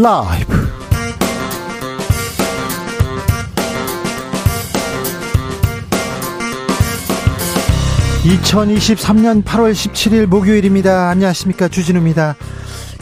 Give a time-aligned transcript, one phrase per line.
[0.00, 0.54] 라이브
[8.22, 11.08] 2023년 8월 17일 목요일입니다.
[11.08, 11.66] 안녕하십니까.
[11.66, 12.36] 주진우입니다.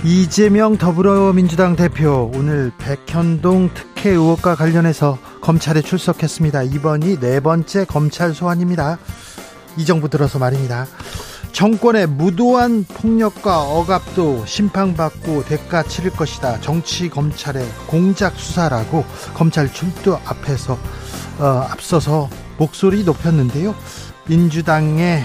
[0.04, 6.62] 이재명 더불어민주당 대표 오늘 백현동 특혜 의혹과 관련해서 검찰에 출석했습니다.
[6.62, 8.96] 이번이 네 번째 검찰 소환입니다.
[9.76, 10.86] 이 정부 들어서 말입니다.
[11.56, 16.60] 정권의 무도한 폭력과 억압도 심판받고 대가 치를 것이다.
[16.60, 20.78] 정치 검찰의 공작 수사라고 검찰 출두 앞에서
[21.38, 23.74] 어, 앞서서 목소리 높였는데요.
[24.28, 25.24] 민주당의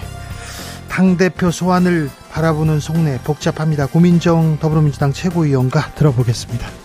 [0.87, 3.87] 당 대표 소환을 바라보는 속내 복잡합니다.
[3.87, 6.80] 고민정 더불어민주당 최고위원과 들어보겠습니다.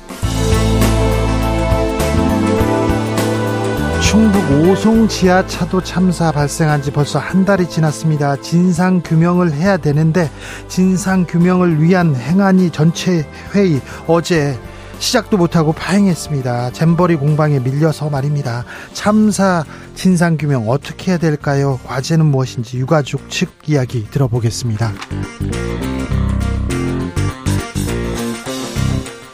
[4.17, 8.41] 충북 오송 지하차도 참사 발생한 지 벌써 한 달이 지났습니다.
[8.41, 10.31] 진상 규명을 해야 되는데
[10.69, 14.59] 진상 규명을 위한 행안위 전체 회의 어제
[15.01, 16.71] 시작도 못하고 파행했습니다.
[16.73, 18.65] 잼버리 공방에 밀려서 말입니다.
[18.95, 21.79] 참사 진상 규명 어떻게 해야 될까요?
[21.85, 24.95] 과제는 무엇인지 유가족 측 이야기 들어보겠습니다.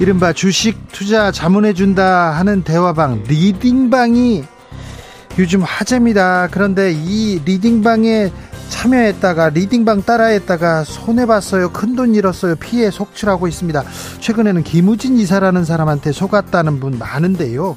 [0.00, 4.42] 이른바 주식 투자 자문해준다 하는 대화방 리딩방이
[5.38, 6.48] 요즘 화제입니다.
[6.50, 8.30] 그런데 이 리딩방에
[8.68, 11.72] 참여했다가 리딩방 따라했다가 손해봤어요.
[11.72, 12.56] 큰돈 잃었어요.
[12.56, 13.82] 피해 속출하고 있습니다.
[14.20, 17.76] 최근에는 김우진 이사라는 사람한테 속았다는 분 많은데요.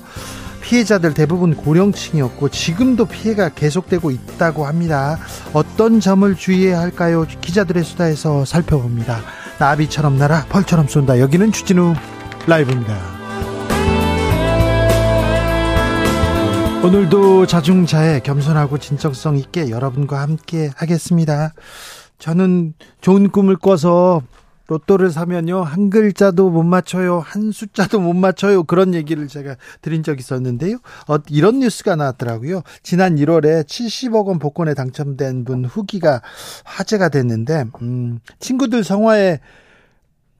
[0.61, 5.19] 피해자들 대부분 고령층이었고 지금도 피해가 계속되고 있다고 합니다.
[5.53, 7.25] 어떤 점을 주의해야 할까요?
[7.41, 9.19] 기자들의 수다에서 살펴봅니다.
[9.59, 11.19] 나비처럼 날아 벌처럼 쏜다.
[11.19, 11.93] 여기는 주진우
[12.47, 13.14] 라이브입니다.
[16.85, 21.51] 오늘도 자중자애 겸손하고 진정성 있게 여러분과 함께 하겠습니다.
[22.19, 24.21] 저는 좋은 꿈을 꿔서
[24.67, 30.19] 로또를 사면요 한 글자도 못 맞춰요 한 숫자도 못 맞춰요 그런 얘기를 제가 드린 적이
[30.19, 30.77] 있었는데요
[31.07, 36.21] 어, 이런 뉴스가 나왔더라고요 지난 1월에 70억 원 복권에 당첨된 분 후기가
[36.63, 39.39] 화제가 됐는데 음, 친구들 성화에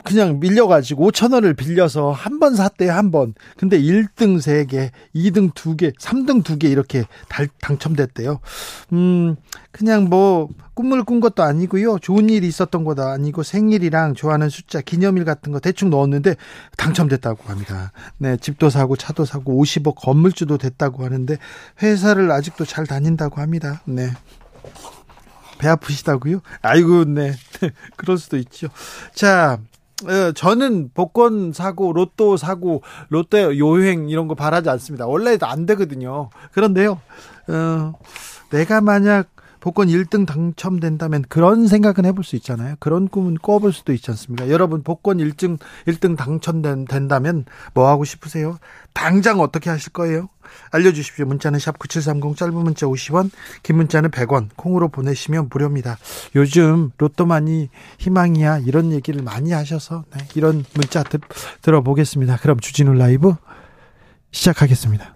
[0.06, 3.34] 그냥 밀려가지고 5천 원을 빌려서 한 번 샀대요, 한 번.
[3.58, 8.40] 근데 1등 3개, 2등 2개, 3등 2개 이렇게 달, 당첨됐대요.
[8.94, 9.36] 음,
[9.72, 11.98] 그냥 뭐, 꿈을 꾼 것도 아니고요.
[12.00, 16.36] 좋은 일이 있었던 것도 아니고 생일이랑 좋아하는 숫자, 기념일 같은 거 대충 넣었는데
[16.78, 17.92] 당첨됐다고 합니다.
[18.18, 21.38] 네, 집도 사고 차도 사고 50억 건물주도 됐다고 하는데
[21.82, 23.82] 회사를 아직도 잘 다닌다고 합니다.
[23.86, 24.12] 네.
[25.58, 26.42] 배 아프시다고요?
[26.62, 27.34] 아이고, 네.
[27.96, 28.68] 그럴 수도 있죠.
[29.14, 29.75] 자, 어,
[30.36, 35.08] 저는 복권 사고 로또 사고 롯데 요행 이런 거 바라지 않습니다.
[35.08, 36.30] 원래도 안 되거든요.
[36.52, 37.00] 그런데요.
[37.48, 37.94] 어,
[38.52, 39.35] 내가 만약
[39.66, 42.76] 복권 1등 당첨된다면 그런 생각은 해볼 수 있잖아요.
[42.80, 44.48] 그런 꿈은 꿔볼 수도 있지 않습니까?
[44.50, 48.60] 여러분 복권 1등 1등 당첨된다면 뭐 하고 싶으세요?
[48.94, 50.30] 당장 어떻게 하실 거예요?
[50.70, 51.26] 알려주십시오.
[51.26, 53.32] 문자는 샵 9730 짧은 문자 50원
[53.64, 55.98] 긴 문자는 100원 콩으로 보내시면 무료입니다.
[56.36, 61.18] 요즘 로또만이 희망이야 이런 얘기를 많이 하셔서 네, 이런 문자 드,
[61.64, 62.38] 들어보겠습니다.
[62.38, 63.34] 그럼 주진우 라이브
[64.30, 65.16] 시작하겠습니다.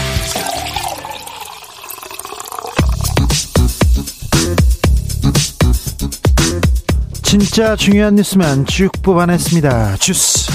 [7.31, 9.95] 진짜 중요한 뉴스만 쭉 뽑아냈습니다.
[9.95, 10.51] 주스.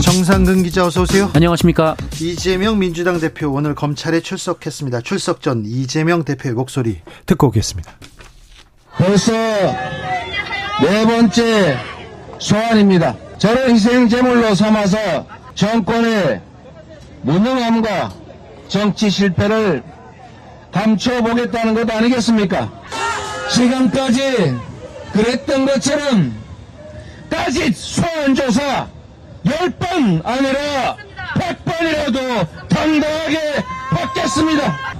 [0.00, 1.28] 정상근 기자 어서 오세요.
[1.34, 1.96] 안녕하십니까.
[2.20, 5.00] 이재명 민주당 대표 오늘 검찰에 출석했습니다.
[5.00, 7.90] 출석 전 이재명 대표의 목소리 듣고 오겠습니다.
[8.98, 11.76] 벌써 네 번째
[12.38, 13.16] 소환입니다.
[13.38, 15.26] 저를 희생 제물로 삼아서
[15.56, 16.40] 정권의
[17.22, 18.12] 무능함과
[18.68, 19.82] 정치 실패를
[20.70, 22.80] 감춰보겠다는 것 아니겠습니까?
[23.52, 24.56] 지금까지
[25.12, 26.34] 그랬던 것처럼
[27.28, 28.88] 다시 소환조사
[29.44, 30.96] 10번 아니라
[31.34, 34.96] 100번이라도 당당하게 받겠습니다.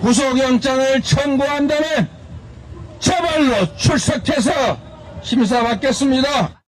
[0.00, 2.08] 구속영장을 청구한다면
[3.00, 4.78] 제발로 출석해서
[5.22, 6.62] 심사받겠습니다.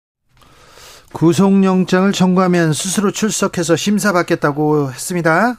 [1.13, 5.57] 구속영장을 청구하면 스스로 출석해서 심사받겠다고 했습니다.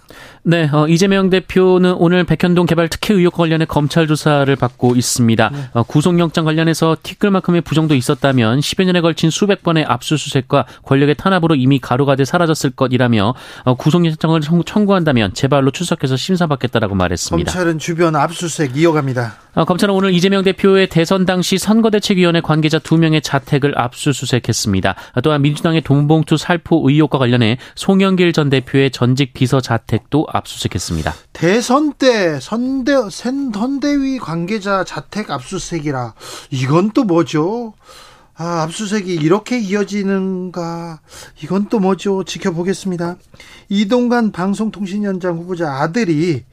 [0.48, 5.50] 네, 어, 이재명 대표는 오늘 백현동 개발 특혜 의혹 관련해 검찰 조사를 받고 있습니다.
[5.52, 5.58] 네.
[5.74, 11.78] 어, 구속영장 관련해서 티끌만큼의 부정도 있었다면 10여 년에 걸친 수백 번의 압수수색과 권력의 탄압으로 이미
[11.78, 13.34] 가루가 돼 사라졌을 것이라며
[13.64, 17.52] 어, 구속영장을 청구한다면 제발로 출석해서 심사받겠다라고 말했습니다.
[17.52, 19.34] 검찰은 주변 압수수색 이어갑니다.
[19.54, 24.94] 어, 검찰은 오늘 이재명 대표의 대선 당시 선거대책위원회 관계자 2명의 자택을 압수수색했습니다.
[25.22, 30.37] 또한 민주당의 돈봉투 살포 의혹과 관련해 송영길 전 대표의 전직 비서 자택도 압수수색했습니다.
[31.32, 36.14] 대선 때 선대 선대위 관계자 자택 압수수색이라
[36.50, 37.74] 이건 또 뭐죠?
[38.34, 41.00] 아, 압수수색이 이렇게 이어지는가?
[41.42, 42.22] 이건 또 뭐죠?
[42.22, 43.16] 지켜보겠습니다.
[43.68, 46.44] 이동관 방송통신위원장 후보자 아들이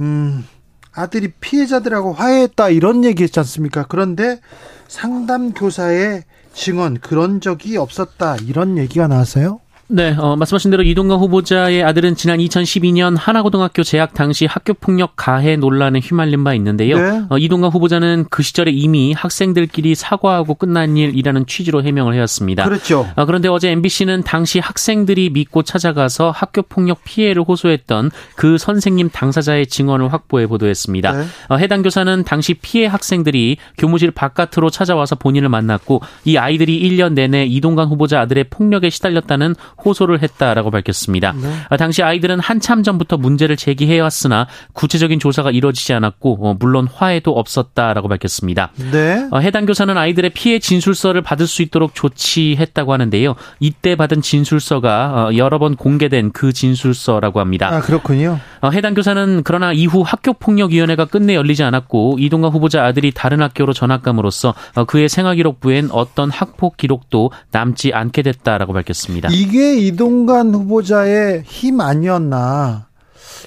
[0.00, 0.46] 음
[0.92, 3.84] 아들이 피해자들하고 화해했다 이런 얘기했지 않습니까?
[3.88, 4.40] 그런데
[4.88, 6.24] 상담 교사의
[6.54, 9.60] 증언 그런 적이 없었다 이런 얘기가 나왔어요.
[9.94, 16.00] 네, 어, 말씀하신 대로 이동관 후보자의 아들은 지난 2012년 하나고등학교 재학 당시 학교폭력 가해 논란에
[16.02, 16.96] 휘말린 바 있는데요.
[16.96, 17.22] 네.
[17.28, 22.64] 어, 이동관 후보자는 그 시절에 이미 학생들끼리 사과하고 끝난 일이라는 취지로 해명을 해왔습니다.
[22.64, 23.06] 그렇죠.
[23.16, 30.10] 어, 그런데 어제 MBC는 당시 학생들이 믿고 찾아가서 학교폭력 피해를 호소했던 그 선생님 당사자의 증언을
[30.10, 31.12] 확보해 보도했습니다.
[31.12, 31.24] 네.
[31.50, 37.44] 어, 해당 교사는 당시 피해 학생들이 교무실 바깥으로 찾아와서 본인을 만났고 이 아이들이 1년 내내
[37.44, 39.54] 이동관 후보자 아들의 폭력에 시달렸다는
[39.84, 41.32] 호소를 했다라고 밝혔습니다.
[41.32, 41.48] 네.
[41.68, 48.08] 아, 당시 아이들은 한참 전부터 문제를 제기해왔으나 구체적인 조사가 이루어지지 않았고 어, 물론 화해도 없었다라고
[48.08, 48.72] 밝혔습니다.
[48.92, 49.26] 네.
[49.30, 53.34] 어, 해당 교사는 아이들의 피해 진술서를 받을 수 있도록 조치했다고 하는데요.
[53.60, 57.68] 이때 받은 진술서가 어, 여러 번 공개된 그 진술서라고 합니다.
[57.72, 58.38] 아 그렇군요.
[58.72, 64.54] 해당 교사는 그러나 이후 학교폭력위원회가 끝내 열리지 않았고 이동관 후보자 아들이 다른 학교로 전학감으로써
[64.86, 69.28] 그의 생활기록부엔 어떤 학폭 기록도 남지 않게 됐다라고 밝혔습니다.
[69.32, 72.86] 이게 이동관 후보자의 힘 아니었나.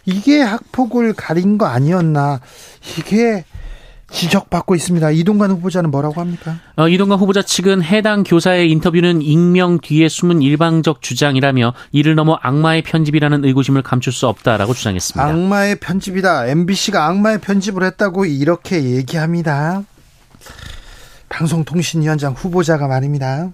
[0.06, 2.40] 이게 학폭을 가린 거 아니었나.
[2.98, 3.44] 이게
[4.12, 5.12] 지적받고 있습니다.
[5.12, 6.60] 이동관 후보자는 뭐라고 합니까?
[6.76, 12.84] 어, 이동관 후보자 측은 해당 교사의 인터뷰는 익명 뒤에 숨은 일방적 주장이라며 이를 넘어 악마의
[12.84, 15.26] 편집이라는 의구심을 감출 수 없다라고 주장했습니다.
[15.26, 16.48] 악마의 편집이다.
[16.48, 19.84] MBC가 악마의 편집을 했다고 이렇게 얘기합니다.
[21.30, 23.52] 방송통신위원장 후보자가 말입니다.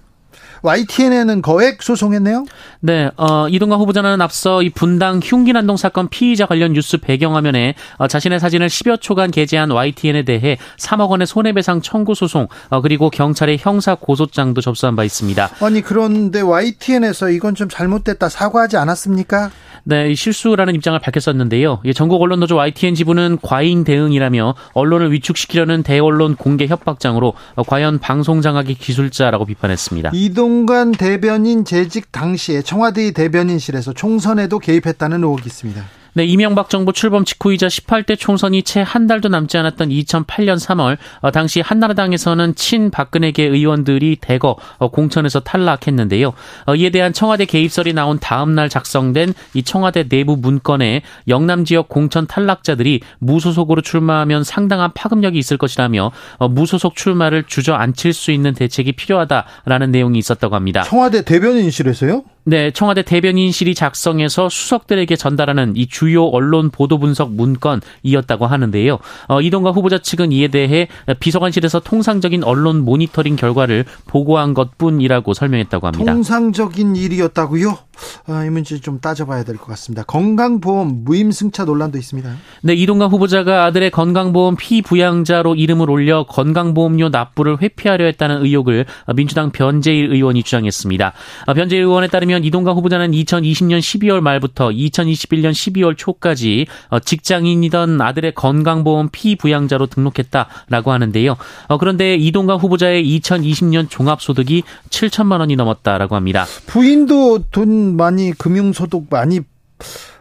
[0.62, 2.44] YTN에는 거액 소송했네요.
[2.80, 8.40] 네, 어, 이동관 후보자는 앞서 이 분당 흉기난동 사건 피의자 관련 뉴스 배경화면에 어, 자신의
[8.40, 13.94] 사진을 10여 초간 게재한 YTN에 대해 3억 원의 손해배상 청구 소송 어, 그리고 경찰의 형사
[13.94, 15.50] 고소장도 접수한 바 있습니다.
[15.60, 19.50] 아니 그런데 YTN에서 이건 좀 잘못됐다 사과하지 않았습니까?
[19.84, 21.82] 네, 실수라는 입장을 밝혔었는데요.
[21.96, 28.74] 전국 언론노조 YTN 지부는 과잉 대응이라며 언론을 위축시키려는 대언론 공개 협박장으로 어, 과연 방송 장악의
[28.74, 30.12] 기술자라고 비판했습니다.
[30.14, 36.01] 이동 관 대변인 재직 당시에 청와대 대변인실에서 총선에도 개입했다는 의혹이 있습니다.
[36.14, 41.30] 네, 이명박 정부 출범 직후이자 18대 총선이 채 한 달도 남지 않았던 2008년 3월 어,
[41.30, 46.32] 당시 한나라당에서는 친 박근혜계 의원들이 대거 어, 공천에서 탈락했는데요.
[46.66, 51.88] 어, 이에 대한 청와대 개입설이 나온 다음 날 작성된 이 청와대 내부 문건에 영남 지역
[51.88, 58.92] 공천 탈락자들이 무소속으로 출마하면 상당한 파급력이 있을 것이라며 어, 무소속 출마를 주저앉힐 수 있는 대책이
[58.92, 60.82] 필요하다라는 내용이 있었다고 합니다.
[60.82, 62.24] 청와대 대변인실에서요?
[62.44, 68.98] 네, 청와대 대변인실이 작성해서 수석들에게 전달하는 이 주요 언론 보도 분석 문건이었다고 하는데요.
[69.28, 70.88] 어, 이동관 후보자 측은 이에 대해
[71.20, 76.12] 비서관실에서 통상적인 언론 모니터링 결과를 보고한 것뿐이라고 설명했다고 합니다.
[76.12, 77.78] 통상적인 일이었다고요?
[78.26, 80.02] 아, 이 문제 좀 따져봐야 될 것 같습니다.
[80.02, 82.34] 건강보험 무임승차 논란도 있습니다.
[82.62, 90.10] 네, 이동관 후보자가 아들의 건강보험 피부양자로 이름을 올려 건강보험료 납부를 회피하려 했다는 의혹을 민주당 변재일
[90.12, 91.12] 의원이 주장했습니다.
[91.46, 98.34] 아, 변재일 의원에 따르면 이동관 후보자는 2020년 12월 말부터 2021년 12월 초까지 어, 직장인이던 아들의
[98.34, 101.36] 건강보험 피부양자로 등록했다라고 하는데요.
[101.68, 106.46] 어, 그런데 이동관 후보자의 2020년 종합소득이 7천만 원이 넘었다라고 합니다.
[106.66, 109.40] 부인도 돈 많이 금융소득 많이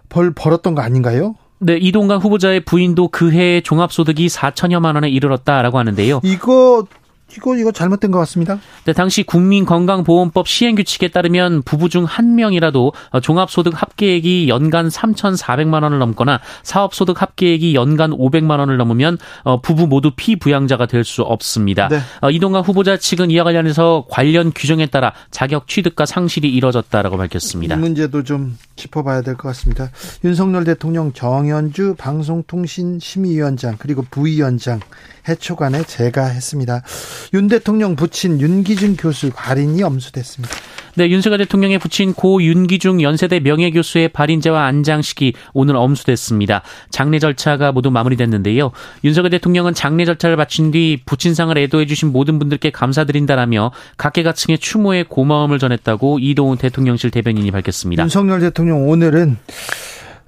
[0.09, 1.35] 벌 벌었던 거 아닌가요?
[1.63, 6.21] 네, 이동관 후보자의 부인도 그해 종합소득이 4천여만 원에 이르렀다라고 하는데요.
[6.23, 6.85] 이거
[7.37, 8.59] 이거 이거 잘못된 것 같습니다.
[8.85, 16.39] 네, 당시 국민건강보험법 시행규칙에 따르면 부부 중 한 명이라도 종합소득 합계액이 연간 3,400만 원을 넘거나
[16.63, 21.87] 사업소득 합계액이 연간 500만 원을 넘으면 어, 부부 모두 피부양자가 될 수 없습니다.
[21.87, 21.99] 네.
[22.21, 27.75] 어, 이동관 후보자 측은 이와 관련해서 관련 규정에 따라 자격 취득과 상실이 이뤄졌다라고 밝혔습니다.
[27.75, 29.89] 이 문제도 좀 짚어봐야 될 것 같습니다.
[30.23, 34.79] 윤석열 대통령 정현주 방송통신심의위원장 그리고 부위원장
[35.27, 36.81] 해초간에 제가 했습니다.
[37.33, 40.53] 윤 대통령 부친 윤기준 교수 발인이 엄수됐습니다.
[40.95, 46.63] 네, 윤석열 대통령의 부친 고 윤기중 연세대 명예교수의 발인제와 안장식이 오늘 엄수됐습니다.
[46.89, 48.71] 장례 절차가 모두 마무리됐는데요.
[49.05, 55.59] 윤석열 대통령은 장례 절차를 마친 뒤 부친상을 애도해 주신 모든 분들께 감사드린다라며 각계각층의 추모에 고마움을
[55.59, 58.03] 전했다고 이동훈 대통령실 대변인이 밝혔습니다.
[58.03, 59.37] 윤석열 대통령 오늘은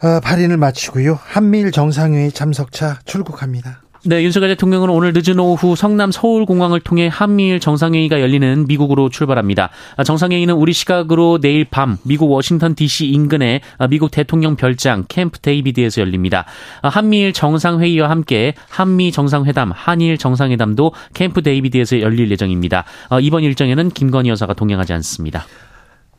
[0.02, 1.20] 어, 발인을 마치고요.
[1.24, 3.83] 한미일 정상회의 참석차 출국합니다.
[4.06, 9.70] 네, 윤석열 대통령은 오늘 늦은 오후 성남 서울공항을 통해 한미일 정상회의가 열리는 미국으로 출발합니다.
[10.06, 16.44] 정상회의는 우리 시각으로 내일 밤 미국 워싱턴 DC 인근의 미국 대통령 별장 캠프 데이비드에서 열립니다.
[16.82, 22.84] 한미일 정상회의와 함께 한미 정상회담, 한일 정상회담도 캠프 데이비드에서 열릴 예정입니다.
[23.22, 25.46] 이번 일정에는 김건희 여사가 동행하지 않습니다.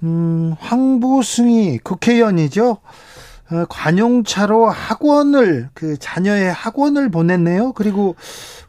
[0.05, 2.79] 음, 황보승이 국회의원이죠.
[3.51, 7.73] 어, 관용차로 학원을 그 자녀의 학원을 보냈네요.
[7.73, 8.17] 그리고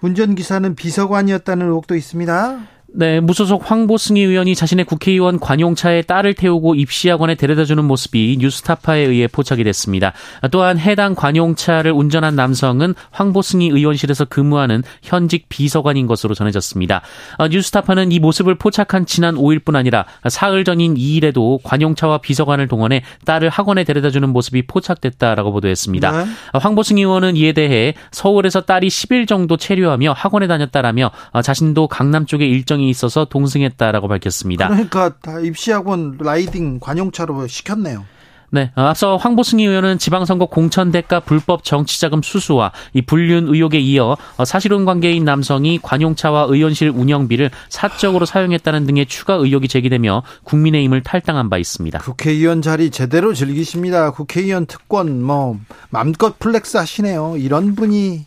[0.02, 2.75] 운전기사는 비서관이었다는 의혹도 있습니다.
[2.98, 9.66] 네, 무소속 황보승희 의원이 자신의 국회의원 관용차에 딸을 태우고 입시학원에 데려다주는 모습이 뉴스타파에 의해 포착이
[9.66, 10.14] 됐습니다.
[10.50, 17.02] 또한 해당 관용차를 운전한 남성은 황보승희 의원실에서 근무하는 현직 비서관인 것으로 전해졌습니다.
[17.38, 23.50] 어, 뉴스타파는 이 모습을 포착한 지난 5일뿐 아니라 사흘 전인 2일에도 관용차와 비서관을 동원해 딸을
[23.50, 26.12] 학원에 데려다주는 모습이 포착됐다라고 보도했습니다.
[26.12, 26.32] 네.
[26.54, 32.26] 어, 황보승희 의원은 이에 대해 서울에서 딸이 10일 정도 체류하며 학원에 다녔다라며 어, 자신도 강남
[32.26, 34.68] 쪽에 일정이 사정이 있어서 동승했다라고 밝혔습니다.
[34.68, 38.06] 그러니까 다 입시학원 라이딩 관용차로 시켰네요.
[38.52, 44.16] 네, 어, 앞서 황보승희 의원은 지방선거 공천 대가 불법 정치자금 수수와 이 불륜 의혹에 이어
[44.38, 51.50] 어, 사실혼 관계인 남성이 관용차와 의원실 운영비를 사적으로 사용했다는 등의 추가 의혹이 제기되며 국민의힘을 탈당한
[51.50, 52.00] 바 있습니다.
[52.00, 54.12] 국회의원 자리 제대로 즐기십니다.
[54.12, 57.36] 국회의원 특권 뭐 맘껏 flex 하시네요.
[57.38, 58.26] 이런 분이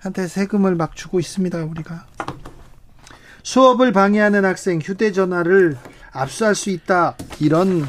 [0.00, 1.64] 한테 세금을 막 주고 있습니다.
[1.64, 2.06] 우리가.
[3.50, 5.76] 수업을 방해하는 학생 휴대전화를
[6.12, 7.16] 압수할 수 있다.
[7.40, 7.84] 이런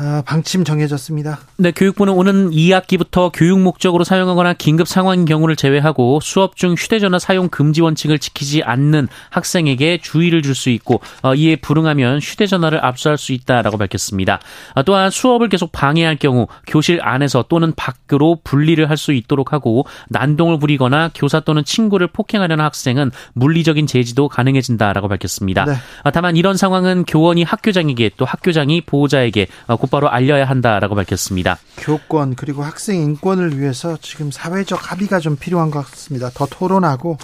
[0.00, 1.40] 아, 방침 정해졌습니다.
[1.56, 7.48] 네, 교육부는 오는 2학기부터 교육 목적으로 사용하거나 긴급 상황인 경우를 제외하고 수업 중 휴대전화 사용
[7.48, 13.32] 금지 원칙을 지키지 않는 학생에게 주의를 줄 수 있고 어, 이에 불응하면 휴대전화를 압수할 수
[13.32, 14.40] 있다라고 밝혔습니다.
[14.74, 19.86] 어, 또한 수업을 계속 방해할 경우 교실 안에서 또는 밖으로 분리를 할 수 있도록 하고
[20.08, 25.64] 난동을 부리거나 교사 또는 친구를 폭행하려는 학생은 물리적인 제지도 가능해진다라고 밝혔습니다.
[25.64, 25.72] 네.
[26.02, 29.46] 어, 다만 이런 상황은 교원이 학교장에게 또 학교장이 보호자에게
[29.88, 31.58] 곧바로 알려야 한다라고 밝혔습니다.
[31.78, 36.30] 교권 그리고 학생 인권을 위해서 지금 사회적 합의가 좀 필요한 것 같습니다.
[36.34, 37.16] 더 토론하고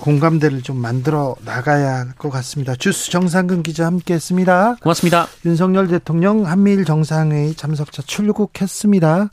[0.00, 2.74] 공감대를 좀 만들어 나가야 할 것 같습니다.
[2.76, 4.76] 주스 정상근 기자 함께했습니다.
[4.82, 5.26] 고맙습니다.
[5.46, 9.30] 윤석열 대통령 한미일 정상회의 참석자 출국했습니다.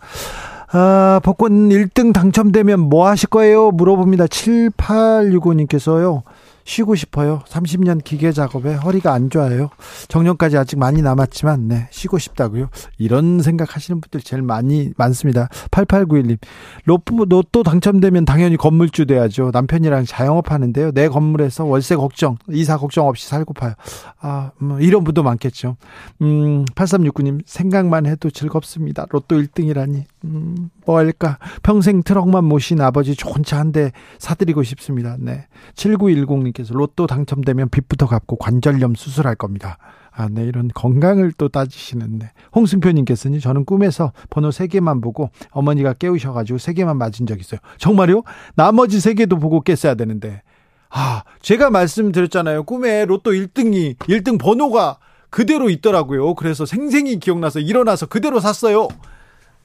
[0.73, 3.71] 아, 복권 1등 당첨되면 뭐 하실 거예요?
[3.71, 4.25] 물어봅니다.
[4.27, 6.23] 7865님께서요.
[6.65, 7.41] 쉬고 싶어요.
[7.47, 9.69] 30년 기계 작업에 허리가 안 좋아요.
[10.07, 12.69] 정년까지 아직 많이 남았지만, 네, 쉬고 싶다고요.
[12.97, 15.47] 이런 생각 하시는 분들 제일 많이 많습니다.
[15.71, 16.37] 8891님,
[16.85, 19.51] 로또, 로또 당첨되면 당연히 건물주 돼야죠.
[19.53, 20.91] 남편이랑 자영업 하는데요.
[20.91, 23.73] 내 건물에서 월세 걱정, 이사 걱정 없이 살고 파요.
[24.19, 25.77] 아, 뭐, 이런 분도 많겠죠.
[26.21, 29.05] 음, 8369님, 생각만 해도 즐겁습니다.
[29.09, 30.05] 로또 1등이라니.
[30.23, 31.39] 음, 뭐 할까?
[31.63, 35.15] 평생 트럭만 모신 아버지 좋은 차 한 대 사드리고 싶습니다.
[35.19, 35.47] 네.
[35.75, 39.77] 7910님께서 로또 당첨되면 빚부터 갚고 관절염 수술할 겁니다.
[40.13, 42.31] 아, 네, 이런 건강을 또 따지시는데.
[42.55, 47.59] 홍승표님께서는 저는 꿈에서 번호 3개만 보고 어머니가 깨우셔가지고 3개만 맞은 적 있어요.
[47.77, 48.23] 정말요?
[48.55, 50.41] 나머지 3개도 보고 깼어야 되는데.
[50.89, 52.63] 아, 제가 말씀드렸잖아요.
[52.65, 54.97] 꿈에 로또 1등이, 1등 번호가
[55.29, 56.35] 그대로 있더라고요.
[56.35, 58.89] 그래서 생생히 기억나서 일어나서 그대로 샀어요.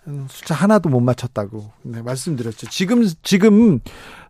[0.09, 2.69] 음, 숫자 하나도 못 맞췄다고 네, 말씀드렸죠.
[2.71, 3.81] 지금 지금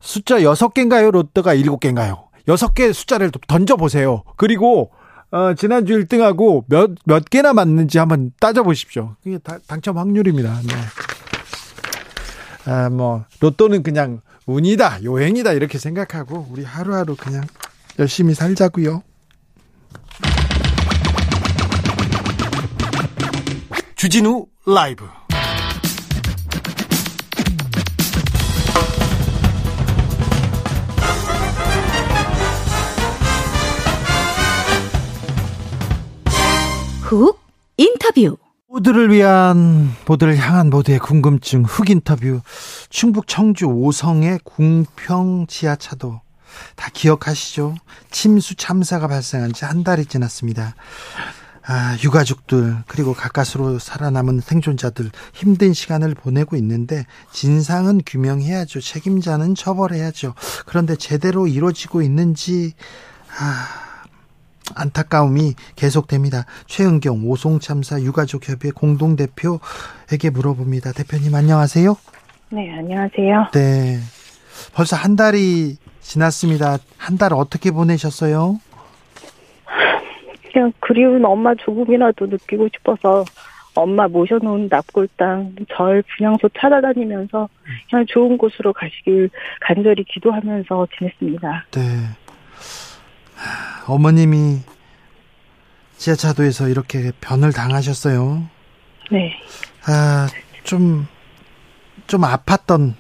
[0.01, 1.11] 숫자 6개인가요?
[1.11, 2.27] 롯데가 7개인가요?
[2.49, 4.23] 6개 숫자를 던져 보세요.
[4.37, 4.91] 그리고
[5.31, 9.17] 어, 지난주 1등하고 몇, 몇 개나 맞는지 한번 따져보십시오.
[9.23, 10.61] 그게 다, 당첨 확률입니다.
[10.63, 10.75] 네.
[12.71, 17.45] 아, 뭐, 로또는 그냥 운이다, 요행이다, 이렇게 생각하고, 우리 하루하루 그냥
[17.99, 19.03] 열심히 살자고요
[23.97, 25.07] 주진우 라이브
[37.07, 37.39] 훅
[37.77, 38.37] 인터뷰
[38.69, 42.41] 모두를 위한 모두를 향한 모두의 궁금증 흑 인터뷰
[42.91, 46.21] 충북 청주 오성의 궁평 지하차도
[46.75, 47.75] 다 기억하시죠?
[48.11, 50.75] 침수 참사가 발생한 지 한 달이 지났습니다.
[51.69, 58.81] 아, 유가족들 그리고 가까스로 살아남은 생존자들 힘든 시간을 보내고 있는데 진상은 규명해야죠.
[58.81, 60.35] 책임자는 처벌해야죠.
[60.65, 62.75] 그런데 제대로 이루어지고 있는지
[63.39, 63.86] 아,
[64.75, 66.45] 안타까움이 계속됩니다.
[66.67, 70.93] 최은경 오송 참사 유가족 협의 공동 대표에게 물어봅니다.
[70.93, 71.97] 대표님 안녕하세요.
[72.51, 73.49] 네, 안녕하세요.
[73.53, 73.99] 네.
[74.75, 76.79] 벌써 한 달이 지났습니다.
[76.99, 78.59] 한 달 어떻게 보내셨어요?
[80.53, 83.25] 그냥 그리운 엄마 조금이라도 느끼고 싶어서
[83.75, 87.49] 엄마 모셔놓은 납골당 절 분향소 찾아다니면서
[87.91, 89.29] 그냥 좋은 곳으로 가시길
[89.61, 91.67] 간절히 기도하면서 지냈습니다.
[91.73, 91.83] 네.
[93.87, 94.59] 어머님이
[95.97, 98.43] 지하차도에서 이렇게 변을 당하셨어요.
[99.11, 99.33] 네.
[99.87, 100.27] 아,
[100.65, 101.07] 좀,
[102.07, 102.95] 좀 아팠던,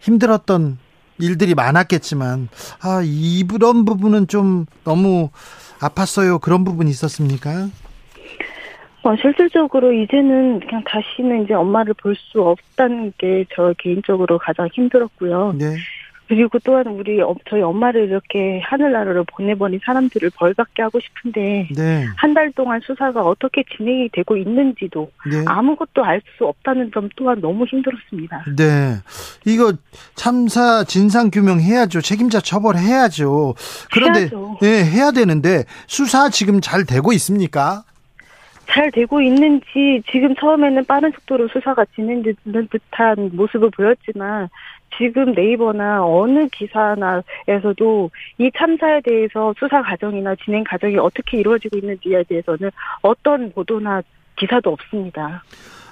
[0.00, 0.78] 힘들었던
[1.18, 2.48] 일들이 많았겠지만,
[2.82, 5.30] 아, 이런 부분은 좀 너무
[5.80, 6.40] 아팠어요.
[6.40, 7.68] 그런 부분이 있었습니까?
[9.02, 15.54] 어, 실질적으로 이제는 그냥 다시는 이제 엄마를 볼 수 없다는 게 저 개인적으로 가장 힘들었고요.
[15.56, 15.76] 네.
[16.30, 22.06] 그리고 또한 우리 어- 저희 엄마를 이렇게 하늘나라로 보내버린 사람들을 벌받게 하고 싶은데 네.
[22.16, 25.42] 한달 동안 수사가 어떻게 진행이 되고 있는지도 네.
[25.44, 28.44] 아무것도 알 수 없다는 점 또한 너무 힘들었습니다.
[28.56, 28.98] 네.
[29.44, 29.72] 이거
[30.14, 32.00] 참사 진상 규명해야죠.
[32.00, 33.54] 책임자 처벌해야죠.
[33.92, 34.58] 그런데 해야죠.
[34.62, 37.82] 예, 해야 되는데 수사 지금 잘 되고 있습니까?
[38.70, 44.48] 잘 되고 있는지 지금 처음에는 빠른 속도로 수사가 진행되는 듯한 모습을 보였지만
[44.96, 52.70] 지금 네이버나 어느 기사나에서도 이 참사에 대해서 수사 과정이나 진행 과정이 어떻게 이루어지고 있는지에 대해서는
[53.02, 54.02] 어떤 보도나
[54.36, 55.42] 기사도 없습니다.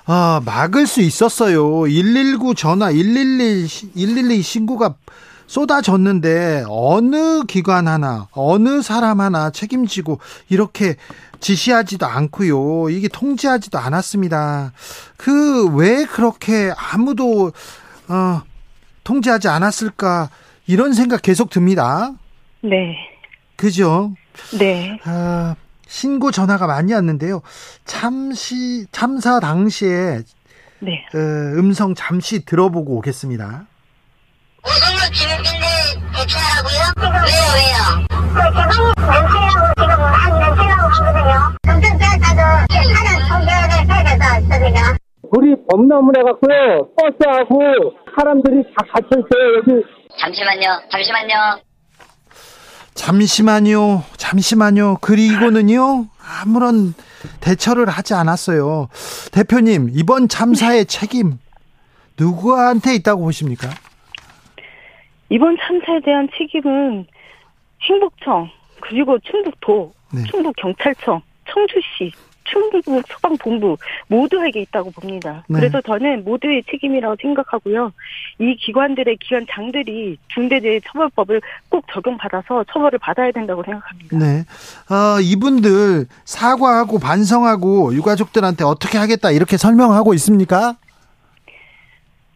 [0.06, 1.82] 아, 막을 수 있었어요.
[1.82, 4.94] 119 전화, 112, 112 신고가
[5.46, 10.96] 쏟아졌는데 어느 기관 하나, 어느 사람 하나 책임지고 이렇게
[11.40, 12.88] 지시하지도 않고요.
[12.90, 14.72] 이게 통제하지도 않았습니다.
[15.16, 17.52] 그 왜 그렇게 아무도
[18.08, 18.42] 어,
[19.04, 20.30] 통제하지 않았을까
[20.66, 22.12] 이런 생각 계속 듭니다.
[22.62, 22.96] 네.
[23.56, 24.12] 그죠?
[24.58, 24.98] 네.
[25.04, 25.54] 아,
[25.86, 27.42] 신고 전화가 많이 왔는데요.
[27.84, 30.22] 참시 참사 당시에
[30.80, 31.04] 네.
[31.14, 31.18] 어,
[31.58, 33.66] 음성 잠시 들어보고 오겠습니다.
[34.64, 35.48] 오성을 기는데
[36.14, 36.80] 대체하라고요?
[37.24, 38.06] 왜요, 왜요?
[38.08, 40.67] 그 개방이 면세라고 지금 한 면세라고
[40.98, 41.56] 하거든요.
[41.68, 44.78] 엄청 빼앗아도 하는 통제를 해야 돼서 있습니다.
[45.30, 46.88] 우리 범람을 해갖고요.
[46.96, 49.56] 버스하고 사람들이 다 갇혀있어요.
[49.58, 49.84] 여기
[50.20, 51.60] 잠시만요, 잠시만요.
[52.94, 54.96] 잠시만요, 잠시만요.
[55.00, 56.06] 그리고는요,
[56.42, 56.94] 아무런
[57.40, 58.88] 대처를 하지 않았어요.
[59.32, 61.38] 대표님, 이번 참사의 책임,
[62.18, 63.68] 누구한테 있다고 보십니까?
[65.30, 67.06] 이번 참사에 대한 책임은
[67.82, 68.48] 행복청
[68.80, 70.22] 그리고 충북도, 네.
[70.24, 72.12] 충북 경찰청, 청주시,
[72.44, 73.76] 충북 소방본부
[74.08, 75.44] 모두에게 있다고 봅니다.
[75.48, 75.60] 네.
[75.60, 77.92] 그래서 저는 모두의 책임이라고 생각하고요.
[78.38, 84.18] 이 기관들의 기관장들이 중대재해처벌법을 꼭 적용받아서 처벌을 받아야 된다고 생각합니다.
[84.18, 84.44] 네.
[84.90, 90.76] 어, 이분들 사과하고 반성하고 유가족들한테 어떻게 하겠다 이렇게 설명하고 있습니까?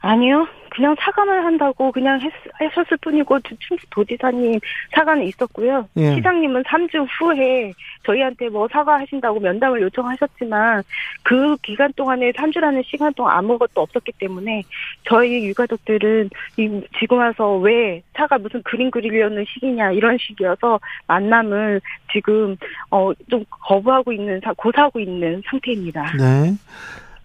[0.00, 0.46] 아니요.
[0.74, 4.58] 그냥 사과만 한다고 그냥 했, 하셨을 뿐이고 충북 도지사님
[4.92, 5.86] 사과는 있었고요.
[5.98, 6.14] 예.
[6.14, 7.72] 시장님은 3주 후에
[8.04, 10.82] 저희한테 뭐 사과하신다고 면담을 요청하셨지만
[11.22, 14.62] 그 기간 동안에 3주라는 시간 동안 아무것도 없었기 때문에
[15.04, 21.80] 저희 유가족들은 이- 지금 와서 왜 사과 무슨 그림 그리려는 시기냐 이런 식이어서 만남을
[22.12, 22.56] 지금
[22.90, 26.12] 어 좀 거부하고 있는 사- 고사하고 있는 상태입니다.
[26.16, 26.52] 네.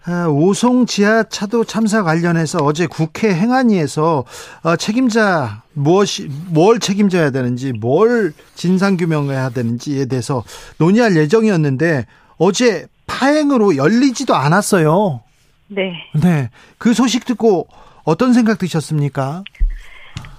[0.06, 4.24] 아, 오송 지하차도 참사 관련해서 어제 국회 행안위에서
[4.62, 10.44] 어, 책임자 무엇이 뭘 책임져야 되는지 뭘 진상 규명해야 되는지에 대해서
[10.78, 12.06] 논의할 예정이었는데
[12.38, 15.20] 어제 파행으로 열리지도 않았어요.
[15.66, 15.92] 네.
[16.22, 16.48] 네.
[16.78, 17.66] 그 소식 듣고
[18.04, 19.42] 어떤 생각 드셨습니까?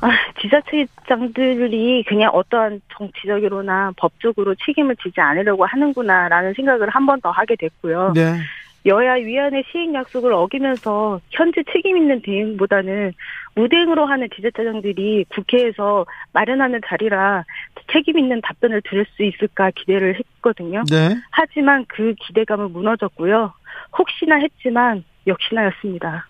[0.02, 0.10] 아,
[0.42, 8.14] 지자체장들이 그냥 어떠한 정치적으로나 법적으로 책임을 지지 않으려고 하는구나라는 생각을 한 번 더 하게 됐고요.
[8.16, 8.40] 네.
[8.86, 13.14] 여야 위원회 시행 약속을 어기면서 현재 책임 있는 대응보다는
[13.56, 17.44] 무대응으로 하는 지자체장들이 국회에서 마련하는 자리라
[17.92, 20.84] 책임 있는 답변을 들을 수 있을까 기대를 했거든요.
[20.90, 21.18] 네.
[21.32, 23.52] 하지만 그 기대감은 무너졌고요.
[23.98, 26.28] 혹시나 했지만 역시나였습니다.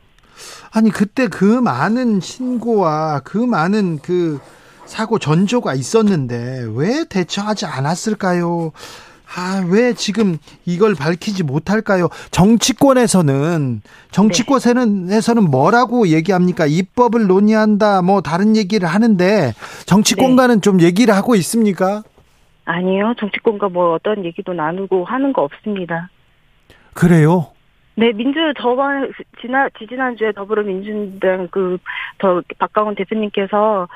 [0.73, 4.39] 아니 그때 그 많은 신고와 그 많은 그
[4.85, 8.71] 사고 전조가 있었는데 왜 대처하지 않았을까요?
[9.35, 12.09] 아, 왜 지금 이걸 밝히지 못할까요?
[12.31, 16.65] 정치권에서는 정치권에서는 에서는 뭐라고 얘기합니까?
[16.65, 19.53] 입법을 논의한다, 뭐 다른 얘기를 하는데
[19.85, 22.03] 정치권과는 좀 얘기를 하고 있습니까?
[22.65, 23.13] 아니요.
[23.19, 26.09] 정치권과 뭐 어떤 얘기도 나누고 하는 거 없습니다.
[26.93, 27.47] 그래요.
[27.99, 33.87] 네, 민주 저번 지난 지지난주에 더불어민주당 그더 박강원 대표님께서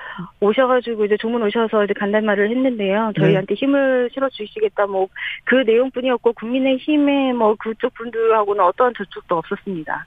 [0.41, 3.13] 오셔가지고 이제 조문 오셔서 이제 간단말을 했는데요.
[3.17, 5.07] 저희한테 힘을 실어 주시겠다 뭐
[5.45, 10.05] 그 내용뿐이었고 국민의힘의 뭐 그쪽 분들하고는 어떠한 접촉도 없었습니다.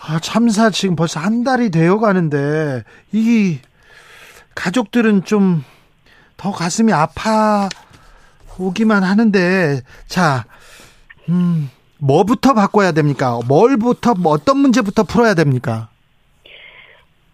[0.00, 3.58] 아, 참사 지금 벌써 한 달이 되어 가는데 이
[4.54, 5.64] 가족들은 좀
[6.36, 7.68] 더 가슴이 아파
[8.58, 10.44] 오기만 하는데 자,
[11.28, 13.38] 음, 뭐부터 바꿔야 됩니까?
[13.46, 15.88] 뭘부터 뭐 어떤 문제부터 풀어야 됩니까?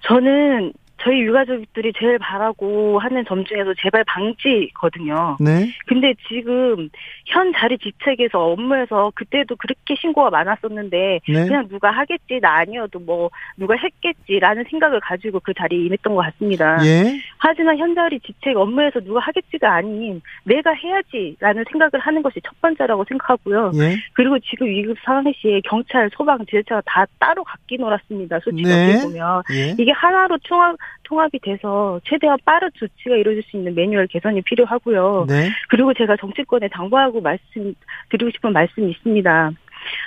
[0.06, 5.36] 저는 저희 유가족들이 제일 바라고 하는 점 중에서 재발 방지거든요.
[5.40, 5.68] 네.
[5.86, 6.88] 근데 지금
[7.26, 11.46] 현 자리 직책에서 업무에서 그때도 그렇게 신고가 많았었는데 네.
[11.46, 16.78] 그냥 누가 하겠지 나 아니어도 뭐 누가 했겠지라는 생각을 가지고 그 자리에 임했던 것 같습니다.
[16.84, 17.20] 예.
[17.38, 23.04] 하지만 현 자리 직책 업무에서 누가 하겠지가 아닌 내가 해야지라는 생각을 하는 것이 첫 번째라고
[23.08, 23.72] 생각하고요.
[23.74, 23.96] 예.
[24.12, 28.40] 그리고 지금 위급 상황 시에 경찰, 소방, 지자체가 다 따로 각기 놀았습니다.
[28.40, 29.00] 솔직히 네.
[29.02, 29.74] 보면 예.
[29.78, 35.26] 이게 하나로 통합 통합이 돼서 최대한 빠른 조치가 이루어질 수 있는 매뉴얼 개선이 필요하고요.
[35.28, 35.50] 네.
[35.68, 39.50] 그리고 제가 정치권에 당부하고 말씀드리고 싶은 말씀이 있습니다.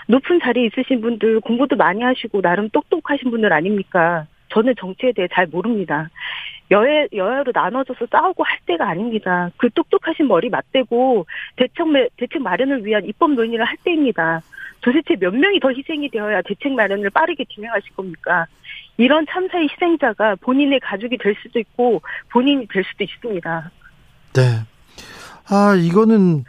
[0.07, 4.25] 높은 자리에 있으신 분들 공부도 많이 하시고 나름 똑똑하신 분들 아닙니까?
[4.49, 6.09] 저는 정치에 대해 잘 모릅니다.
[6.71, 9.51] 여야, 여야로 나눠져서 싸우고 할 때가 아닙니다.
[9.57, 11.25] 그 똑똑하신 머리 맞대고
[11.57, 14.41] 대책, 매- 대책 마련을 위한 입법 논의를 할 때입니다.
[14.81, 18.45] 도대체 몇 명이 더 희생이 되어야 대책 마련을 빠르게 진행하실 겁니까?
[18.97, 23.71] 이런 참사의 희생자가 본인의 가족이 될 수도 있고 본인이 될 수도 있습니다.
[24.33, 24.61] 네.
[25.47, 26.45] 아, 이거는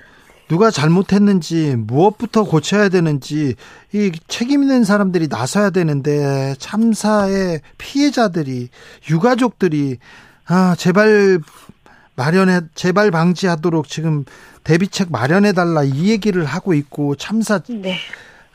[0.48, 3.56] 누가 잘못했는지 무엇부터 고쳐야 되는지
[3.92, 8.68] 이 책임 있는 사람들이 나서야 되는데 참사의 피해자들이
[9.10, 9.98] 유가족들이
[10.46, 11.40] 아, 제발
[12.14, 14.24] 마련해 제발 방지하도록 지금
[14.64, 17.96] 대비책 마련해 달라 이 얘기를 하고 있고 참사 네.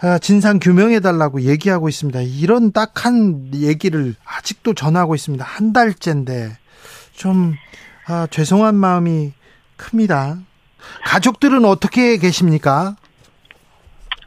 [0.03, 2.21] 아, 진상 규명해 달라고 얘기하고 있습니다.
[2.21, 5.45] 이런 딱한 얘기를 아직도 전하고 있습니다.
[5.45, 6.49] 한 달째인데
[7.13, 7.53] 좀
[8.07, 9.31] 아, 죄송한 마음이
[9.77, 10.37] 큽니다.
[11.05, 12.95] 가족들은 어떻게 계십니까?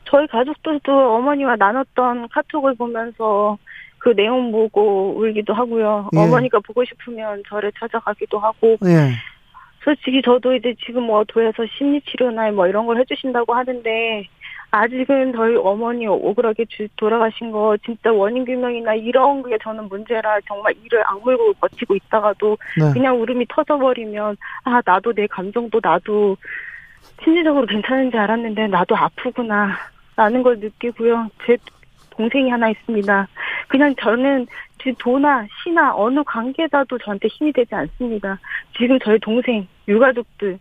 [0.04, 3.58] 저희 가족들도 어머니와 나눴던 카톡을 보면서
[3.98, 6.10] 그 내용 보고 울기도 하고요.
[6.14, 6.18] 예.
[6.20, 9.10] 어머니가 보고 싶으면 저를 찾아가기도 하고 예.
[9.82, 14.28] 솔직히 저도 이제 지금 뭐 도에서 심리치료나 뭐 이런 걸 해주신다고 하는데
[14.74, 20.74] 아직은 저희 어머니 억울하게 주- 돌아가신 거 진짜 원인 규명이나 이런 게 저는 문제라 정말
[20.84, 22.92] 이를 악물고 버티고 있다가도 네.
[22.92, 26.36] 그냥 울음이 터져버리면 아 나도 내 감정도 나도
[27.22, 29.76] 심리적으로 괜찮은지 알았는데 나도 아프구나
[30.16, 31.28] 라는 걸 느끼고요.
[31.46, 31.56] 제
[32.10, 33.28] 동생이 하나 있습니다.
[33.68, 34.46] 그냥 저는
[34.82, 38.38] 지- 도나 시나 어느 관계자도 저한테 힘이 되지 않습니다.
[38.76, 40.58] 지금 저희 동생, 유가족들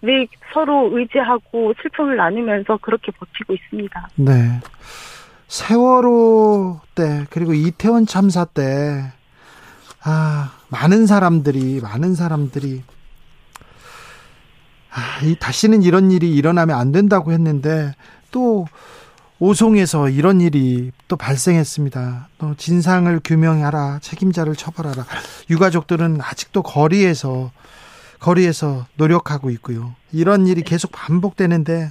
[0.00, 4.08] 늘 서로 의지하고 슬픔을 나누면서 그렇게 버티고 있습니다.
[4.16, 4.60] 네.
[5.48, 9.12] 세월호 때 그리고 이태원 참사 때
[10.04, 12.82] 아, 많은 사람들이 많은 사람들이
[14.90, 17.94] 아, 이 다시는 이런 일이 일어나면 안 된다고 했는데
[18.30, 18.66] 또
[19.40, 22.28] 오송에서 이런 일이 또 발생했습니다.
[22.38, 25.04] 또 진상을 규명하라, 책임자를 처벌하라.
[25.48, 27.52] 유가족들은 아직도 거리에서
[28.20, 29.94] 거리에서 노력하고 있고요.
[30.12, 31.90] 이런 일이 계속 반복되는데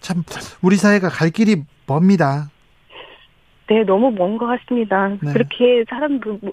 [0.00, 0.22] 참
[0.62, 2.50] 우리 사회가 갈 길이 멉니다.
[3.68, 5.08] 네, 너무 먼 것 같습니다.
[5.22, 5.32] 네.
[5.32, 6.50] 그렇게 사람들이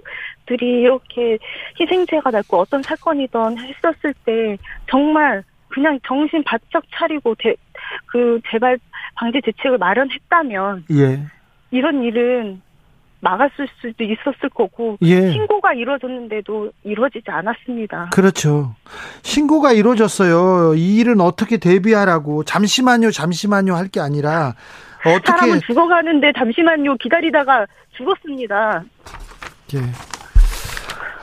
[0.61, 1.39] 이렇게
[1.79, 4.57] 희생자가 났고 어떤 사건이든 했었을 때
[4.89, 7.55] 정말 그냥 정신 바짝 차리고 대,
[8.05, 8.77] 그 재발
[9.15, 11.23] 방지 대책을 마련했다면 예.
[11.71, 12.61] 이런 일은
[13.19, 15.31] 막았을 수도 있었을 거고 예.
[15.31, 18.09] 신고가 이루어졌는데도 이루어지지 않았습니다.
[18.13, 18.75] 그렇죠.
[19.23, 20.75] 신고가 이루어졌어요.
[20.75, 24.53] 이 일은 어떻게 대비하라고 잠시만요, 잠시만요 할 게 아니라
[25.05, 28.83] 어떻게 사람은 죽어가는데 잠시만요 기다리다가 죽었습니다.
[29.75, 29.79] 예.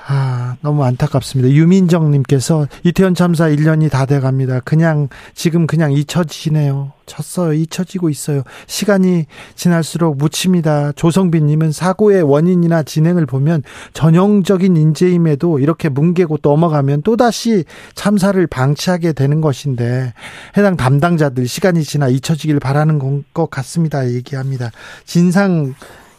[0.06, 1.50] 아, 너무 안타깝습니다.
[1.50, 4.60] 유민정 님께서 이태원 참사 1년이 다 돼 갑니다.
[4.62, 6.92] 그냥, 지금 그냥 잊혀지네요.
[7.06, 7.54] 쳤어요.
[7.54, 8.42] 잊혀지고 있어요.
[8.66, 10.92] 시간이 지날수록 묻힙니다.
[10.92, 13.62] 조성빈 님은 사고의 원인이나 진행을 보면
[13.94, 17.64] 전형적인 인재임에도 이렇게 뭉개고 넘어가면 또다시
[17.94, 20.12] 참사를 방치하게 되는 것인데
[20.58, 24.06] 해당 담당자들 시간이 지나 잊혀지길 바라는 건- 것 같습니다.
[24.10, 24.70] 얘기합니다.
[25.06, 25.74] 진상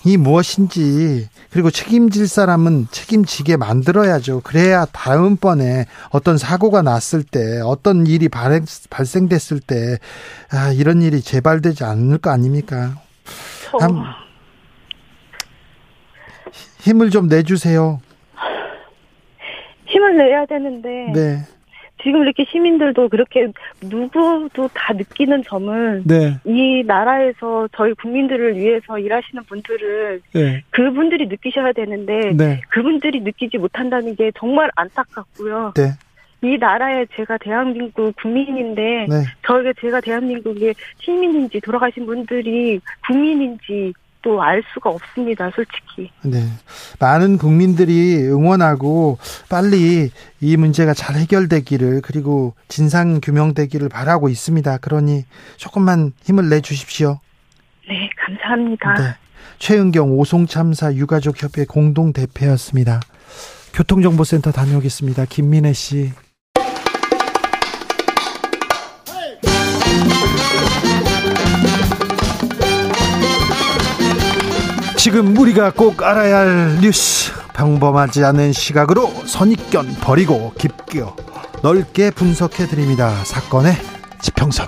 [0.05, 4.41] 이 무엇인지 그리고 책임질 사람은 책임지게 만들어야죠.
[4.43, 9.97] 그래야 다음번에 어떤 사고가 났을 때 어떤 일이 발생됐을 때
[10.51, 12.93] 아, 이런 일이 재발되지 않을 거 아닙니까?
[13.71, 14.03] 저, 한-
[16.81, 17.99] 힘을 좀 내주세요.
[19.87, 21.39] 힘을 내야 되는데 네,
[22.05, 23.47] 지금 이렇게 시민들도 그렇게
[23.81, 26.37] 누구도 다 느끼는 점은 네.
[26.45, 30.63] 이 나라에서 저희 국민들을 위해서 일하시는 분들을 네.
[30.69, 32.61] 그분들이 느끼셔야 되는데 네.
[32.69, 35.73] 그분들이 느끼지 못한다는 게 정말 안타깝고요.
[35.75, 35.93] 네.
[36.43, 39.23] 이 나라에 제가 대한민국 국민인데 네.
[39.47, 43.93] 저에게 제가 대한민국의 시민인지 돌아가신 분들이 국민인지
[44.25, 46.11] 또 알 수가 없습니다, 솔직히.
[46.23, 46.43] 네.
[46.99, 50.09] 많은 국민들이 응원하고 빨리
[50.41, 54.79] 이 문제가 잘 해결되기를 그리고 진상 규명되기를 바라고 있습니다.
[54.79, 55.25] 그러니
[55.57, 57.19] 조금만 힘을 내 주십시오.
[57.87, 58.93] 네, 감사합니다.
[58.95, 59.15] 네.
[59.59, 62.99] 최은경 오송참사 유가족 협회 공동 대표였습니다.
[63.73, 65.25] 교통정보센터 다녀오겠습니다.
[65.25, 66.11] 김민혜 씨.
[75.05, 81.03] 지금 우리가 꼭 알아야 할 뉴스 평범하지 않은 시각으로 선입견 버리고 깊게
[81.61, 83.13] 넓게 분석해 드립니다.
[83.23, 83.75] 사건의
[84.19, 84.65] 지평선.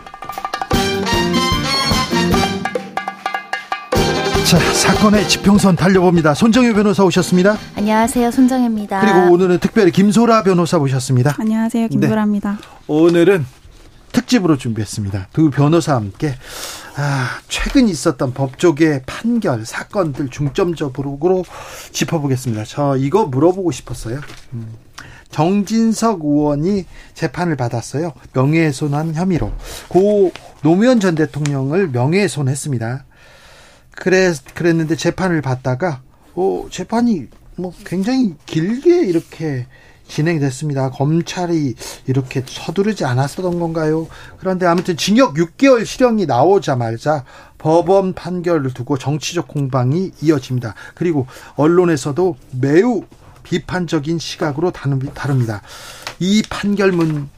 [4.45, 6.35] 자, 사건의 지평선 달려봅니다.
[6.35, 7.57] 손정혜 변호사 오셨습니다.
[7.75, 8.29] 안녕하세요.
[8.29, 8.99] 손정혜입니다.
[8.99, 11.33] 그리고 오늘은 특별히 김소라 변호사 모셨습니다.
[11.39, 11.87] 안녕하세요.
[11.87, 12.59] 김소라입니다.
[12.85, 13.43] 오늘은
[14.11, 15.29] 특집으로 준비했습니다.
[15.33, 16.35] 두 변호사와 함께
[16.99, 21.45] 아, 최근 있었던 법조계 판결 사건들 중점적으로
[21.91, 22.63] 짚어보겠습니다.
[22.63, 24.19] 저 이거 물어보고 싶었어요.
[24.53, 24.73] 음.
[25.29, 28.13] 정진석 의원이 재판을 받았어요.
[28.33, 29.51] 명예훼손한 혐의로
[29.89, 30.31] 고
[30.63, 33.05] 노무현 전 대통령을 명예훼손했습니다.
[33.91, 36.01] 그래 그랬는데 재판을 받다가
[36.33, 39.67] 어 재판이 뭐 굉장히 길게 이렇게
[40.07, 40.91] 진행됐습니다.
[40.91, 41.75] 검찰이
[42.07, 44.07] 이렇게 서두르지 않았었던 건가요?
[44.39, 47.23] 그런데 아무튼 징역 6개월 실형이 나오자마자
[47.57, 50.75] 법원 판결을 두고 정치적 공방이 이어집니다.
[50.95, 53.03] 그리고 언론에서도 매우
[53.43, 55.61] 비판적인 시각으로 다룹니다.
[56.19, 57.29] 이 판결문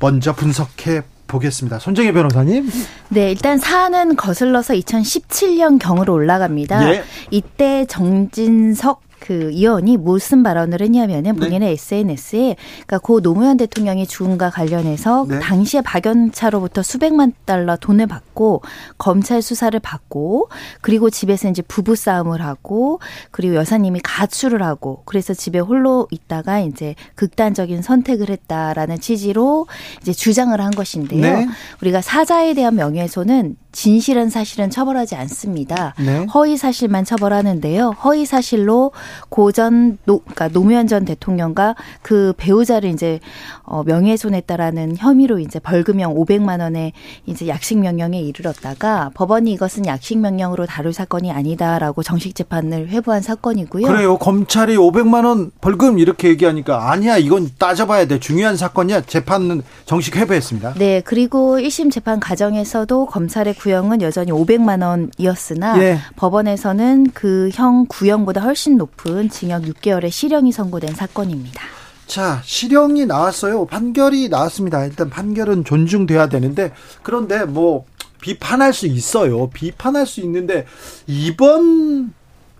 [0.00, 1.78] 먼저 분석해 보겠습니다.
[1.78, 2.70] 손정혜 변호사님.
[3.10, 6.94] 네, 일단 사안은 거슬러서 2017년 경으로 올라갑니다.
[6.94, 7.04] 예.
[7.30, 11.40] 이때 정진석 그 의원이 무슨 발언을 했냐면은 네.
[11.40, 15.38] 본인의 SNS에 그러니까 고 노무현 대통령의 죽음과 관련해서 네.
[15.40, 18.62] 당시에 박연차로부터 수백만 달러 돈을 받고
[18.96, 20.48] 검찰 수사를 받고
[20.80, 23.00] 그리고 집에서 이제 부부 싸움을 하고
[23.30, 29.66] 그리고 여사님이 가출을 하고 그래서 집에 홀로 있다가 이제 극단적인 선택을 했다라는 취지로
[30.00, 31.20] 이제 주장을 한 것인데요.
[31.20, 31.48] 네.
[31.82, 35.94] 우리가 사자에 대한 명예훼손은 진실은 사실은 처벌하지 않습니다.
[35.98, 36.26] 네.
[36.34, 37.90] 허위 사실만 처벌하는데요.
[38.02, 38.92] 허위 사실로
[39.28, 43.20] 고 전 노, 그러니까 노무현 전 대통령과 그 배우자를 이제
[43.64, 46.92] 어, 명예훼손했다라는 혐의로 이제 벌금형 500만 원의
[47.26, 53.86] 이제 약식 명령에 이르렀다가 법원이 이것은 약식 명령으로 다룰 사건이 아니다라고 정식 재판을 회부한 사건이고요.
[53.86, 54.16] 그래요.
[54.18, 57.16] 검찰이 500만 원 벌금 이렇게 얘기하니까 아니야.
[57.18, 58.18] 이건 따져봐야 돼.
[58.18, 59.02] 중요한 사건이야.
[59.02, 60.74] 재판은 정식 회부했습니다.
[60.74, 65.98] 네, 그리고 1심 재판 과정에서도 검찰의 구형은 여전히 500만 원이었으나 예.
[66.16, 71.62] 법원에서는 그 형 구형보다 훨씬 높은 징역 6개월의 실형이 선고된 사건입니다.
[72.06, 73.66] 자, 실형이 나왔어요.
[73.66, 74.84] 판결이 나왔습니다.
[74.84, 77.84] 일단 판결은 존중돼야 되는데 그런데 뭐
[78.20, 79.50] 비판할 수 있어요.
[79.50, 80.66] 비판할 수 있는데
[81.06, 82.12] 이번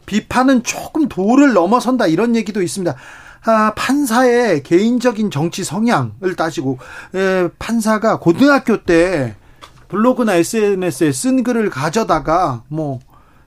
[0.07, 2.95] 비판은 조금 도를 넘어선다 이런 얘기도 있습니다.
[3.45, 6.79] 아, 판사의 개인적인 정치 성향을 따지고
[7.15, 9.35] 에, 판사가 고등학교 때
[9.89, 13.01] 블로그나 SNS에 쓴 글을 가져다가 뭐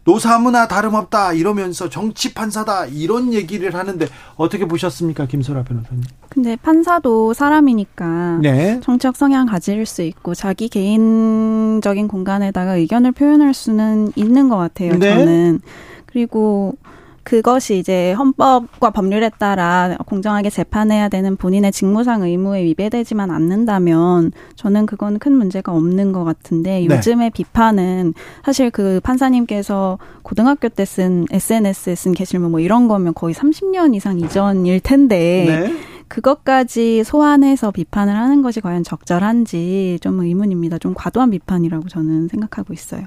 [0.03, 6.03] 노사무나 다름없다 이러면서 정치 판사다 이런 얘기를 하는데 어떻게 보셨습니까, 김소라 변호사님?
[6.29, 8.79] 근데 판사도 사람이니까 네.
[8.81, 14.97] 정치적 성향 가질 수 있고 자기 개인적인 공간에다가 의견을 표현할 수는 있는 것 같아요.
[14.97, 15.15] 네.
[15.15, 15.59] 저는
[16.07, 16.75] 그리고
[17.23, 25.17] 그것이 이제 헌법과 법률에 따라 공정하게 재판해야 되는 본인의 직무상 의무에 위배되지만 않는다면 저는 그건
[25.17, 26.95] 큰 문제가 없는 것 같은데 네.
[26.95, 28.13] 요즘의 비판은
[28.45, 34.19] 사실 그 판사님께서 고등학교 때 쓴 SNS에 쓴 게시물 뭐 이런 거면 거의 30년 이상
[34.19, 35.73] 이전일 텐데 네.
[36.11, 40.77] 그것까지 소환해서 비판을 하는 것이 과연 적절한지 좀 의문입니다.
[40.77, 43.03] 좀 과도한 비판이라고 저는 생각하고 있어요.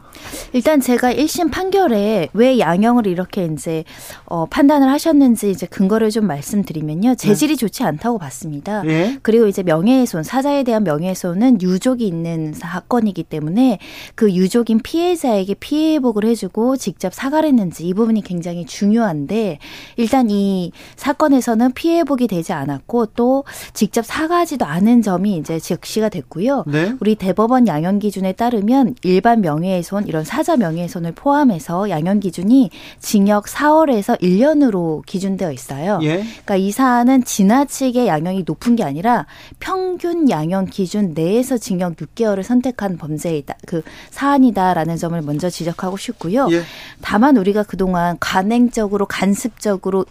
[0.55, 3.85] 일단 제가 1심 판결에 왜 양형을 이렇게 이제
[4.25, 7.17] 어, 판단을 하셨는지 이제 근거를 좀 말씀드리면요.
[7.17, 8.83] 재질이 좋지 않다고 봤습니다.
[8.87, 9.19] 예.
[9.21, 13.81] 그리고 이제 명예훼손, 사자에 대한 명예훼손은 유족이 있는 사건이기 때문에
[14.15, 19.59] 그 유족인 피해자에게 피해 회복을 해주고 직접 사과를 했는지 이 부분이 굉장히 중요한데
[19.97, 26.09] 일단 이 사건에서는 피해 회복이 되지 않았고 않고 또 직접 사과하지도 않은 점이 이제 즉시가
[26.09, 26.65] 됐고요.
[26.69, 26.95] 네.
[27.01, 34.21] 우리 대법원 양형 기준에 따르면 일반 명예훼손 이런 사자 명예훼손을 포함해서 양형 기준이 징역 4월에서
[34.21, 35.99] 1년으로 기준되어 있어요.
[36.03, 36.19] 예.
[36.19, 39.27] 그러니까 이 사안은 지나치게 양형이 높은 게 아니라
[39.59, 43.57] 평균 양형 기준 내에서 징역 6개월을 선택한 범죄이다.
[43.67, 46.49] 그 사안이다라는 점을 먼저 지적하고 싶고요.
[46.53, 46.63] 예.
[47.01, 50.07] 다만 우리가 그동안 관행적으로 간습적으로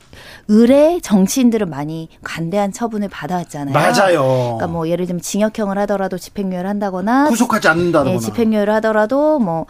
[0.48, 3.74] 의뢰 정치인들은 많이 관대한 처분을 받아왔잖아요.
[3.74, 4.24] 맞아요.
[4.24, 8.16] 그러니까 뭐 예를 들면 징역형을 하더라도 집행유예를 한다거나 구속하지 않는다거나.
[8.16, 9.66] 예, 집행유예를 하더라도 뭐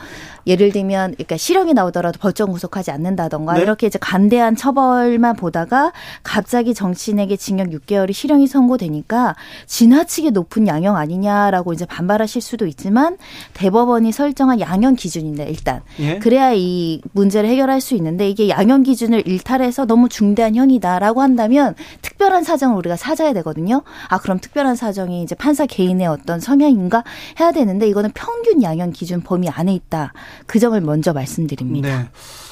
[0.45, 3.61] 예를 들면 그러니까 실형이 나오더라도 벌점 구속하지 않는다던가 네.
[3.61, 9.35] 이렇게 이제 간대한 처벌만 보다가 갑자기 정치인에게 징역 6개월이 실형이 선고되니까
[9.67, 13.17] 지나치게 높은 양형 아니냐라고 이제 반발하실 수도 있지만
[13.53, 16.19] 대법원이 설정한 양형 기준인데 일단 예.
[16.19, 22.43] 그래야 이 문제를 해결할 수 있는데 이게 양형 기준을 일탈해서 너무 중대한 형이다라고 한다면 특별한
[22.43, 23.81] 사정을 우리가 찾아야 되거든요.
[24.09, 27.03] 아 그럼 특별한 사정이 이제 판사 개인의 어떤 성향인가
[27.39, 30.13] 해야 되는데 이거는 평균 양형 기준 범위 안에 있다.
[30.45, 31.89] 그 점을 먼저 말씀드립니다.
[31.89, 32.09] 네.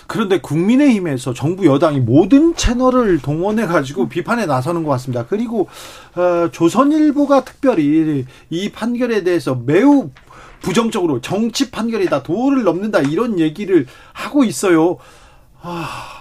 [0.07, 5.25] 그런데 국민의힘에서 정부 여당이 모든 채널을 동원해 가지고 비판에 나서는 것 같습니다.
[5.25, 5.69] 그리고
[6.15, 10.09] 어, 조선일보가 특별히 이 판결에 대해서 매우
[10.61, 14.97] 부정적으로 정치 판결이다 도를 넘는다 이런 얘기를 하고 있어요.
[15.61, 16.20] 아,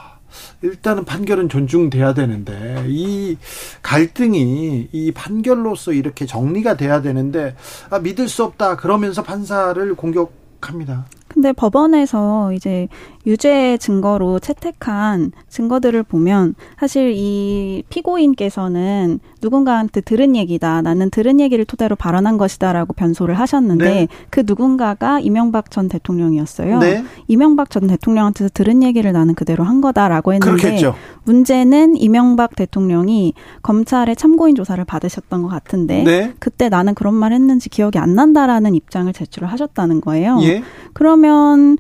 [0.62, 3.38] 일단은 판결은 존중돼야 되는데 이
[3.82, 7.56] 갈등이 이 판결로서 이렇게 정리가 돼야 되는데
[7.88, 11.06] 아, 믿을 수 없다 그러면서 판사를 공격합니다.
[11.32, 12.88] 근데 법원에서 이제
[13.24, 20.82] 유죄 증거로 채택한 증거들을 보면 사실 이 피고인께서는 누군가한테 들은 얘기다.
[20.82, 24.08] 나는 들은 얘기를 토대로 발언한 것이다라고 변소를 하셨는데 네.
[24.30, 26.78] 그 누군가가 이명박 전 대통령이었어요.
[26.78, 27.04] 네.
[27.28, 30.94] 이명박 전 대통령한테서 들은 얘기를 나는 그대로 한 거다라고 했는데 그렇겠죠.
[31.24, 36.34] 문제는 이명박 대통령이 검찰의 참고인 조사를 받으셨던 것 같은데 네.
[36.38, 40.38] 그때 나는 그런 말 했는지 기억이 안 난다라는 입장을 제출을 하셨다는 거예요.
[40.42, 40.62] 예.
[40.92, 41.78] 그 러면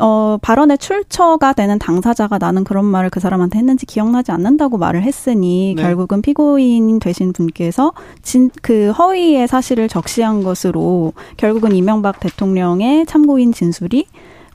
[0.00, 5.74] 어 발언의 출처가 되는 당사자가 나는 그런 말을 그 사람한테 했는지 기억나지 않는다고 말을 했으니
[5.76, 5.82] 네.
[5.82, 7.92] 결국은 피고인 되신 분께서
[8.22, 14.06] 진 그 허위의 사실을 적시한 것으로 결국은 이명박 대통령의 참고인 진술이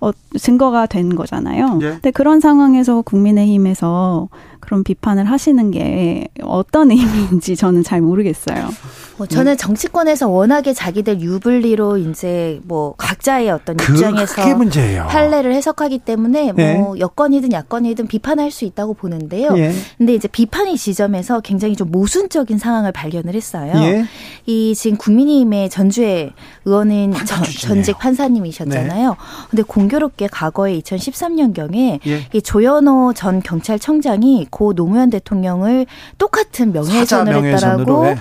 [0.01, 1.79] 어, 증거가 된 거잖아요.
[1.81, 1.89] 예.
[1.89, 8.69] 근데 그런 상황에서 국민의힘에서 그런 비판을 하시는 게 어떤 의미인지 저는 잘 모르겠어요.
[9.17, 15.07] 뭐 저는 정치권에서 워낙에 자기들 유불리로 이제 뭐 각자의 어떤 그- 입장에서 그게 문제예요.
[15.07, 16.75] 판례를 해석하기 때문에 네.
[16.75, 19.57] 뭐 여건이든 야건이든 비판할 수 있다고 보는데요.
[19.57, 19.73] 예.
[19.97, 23.73] 근데 이제 비판의 지점에서 굉장히 좀 모순적인 상황을 발견을 했어요.
[23.75, 24.05] 예.
[24.45, 26.31] 이 지금 국민의힘의 전주의
[26.63, 27.43] 의원은 전.
[27.43, 29.17] 전직 판사님이셨잖아요.
[29.49, 32.27] 근데 공교롭게 과거에 2013년경에 예.
[32.33, 35.85] 이 조현호 전 경찰청장이 고 노무현 대통령을
[36.17, 38.15] 똑같은 명예훼손을 했다라고 예.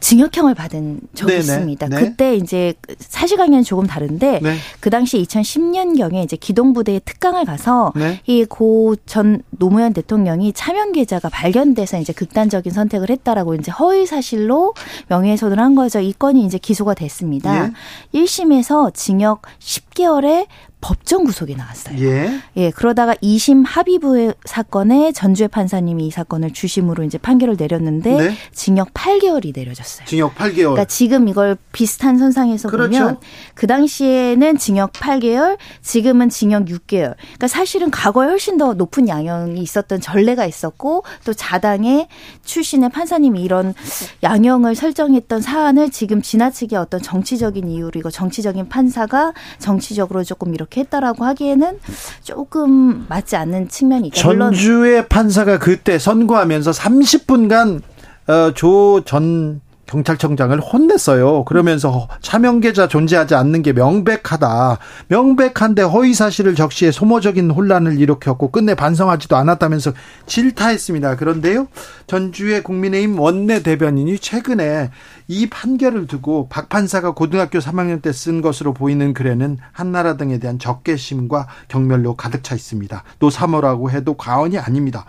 [0.00, 1.40] 징역형을 받은 적이 네네.
[1.40, 1.88] 있습니다.
[1.88, 1.96] 네.
[1.96, 4.56] 그때 이제 사실관계는 조금 다른데 네.
[4.80, 8.20] 그 당시 2010년경에 이제 기동부대에 특강을 가서 네.
[8.26, 14.74] 이고 전 노무현 대통령이 차명 계좌가 발견돼서 이제 극단적인 선택을 했다라고 이제 허위 사실로
[15.08, 16.00] 명예훼손을 한 거죠.
[16.00, 17.72] 이 건이 이제 기소가 됐습니다.
[18.12, 18.20] 예.
[18.20, 20.46] 1심에서 징역 10개월에
[20.80, 21.98] 법정 구속이 나왔어요.
[22.00, 22.40] 예.
[22.56, 28.34] 예, 그러다가 2심 합의부 사건에 전주의 판사님이 이 사건을 주심으로 이제 판결을 내렸는데 네.
[28.52, 30.06] 징역 8개월이 내려졌어요.
[30.06, 30.54] 징역 8개월.
[30.54, 32.90] 그러니까 지금 이걸 비슷한 선상에서 그렇죠.
[32.90, 33.20] 보면
[33.54, 37.16] 그 당시에는 징역 8개월, 지금은 징역 6개월.
[37.16, 42.06] 그러니까 사실은 과거에 훨씬 더 높은 양형이 있었던 전례가 있었고 또 자당의
[42.44, 43.74] 출신의 판사님이 이런
[44.22, 51.24] 양형을 설정했던 사안을 지금 지나치게 어떤 정치적인 이유로 이거 정치적인 판사가 정치적으로 조금 이렇게 했다라고
[51.24, 51.78] 하기에는
[52.22, 54.16] 조금 맞지 않는 측면이 있다.
[54.16, 57.82] 전주의 판사가 그때 선고하면서 30분간
[58.28, 61.44] 어, 조전 경찰청장을 혼냈어요.
[61.44, 64.78] 그러면서 차명 계좌 존재하지 않는 게 명백하다.
[65.08, 69.92] 명백한데 허위 사실을 적시해 소모적인 혼란을 일으켰고 끝내 반성하지도 않았다면서
[70.26, 71.16] 질타했습니다.
[71.16, 71.68] 그런데요.
[72.08, 74.90] 전주의 국민의힘 원내 대변인이 최근에
[75.28, 80.58] 이 판결을 두고 박 판사가 고등학교 3학년 때 쓴 것으로 보이는 글에는 한나라 등에 대한
[80.58, 83.04] 적개심과 경멸로 가득 차 있습니다.
[83.18, 85.04] 노사모라고 해도 과언이 아닙니다.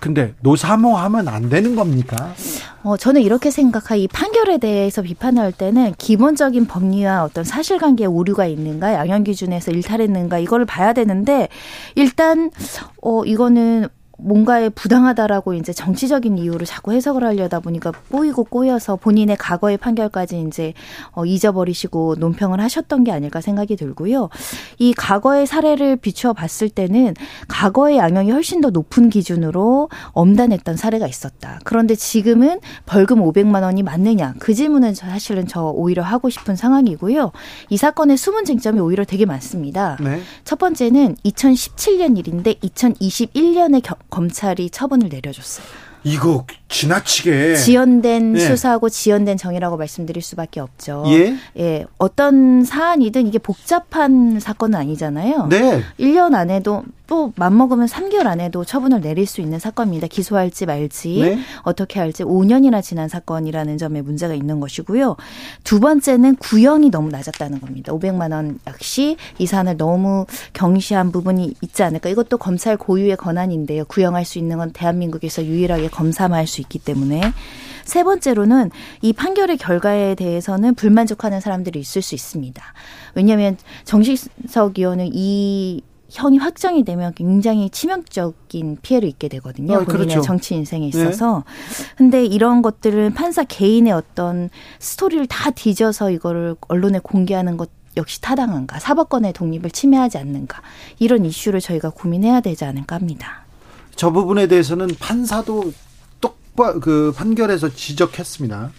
[0.00, 2.34] 근데 노사모하면 안 되는 겁니까?
[2.82, 8.94] 어, 저는 이렇게 생각하, 이 판결에 대해서 비판할 때는 기본적인 법리와 어떤 사실관계에 오류가 있는가,
[8.94, 11.48] 양형 기준에서 일탈했는가, 이거를 봐야 되는데,
[11.96, 12.50] 일단,
[13.02, 13.88] 어, 이거는
[14.20, 20.74] 뭔가에 부당하다라고 이제 정치적인 이유로 자꾸 해석을 하려다 보니까 꼬이고 꼬여서 본인의 과거의 판결까지 이제
[21.12, 24.28] 어, 잊어버리시고 논평을 하셨던 게 아닐까 생각이 들고요.
[24.78, 27.14] 이 과거의 사례를 비추어 봤을 때는
[27.46, 31.60] 과거의 양형이 훨씬 더 높은 기준으로 엄단했던 사례가 있었다.
[31.64, 34.34] 그런데 지금은 벌금 500만 원이 맞느냐?
[34.40, 37.30] 그 질문은 사실은 저 오히려 하고 싶은 상황이고요.
[37.70, 39.96] 이 사건의 숨은 쟁점이 오히려 되게 많습니다.
[40.00, 40.20] 네.
[40.44, 45.66] 첫 번째는 2017년 일인데 2021년에 검찰이 처분을 내려줬어요.
[46.04, 48.40] 이거 지나치게 지연된 네.
[48.40, 51.04] 수사하고 지연된 정의라고 말씀드릴 수밖에 없죠.
[51.08, 51.36] 예?
[51.58, 51.86] 예.
[51.98, 55.46] 어떤 사안이든 이게 복잡한 사건은 아니잖아요.
[55.46, 55.82] 네.
[55.98, 60.08] 1년 안에도 또 맘먹으면 3개월 안에도 처분을 내릴 수 있는 사건입니다.
[60.08, 61.38] 기소할지 말지 네?
[61.62, 65.16] 어떻게 할지 5년이나 지난 사건이라는 점에 문제가 있는 것이고요.
[65.64, 67.92] 두 번째는 구형이 너무 낮았다는 겁니다.
[67.92, 72.10] 500만 원 역시 이 사안을 너무 경시한 부분이 있지 않을까.
[72.10, 73.86] 이것도 검찰 고유의 권한인데요.
[73.86, 77.20] 구형할 수 있는 건 대한민국에서 유일하게 검사만 할 수 있기 때문에
[77.84, 82.62] 세 번째로는 이 판결의 결과에 대해서는 불만족하는 사람들이 있을 수 있습니다.
[83.14, 89.74] 왜냐하면 정식석 의원은 이 형이 확정이 되면 굉장히 치명적인 피해를 입게 되거든요.
[89.74, 90.20] 아, 본인의 그렇죠.
[90.22, 90.98] 정치 인생에 네.
[90.98, 91.44] 있어서.
[91.46, 91.84] 네.
[91.96, 94.48] 근데 이런 것들은 판사 개인의 어떤
[94.78, 98.78] 스토리를 다 뒤져서 이거를 언론에 공개하는 것 역시 타당한가?
[98.78, 100.62] 사법권의 독립을 침해하지 않는가?
[100.98, 103.44] 이런 이슈를 저희가 고민해야 되지 않을까 합니다.
[103.96, 105.72] 저 부분에 대해서는 판사도
[106.58, 108.72] 똑바 그 판결에서 지적했습니다.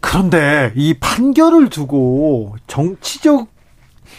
[0.00, 3.48] 그런데 이 판결을 두고 정치적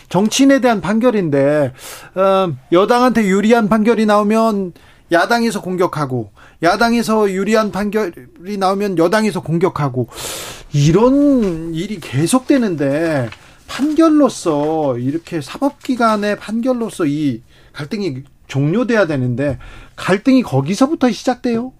[0.09, 1.73] 정치인에 대한 판결인데
[2.15, 4.73] 어, 여당한테 유리한 판결이 나오면
[5.11, 6.31] 야당에서 공격하고
[6.63, 10.09] 야당에서 유리한 판결이 나오면 여당에서 공격하고
[10.73, 13.29] 이런 일이 계속되는데
[13.67, 17.41] 판결로서 이렇게 사법기관의 판결로서 이
[17.73, 19.59] 갈등이 종료돼야 되는데
[19.95, 21.71] 갈등이 거기서부터 시작돼요.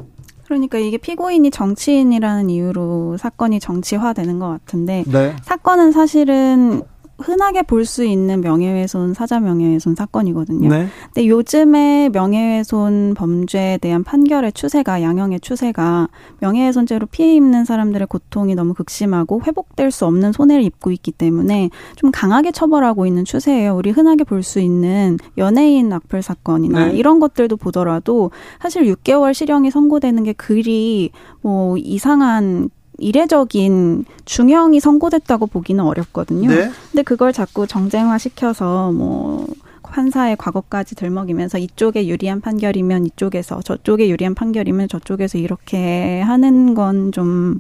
[0.50, 5.36] 그러니까 이게 피고인이 정치인이라는 이유로 사건이 정치화되는 것 같은데 네.
[5.44, 6.82] 사건은 사실은
[7.20, 10.70] 흔하게 볼 수 있는 명예훼손, 사자 명예훼손 사건이거든요.
[10.70, 10.88] 네.
[11.06, 16.08] 근데 요즘에 명예훼손 범죄에 대한 판결의 추세가 양형의 추세가
[16.40, 22.12] 명예훼손죄로 피해 입는 사람들의 고통이 너무 극심하고 회복될 수 없는 손해를 입고 있기 때문에 좀
[22.12, 23.76] 강하게 처벌하고 있는 추세예요.
[23.76, 26.98] 우리 흔하게 볼 수 있는 연예인 악플 사건이나 네.
[26.98, 31.12] 이런 것들도 보더라도 사실 6개월 실형이 선고되는 게 그리
[31.42, 32.70] 뭐 이상한
[33.02, 36.50] 이례적인 중형이 선고됐다고 보기는 어렵거든요.
[36.50, 36.72] 네?
[36.92, 39.48] 근데 그걸 자꾸 정쟁화 시켜서 뭐
[39.84, 47.60] 판사의 과거까지 들먹이면서 이쪽에 유리한 판결이면 이쪽에서 저쪽에 유리한 판결이면 저쪽에서 이렇게 하는 건 좀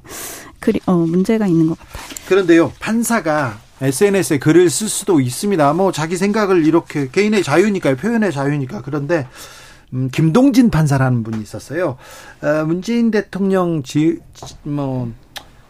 [0.59, 2.03] 그리 어 문제가 있는 것 같아요.
[2.27, 2.71] 그런데요.
[2.79, 5.73] 판사가 SNS에 글을 쓸 수도 있습니다.
[5.73, 7.95] 뭐 자기 생각을 이렇게 개인의 자유니까요.
[7.95, 8.81] 표현의 자유니까.
[8.83, 9.27] 그런데
[9.93, 11.97] 음, 김동진 판사라는 분이 있었어요.
[12.41, 14.19] 어, 문재인 대통령 지,
[14.63, 15.11] 뭐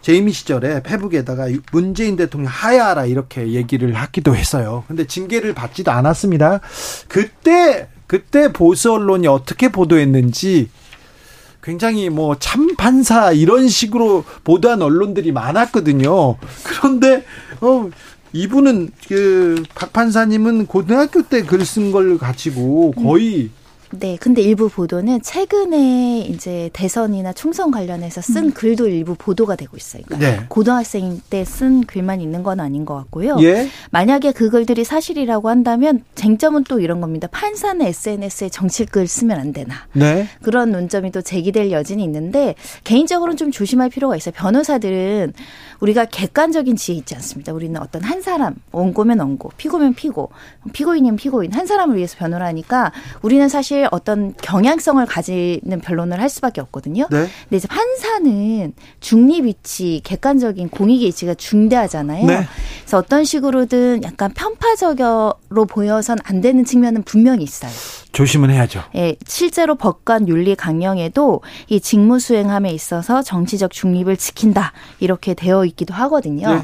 [0.01, 4.83] 재임 시절에 페북에다가 문재인 대통령 하야하라 이렇게 얘기를 하기도 했어요.
[4.87, 6.61] 근데 징계를 받지도 않았습니다.
[7.07, 10.69] 그때 그때 보수 언론이 어떻게 보도했는지
[11.61, 16.37] 굉장히 뭐 참판사 이런 식으로 보도한 언론들이 많았거든요.
[16.63, 17.25] 그런데
[17.61, 17.89] 어
[18.31, 23.49] 이분은 그 박 판사님은 고등학교 때 글 쓴 걸 가지고 거의
[23.91, 28.51] 네, 근데 일부 보도는 최근에 이제 대선이나 총선 관련해서 쓴 음.
[28.51, 30.03] 글도 일부 보도가 되고 있어요.
[30.05, 30.45] 그러니까 네.
[30.47, 33.37] 고등학생 때 쓴 글만 있는 건 아닌 것 같고요.
[33.41, 33.67] 예?
[33.91, 37.27] 만약에 그 글들이 사실이라고 한다면 쟁점은 또 이런 겁니다.
[37.31, 39.75] 판사는 SNS에 정치글 쓰면 안 되나.
[39.93, 40.27] 네.
[40.41, 44.33] 그런 논점이 또 제기될 여진이 있는데 개인적으로는 좀 조심할 필요가 있어요.
[44.37, 45.33] 변호사들은
[45.79, 47.53] 우리가 객관적인 지혜 있지 않습니다.
[47.53, 50.29] 우리는 어떤 한 사람, 원고면 원고, 피고면 피고,
[50.73, 56.61] 피고인이면 피고인, 한 사람을 위해서 변호를 하니까 우리는 사실 어떤 경향성을 가지는 변론을 할 수밖에
[56.61, 57.07] 없거든요.
[57.09, 57.27] 네.
[57.43, 62.25] 근데 이제 판사는 중립 위치, 객관적인 공익의 위치가 중대하잖아요.
[62.25, 62.47] 네.
[62.81, 67.71] 그래서 어떤 식으로든 약간 편파적으로 보여선 안 되는 측면은 분명히 있어요.
[68.11, 68.83] 조심은 해야죠.
[68.95, 75.93] 예, 실제로 법관 윤리 강령에도 이 직무 수행함에 있어서 정치적 중립을 지킨다 이렇게 되어 있기도
[75.93, 76.55] 하거든요.
[76.55, 76.61] 네.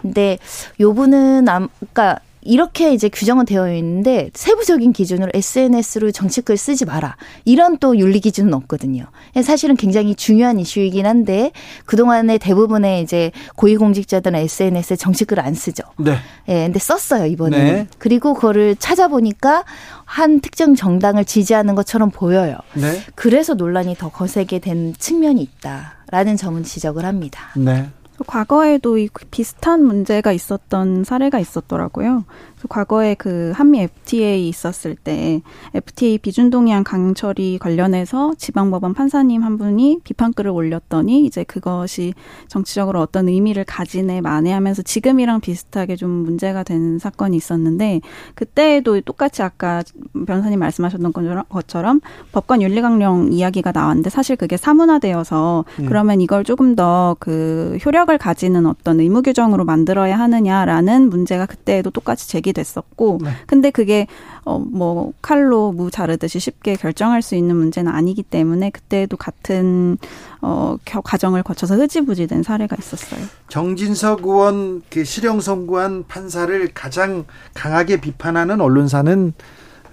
[0.00, 0.38] 근데
[0.78, 7.16] 요분은 아까 이렇게 이제 규정은 되어 있는데 세부적인 기준으로 SNS로 정치글 쓰지 마라.
[7.44, 9.06] 이런 또 윤리 기준은 없거든요.
[9.42, 11.52] 사실은 굉장히 중요한 이슈이긴 한데
[11.86, 15.82] 그동안에 대부분의 이제 고위공직자들은 SNS에 정치글을 안 쓰죠.
[15.98, 16.16] 네.
[16.48, 17.74] 예, 근데 썼어요, 이번에는.
[17.74, 17.86] 네.
[17.98, 19.64] 그리고 그거를 찾아보니까
[20.04, 22.58] 한 특정 정당을 지지하는 것처럼 보여요.
[22.74, 23.00] 네.
[23.14, 27.50] 그래서 논란이 더 거세게 된 측면이 있다라는 점은 지적을 합니다.
[27.56, 27.88] 네.
[28.26, 32.24] 과거에도 이 비슷한 문제가 있었던 사례가 있었더라고요.
[32.68, 35.42] 과거에 그 한미 FTA 있었을 때
[35.74, 42.14] FTA 비준동의안 강 처리 관련해서 지방법원 판사님 한 분이 비판글을 올렸더니 이제 그것이
[42.48, 48.00] 정치적으로 어떤 의미를 가지네 만회하면서 지금이랑 비슷하게 좀 문제가 된 사건이 있었는데
[48.34, 49.82] 그때에도 똑같이 아까
[50.26, 51.12] 변호사님 말씀하셨던
[51.50, 52.00] 것처럼
[52.32, 55.86] 법관 윤리강령 이야기가 나왔는데 사실 그게 사문화되어서 음.
[55.86, 61.90] 그러면 이걸 조금 더 그 효력 을 가지는 어떤 의무 규정으로 만들어야 하느냐라는 문제가 그때에도
[61.90, 63.30] 똑같이 제기 됐었고 네.
[63.46, 64.06] 근데 그게
[64.44, 69.96] 어뭐 칼로 무 자르듯이 쉽게 결정할 수 있는 문제는 아니기 때문에 그때도 같은
[70.42, 73.20] 어 과정을 거쳐서 흐지부지 된 사례가 있었어요.
[73.48, 77.24] 정진석 의원 그 실형 선고한 판사를 가장
[77.54, 79.32] 강하게 비판하는 언론사는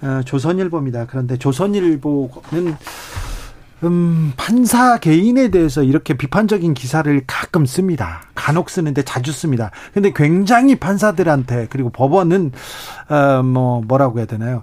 [0.02, 1.06] 어, 조선일보입니다.
[1.06, 2.76] 그런데 조선일보는
[3.84, 8.22] 음, 판사 개인에 대해서 이렇게 비판적인 기사를 가끔 씁니다.
[8.34, 9.70] 간혹 쓰는데 자주 씁니다.
[9.92, 12.52] 근데 굉장히 판사들한테 그리고 법원은
[13.08, 14.62] 어, 뭐 뭐라고 해야 되나요?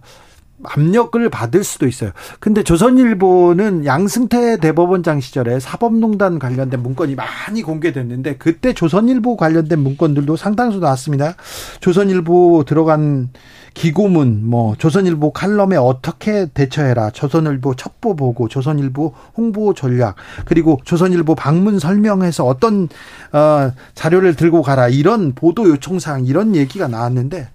[0.64, 2.12] 압력을 받을 수도 있어요.
[2.40, 10.80] 근데 조선일보는 양승태 대법원장 시절에 사법농단 관련된 문건이 많이 공개됐는데 그때 조선일보 관련된 문건들도 상당수
[10.80, 11.36] 나왔습니다.
[11.80, 13.30] 조선일보 들어간
[13.74, 20.16] 기고문, 뭐 조선일보 칼럼에 어떻게 대처해라, 조선일보 첩보 보고, 조선일보 홍보 전략,
[20.46, 22.90] 그리고 조선일보 방문 설명해서 어떤
[23.32, 27.50] 어, 자료를 들고 가라 이런 보도 요청 사항 이런 얘기가 나왔는데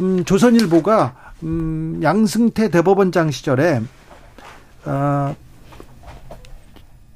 [0.00, 3.80] 음, 조선일보가 음, 양승태 대법원장 시절에
[4.84, 5.34] 어,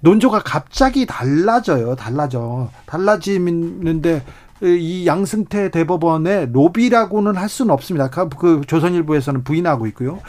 [0.00, 1.94] 논조가 갑자기 달라져요.
[1.94, 2.70] 달라져.
[2.86, 4.24] 달라지는데
[4.62, 8.10] 이 양승태 대법원의 로비라고는 할 수는 없습니다.
[8.10, 10.20] 그, 그 조선일보에서는 부인하고 있고요.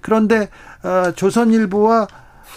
[0.00, 0.48] 그런데
[0.82, 2.06] 어, 조선일보와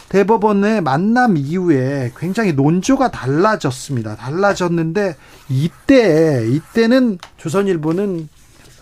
[0.10, 4.16] 대법원의 만남 이후에 굉장히 논조가 달라졌습니다.
[4.16, 5.16] 달라졌는데
[5.50, 8.30] 이때 이때는 조선일보는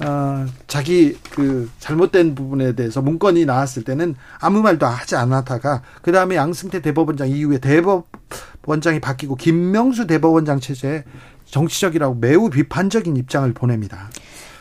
[0.03, 6.35] 어, 자기 그 잘못된 부분에 대해서 문건이 나왔을 때는 아무 말도 하지 않았다가 그 다음에
[6.35, 11.03] 양승태 대법원장 이후에 대법원장이 바뀌고 김명수 대법원장 체제에
[11.51, 14.09] 정치적이라고 매우 비판적인 입장을 보냅니다.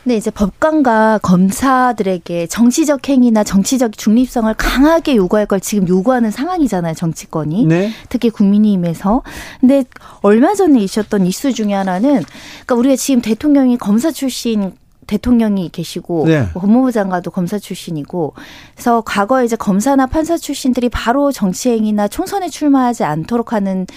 [0.03, 7.65] 네, 이제 법관과 검사들에게 정치적 행위나 정치적 중립성을 강하게 요구할 걸 지금 요구하는 상황이잖아요, 정치권이.
[7.67, 7.91] 네.
[8.09, 9.21] 특히 국민의힘에서.
[9.59, 9.83] 근데
[10.21, 12.23] 얼마 전에 있었던 이슈 중에 하나는,
[12.65, 14.73] 그러니까 우리가 지금 대통령이 검사 출신
[15.07, 16.47] 대통령이 계시고 네.
[16.53, 18.33] 뭐 법무부 장관도 검사 출신이고
[18.73, 23.87] 그래서 과거에 이제 검사나 판사 출신들이 바로 정치행위나 총선에 출마하지 않도록 하는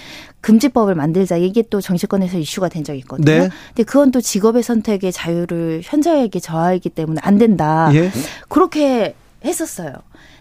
[0.41, 3.25] 금지법을 만들자 이게 또 정치권에서 이슈가 된 적이 있거든요.
[3.25, 3.49] 네.
[3.69, 7.89] 근데 그건 또 직업의 선택의 자유를 현저하게 저하이기 때문에 안 된다.
[7.93, 8.11] 예.
[8.47, 9.93] 그렇게 했었어요.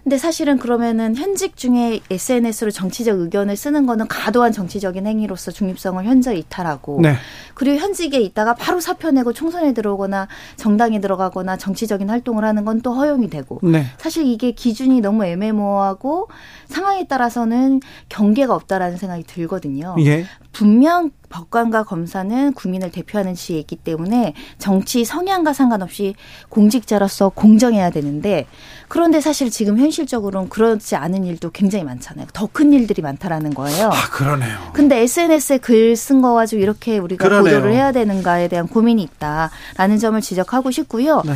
[0.05, 6.41] 근데 사실은 그러면은 현직 중에 SNS로 정치적 의견을 쓰는 거는 과도한 정치적인 행위로서 중립성을 현저히
[6.41, 7.15] 이탈하고 네.
[7.55, 12.93] 그리고 현직에 있다가 바로 사표 내고 총선에 들어오거나 정당에 들어가거나 정치적인 활동을 하는 건 또
[12.93, 13.87] 허용이 되고 네.
[13.99, 16.29] 사실 이게 기준이 너무 애매모호하고
[16.69, 17.81] 상황에 따라서는
[18.11, 19.97] 경계가 없다라는 생각이 들거든요.
[20.01, 20.27] 예.
[20.55, 26.15] 분명 법관과 검사는 국민을 대표하는 지위이기 때문에 정치 성향과 상관없이
[26.49, 28.47] 공직자로서 공정해야 되는데
[28.87, 32.27] 그런데 사실 지금 현실적으로는 그렇지 않은 일도 굉장히 많잖아요.
[32.33, 33.89] 더 큰 일들이 많다라는 거예요.
[33.89, 34.57] 아, 그러네요.
[34.75, 37.57] 근데 SNS에 글 쓴 거 가지고 이렇게 우리가 그러네요.
[37.57, 41.23] 보도를 해야 되는가에 대한 고민이 있다라는 점을 지적하고 싶고요.
[41.27, 41.33] 네.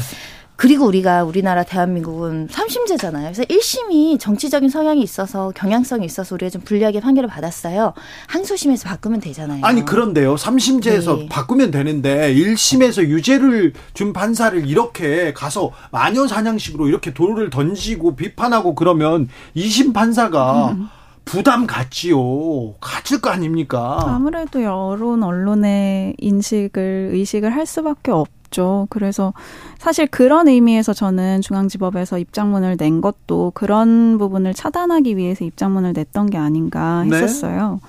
[0.58, 3.22] 그리고 우리가 우리나라 대한민국은 3심제잖아요.
[3.22, 7.94] 그래서 1심이 정치적인 성향이 있어서 경향성이 있어서 우리가 좀 불리하게 판결을 받았어요.
[8.26, 9.64] 항소심에서 바꾸면 되잖아요.
[9.64, 10.34] 아니 그런데요.
[10.34, 11.28] 3심제에서 네.
[11.30, 19.28] 바꾸면 되는데 1심에서 유죄를 준 판사를 이렇게 가서 마녀 사냥식으로 이렇게 돌을 던지고 비판하고 그러면
[19.54, 20.88] 2심 판사가 음.
[21.24, 22.74] 부담 갖지요.
[22.80, 24.00] 가질 거 아닙니까?
[24.02, 28.86] 아무래도 여론 언론의 인식을 의식을 할 수밖에 없 없죠.
[28.90, 29.32] 그래서
[29.78, 36.38] 사실 그런 의미에서 저는 중앙지법에서 입장문을 낸 것도 그런 부분을 차단하기 위해서 입장문을 냈던 게
[36.38, 37.16] 아닌가 네.
[37.16, 37.80] 했었어요.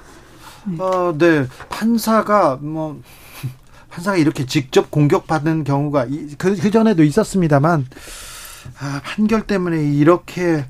[0.65, 0.75] 네.
[0.75, 0.83] 네.
[0.83, 1.47] 어, 네.
[1.69, 2.99] 판사가 뭐
[3.89, 6.07] 판사가 이렇게 직접 공격받는 경우가
[6.37, 7.87] 그, 그 전에도 있었습니다만
[8.79, 10.65] 아, 판결 때문에 이렇게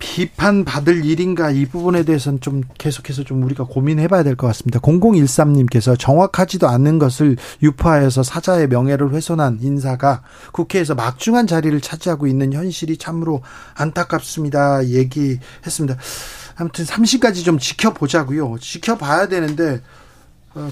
[0.00, 4.80] 비판받을 일인가 이 부분에 대해서는 좀 계속해서 좀 우리가 고민해 봐야 될 것 같습니다.
[4.80, 10.22] 0013님께서 정확하지도 않는 것을 유포하여서 사자의 명예를 훼손한 인사가
[10.52, 13.42] 국회에서 막중한 자리를 차지하고 있는 현실이 참으로
[13.74, 14.86] 안타깝습니다.
[14.88, 15.96] 얘기했습니다.
[16.56, 18.56] 아무튼 30까지 좀 지켜보자고요.
[18.58, 19.80] 지켜봐야 되는데 어,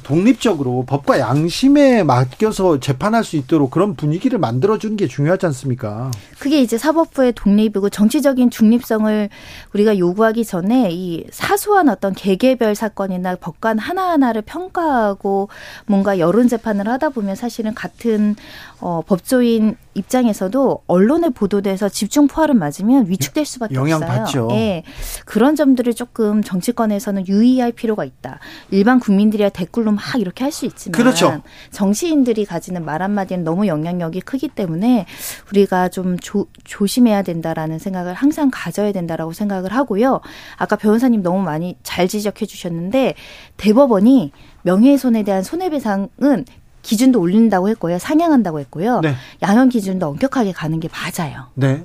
[0.03, 6.11] 독립적으로 법과 양심에 맡겨서 재판할 수 있도록 그런 분위기를 만들어주는 게 중요하지 않습니까?
[6.41, 9.29] 그게 이제 사법부의 독립이고 정치적인 중립성을
[9.75, 15.49] 우리가 요구하기 전에 이 사소한 어떤 개개별 사건이나 법관 하나하나를 평가하고
[15.87, 18.35] 뭔가 여론 재판을 하다 보면 사실은 같은
[18.81, 24.19] 어, 법조인 입장에서도 언론에 보도돼서 집중 포화를 맞으면 위축될 수밖에 영향 없어요.
[24.19, 24.49] 받죠.
[24.53, 24.83] 예.
[25.25, 28.39] 그런 점들을 조금 정치권에서는 유의할 필요가 있다.
[28.71, 31.43] 일반 국민들이야 댓글로 막 이렇게 할 수 있지만 그렇죠.
[31.71, 35.07] 정치인들이 가지는 말 한마디는 너무 영향력이 크기 때문에
[35.51, 40.21] 우리가 좀 조, 조심해야 된다라는 생각을 항상 가져야 된다라고 생각을 하고요.
[40.57, 43.15] 아까 변호사님 너무 많이 잘 지적해 주셨는데
[43.57, 44.33] 대법원이
[44.63, 46.45] 명예훼손에 대한 손해배상은
[46.83, 47.99] 기준도 올린다고 했고요.
[47.99, 49.01] 상향한다고 했고요.
[49.01, 49.15] 네.
[49.43, 51.47] 양형 기준도 엄격하게 가는 게 맞아요.
[51.55, 51.85] 네.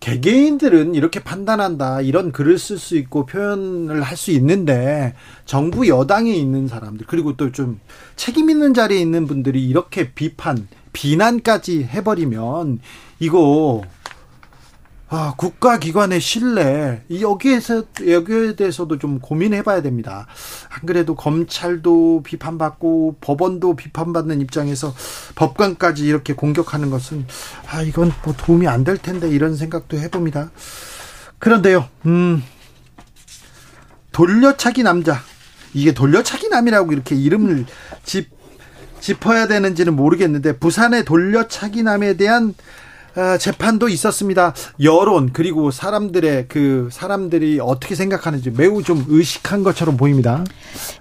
[0.00, 2.00] 개개인들은 이렇게 판단한다.
[2.02, 5.14] 이런 글을 쓸 수 있고 표현을 할 수 있는데
[5.46, 7.80] 정부 여당에 있는 사람들 그리고 또 좀
[8.16, 12.80] 책임 있는 자리에 있는 분들이 이렇게 비판, 비난까지 해 버리면
[13.20, 13.82] 이거
[15.08, 20.26] 아, 국가기관의 신뢰, 이 여기에서, 여기에 대해서도 좀 고민해봐야 됩니다.
[20.70, 24.94] 안 그래도 검찰도 비판받고 법원도 비판받는 입장에서
[25.36, 27.26] 법관까지 이렇게 공격하는 것은,
[27.70, 30.50] 아, 이건 뭐 도움이 안 될 텐데 이런 생각도 해봅니다.
[31.38, 32.42] 그런데요, 음,
[34.12, 35.20] 돌려차기 남자.
[35.74, 37.66] 이게 돌려차기 남이라고 이렇게 이름을
[38.04, 38.30] 짚,
[39.00, 42.54] 짚어야 되는지는 모르겠는데, 부산의 돌려차기 남에 대한 아,
[43.38, 44.54] 재판도 있었습니다.
[44.82, 50.44] 여론 그리고 사람들의 그 사람들이 어떻게 생각하는지 매우 좀 의식한 것처럼 보입니다.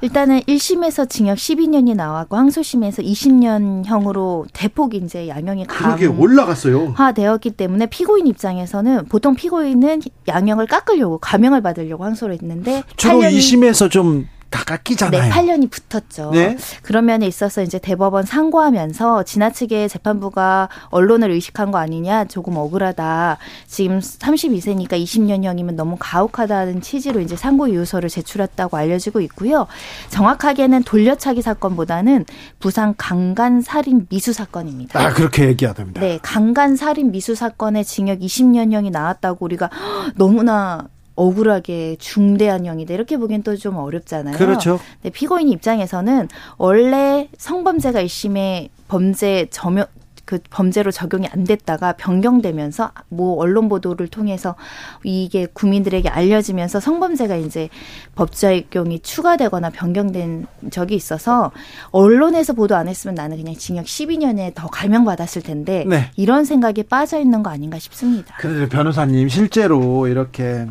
[0.01, 6.93] 일단은 1심에서 징역 12년이 나왔고 항소심에서 20년형으로 대폭 이제 양형이 그러게 올라갔어요.
[6.95, 13.37] 화 되었기 때문에 피고인 입장에서는 보통 피고인은 양형을 깎으려고 감형을 받으려고 항소를 했는데 주로 8년이
[13.37, 15.23] 2심에서 좀 다 깎이잖아요.
[15.23, 16.29] 네, 8년이 붙었죠.
[16.31, 16.57] 네.
[16.83, 23.39] 그런 면에 있어서 이제 대법원 상고하면서 지나치게 재판부가 언론을 의식한 거 아니냐, 조금 억울하다.
[23.65, 29.65] 지금 32세니까 20년형이면 너무 가혹하다는 취지로 이제 상고 이유서를 제출했다고 알려지고 있고요.
[30.09, 32.25] 정확하게는 돌려차기 사건보다는
[32.59, 34.99] 부산 강간 살인 미수 사건입니다.
[34.99, 35.99] 아 그렇게 얘기하답니다.
[35.99, 39.71] 네, 강간 살인 미수 사건에 징역 20년형이 나왔다고 우리가
[40.15, 44.35] 너무나 억울하게 중대한 형이다 이렇게 보기엔 또 좀 어렵잖아요.
[44.35, 44.79] 그렇죠.
[45.03, 49.89] 네, 피고인 입장에서는 원래 성범죄가 1심에 범죄 점역
[50.25, 54.55] 그 범죄로 적용이 안 됐다가 변경되면서 뭐 언론 보도를 통해서
[55.03, 57.69] 이게 국민들에게 알려지면서 성범죄가 이제
[58.15, 61.51] 법적용이 추가되거나 변경된 적이 있어서
[61.91, 66.09] 언론에서 보도 안 했으면 나는 그냥 징역 12년에 더 감형 받았을 텐데 네.
[66.15, 68.33] 이런 생각에 빠져 있는 거 아닌가 싶습니다.
[68.39, 70.67] 그런데 변호사님 실제로 이렇게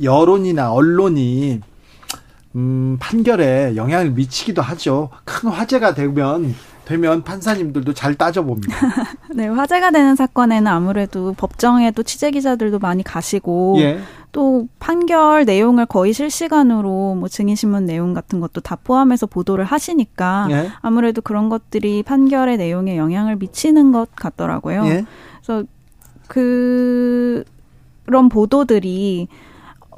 [0.00, 1.60] 여론이나 언론이
[2.54, 5.10] 음, 판결에 영향을 미치기도 하죠.
[5.24, 8.76] 큰 화제가 되면 되면 판사님들도 잘 따져봅니다.
[9.34, 14.00] 네, 화제가 되는 사건에는 아무래도 법정에 또 취재 기자들도 많이 가시고 예.
[14.32, 20.48] 또 판결 내용을 거의 실시간으로 뭐 증인 신문 내용 같은 것도 다 포함해서 보도를 하시니까
[20.50, 20.70] 예.
[20.80, 24.84] 아무래도 그런 것들이 판결의 내용에 영향을 미치는 것 같더라고요.
[24.86, 25.04] 예.
[25.40, 25.64] 그래서
[26.26, 27.44] 그
[28.04, 29.28] 그런 보도들이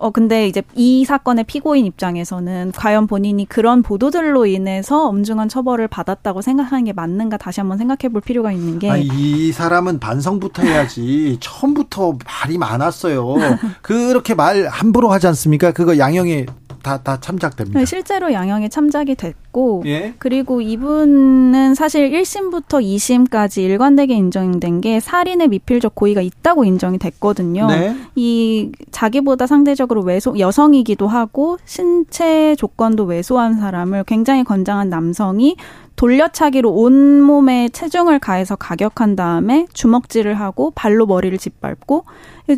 [0.05, 6.43] 어 근데 이제 이 사건의 피고인 입장에서는 과연 본인이 그런 보도들로 인해서 엄중한 처벌을 받았다고
[6.43, 11.39] 생각하는 게 맞는가 다시 한번 생각해 볼 필요가 있는 게 아, 이 사람은 반성부터 해야지.
[11.41, 13.35] 처음부터 말이 많았어요.
[13.81, 15.73] 그렇게 말 함부로 하지 않습니까?
[15.73, 16.45] 그거 양형에
[16.83, 17.79] 다, 다 참작됩니다.
[17.79, 19.44] 네, 실제로 양형에 참작이 됐고
[19.87, 20.15] 예.
[20.19, 27.67] 그리고 이분은 사실 1심부터 2심까지 일관되게 인정된 게 살인의 미필적 고의가 있다고 인정이 됐거든요.
[27.67, 27.97] 네.
[28.17, 35.57] 이 자기보다 상대적으로 왜소 여성이기도 하고 신체 조건도 왜소한 사람을 굉장히 건장한 남성이
[35.97, 42.05] 돌려차기로 온 몸에 체중을 가해서 가격한 다음에 주먹질을 하고 발로 머리를 짓밟고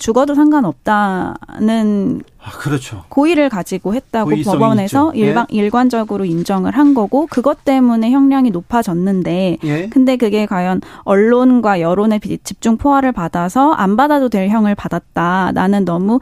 [0.01, 3.05] 죽어도 상관없다는 아, 그렇죠.
[3.09, 5.13] 고의를 가지고 했다고 법원에서.
[5.17, 5.21] 예.
[5.21, 9.89] 일반, 일관적으로 인정을 한 거고 그것 때문에 형량이 높아졌는데 예.
[9.89, 15.53] 근데 그게 과연 언론과 여론의 비- 집중 포화를 받아서 안 받아도 될 형을 받았다.
[15.55, 16.21] 나는 너무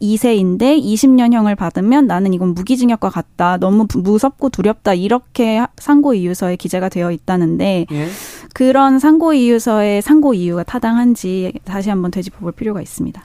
[0.00, 3.56] 32세인데 20년형을 받으면 나는 이건 무기징역과 같다.
[3.58, 4.94] 너무 부- 무섭고 두렵다.
[4.94, 8.08] 이렇게 상고 이유서에 기재가 되어 있다는데 예.
[8.54, 13.22] 그런 상고 이유서의 상고 이유가 타당한지 다시 한번 되짚어 볼 필요가 있습니다.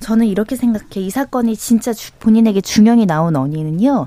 [0.00, 0.86] 저는 이렇게 생각해.
[0.96, 4.06] 이 사건이 진짜 주- 본인에게 중형이 나온 원인은요.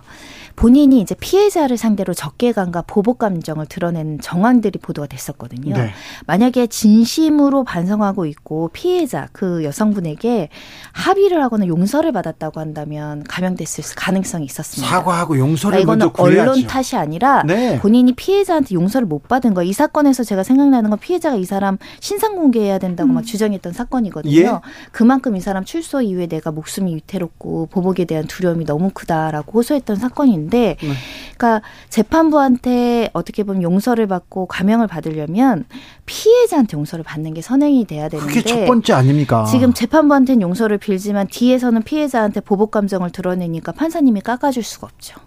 [0.57, 5.75] 본인이 이제 피해자를 상대로 적개감과 보복 감정을 드러낸 정황들이 보도가 됐었거든요.
[5.77, 5.91] 네.
[6.25, 10.49] 만약에 진심으로 반성하고 있고 피해자 그 여성분에게
[10.93, 14.89] 합의를 하거나 용서를 받았다고 한다면 감형됐을 가능성이 있었습니다.
[14.89, 16.39] 사과하고 용서를 그러니까 이거는.
[16.39, 17.77] 언론 탓이 아니라 네.
[17.79, 19.61] 본인이 피해자한테 용서를 못 받은 거.
[19.61, 24.35] 이 사건에서 제가 생각나는 건 피해자가 이 사람 신상 공개해야 된다고 막 주장했던 사건이거든요.
[24.35, 24.51] 예.
[24.91, 30.46] 그만큼 이 사람 출소 이후에 내가 목숨이 위태롭고 보복에 대한 두려움이 너무 크다라고 호소했던 사건인데,
[30.49, 30.93] 네.
[31.37, 35.65] 그러니까 재판부한테 어떻게 보면 용서를 받고 감형을 받으려면
[36.05, 39.45] 피해자한테 용서를 받는 게 선행이 돼야 되는데 그게 첫 번째 아닙니까?
[39.45, 45.19] 지금 재판부한테는 용서를 빌지만 뒤에서는 피해자한테 보복 감정을 드러내니까 판사님이 깎아줄 수가 없죠.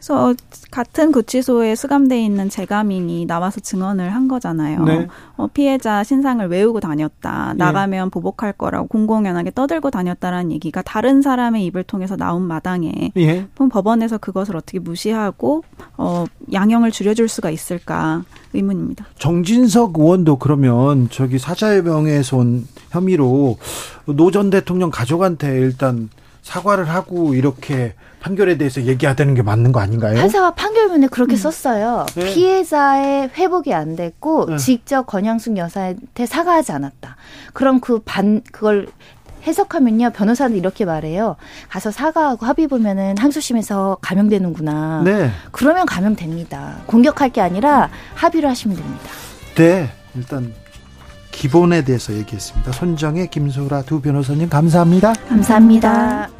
[0.00, 0.34] 그래서
[0.70, 4.82] 같은 구치소에 수감돼 있는 재가민이 나와서 증언을 한 거잖아요.
[4.84, 5.08] 네.
[5.36, 7.50] 어, 피해자 신상을 외우고 다녔다.
[7.52, 7.58] 예.
[7.58, 13.46] 나가면 보복할 거라고 공공연하게 떠들고 다녔다라는 얘기가 다른 사람의 입을 통해서 나온 마당에 예.
[13.54, 15.64] 그럼 법원에서 그것을 어떻게 무시하고
[15.98, 18.24] 어, 양형을 줄여줄 수가 있을까
[18.54, 19.04] 의문입니다.
[19.18, 23.58] 정진석 의원도 그러면 저기 사자의 명예훼손 혐의로
[24.06, 26.08] 노 전 대통령 가족한테 일단
[26.50, 30.16] 사과를 하고 이렇게 판결에 대해서 얘기해야 되는 게 맞는 거 아닌가요?
[30.18, 32.06] 판사가 판결문에 그렇게 썼어요.
[32.16, 32.34] 네.
[32.34, 34.56] 피해자의 회복이 안 됐고 네.
[34.56, 37.16] 직접 권양숙 여사한테 사과하지 않았다.
[37.52, 38.88] 그럼 그 반 그걸
[39.46, 41.36] 해석하면요 변호사는 이렇게 말해요.
[41.68, 45.02] 가서 사과하고 합의 보면은 항소심에서 감형되는구나.
[45.04, 45.30] 네.
[45.52, 46.78] 그러면 감형됩니다.
[46.86, 49.04] 공격할 게 아니라 합의를 하시면 됩니다.
[49.54, 49.88] 네.
[50.16, 50.52] 일단
[51.30, 52.72] 기본에 대해서 얘기했습니다.
[52.72, 55.12] 손정혜, 김소라 두 변호사님 감사합니다.
[55.28, 56.39] 감사합니다.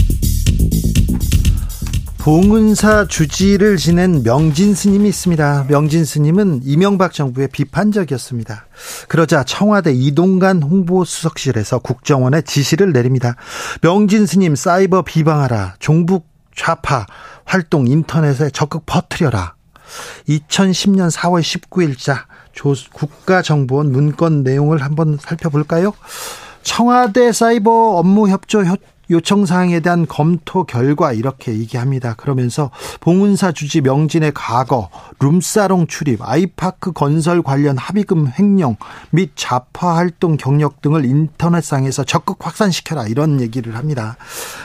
[2.21, 5.65] 봉은사 주지를 지낸 명진 스님이 있습니다.
[5.67, 8.67] 명진 스님은 이명박 정부의 비판적이었습니다.
[9.07, 13.35] 그러자 청와대 이동관 홍보수석실에서 국정원에 지시를 내립니다.
[13.81, 15.77] 명진 스님 사이버 비방하라.
[15.79, 17.07] 종북 좌파
[17.43, 19.55] 활동 인터넷에 적극 퍼뜨려라.
[20.29, 22.25] 2010년 4월 19일자
[22.93, 25.93] 국가정보원 문건 내용을 한번 살펴볼까요?
[26.61, 28.63] 청와대 사이버 업무 협조
[29.09, 32.13] 요청 사항에 대한 검토 결과 이렇게 얘기합니다.
[32.13, 32.71] 그러면서
[33.01, 34.89] 봉은사 주지 명진의 과거,
[35.19, 38.77] 룸사롱 출입, 아이파크 건설 관련 합의금 횡령
[39.09, 44.15] 및 좌파 활동 경력 등을 인터넷상에서 적극 확산시켜라 이런 얘기를 합니다.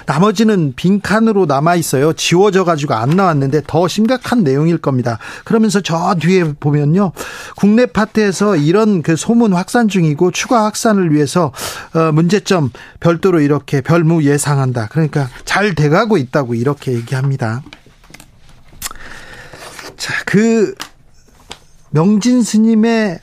[0.07, 2.13] 나머지는 빈칸으로 남아 있어요.
[2.13, 5.19] 지워져 가지고 안 나왔는데 더 심각한 내용일 겁니다.
[5.45, 7.13] 그러면서 저 뒤에 보면요.
[7.57, 11.53] 국내 파트에서 이런 그 소문 확산 중이고 추가 확산을 위해서
[11.95, 12.71] 어, 문제점
[13.01, 14.89] 별도로 이렇게 별무 예 예상한다.
[14.91, 17.63] 그러니까 잘 돼가고 있다고 이렇게 얘기합니다.
[19.97, 20.75] 자, 그
[21.91, 23.19] 명진 스님의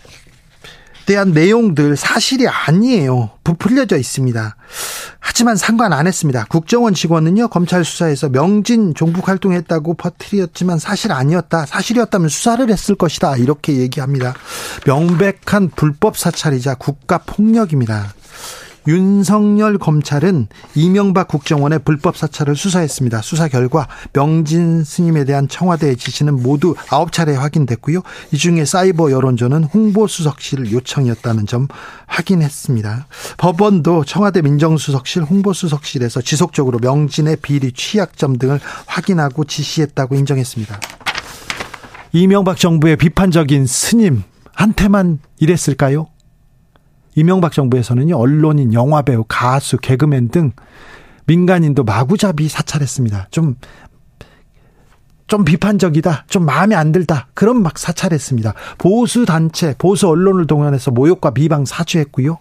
[1.06, 3.32] 대한 내용들 사실이 아니에요.
[3.44, 4.56] 부풀려져 있습니다.
[5.20, 6.46] 하지만 상관 안 했습니다.
[6.50, 11.66] 국정원 직원은요, 검찰 수사에서 명진 종북 활동했다고 퍼뜨렸지만 사실 아니었다.
[11.66, 13.38] 사실이었다면 수사를 했을 것이다.
[13.38, 14.34] 이렇게 얘기합니다.
[14.86, 18.14] 명백한 불법 사찰이자 국가 폭력입니다.
[18.88, 23.22] 윤석열 검찰은 이명박 국정원의 불법 사찰을 수사했습니다.
[23.22, 28.02] 수사 결과 명진 스님에 대한 청와대의 지시는 모두 9차례 확인됐고요.
[28.32, 31.68] 이 중에 사이버 여론조는 홍보수석실 요청이었다는 점
[32.08, 33.08] 확인했습니다.
[33.38, 40.80] 법원도 청와대 민정수석실 홍보수석실에서 지속적으로 명진의 비리 취약점 등을 확인하고 지시했다고 인정했습니다.
[42.12, 46.13] 이명박 정부의 비판적인 스님한테만 이랬을까요?
[47.16, 50.52] 이명박 정부에서는요, 언론인, 영화배우, 가수, 개그맨 등
[51.26, 53.28] 민간인도 마구잡이 사찰했습니다.
[53.32, 53.56] 좀,
[55.28, 58.54] 좀 비판적이다, 좀 마음에 안 들다, 그런 막 사찰했습니다.
[58.78, 62.40] 보수 단체, 보수 언론을 동원해서 모욕과 비방 사주했고요.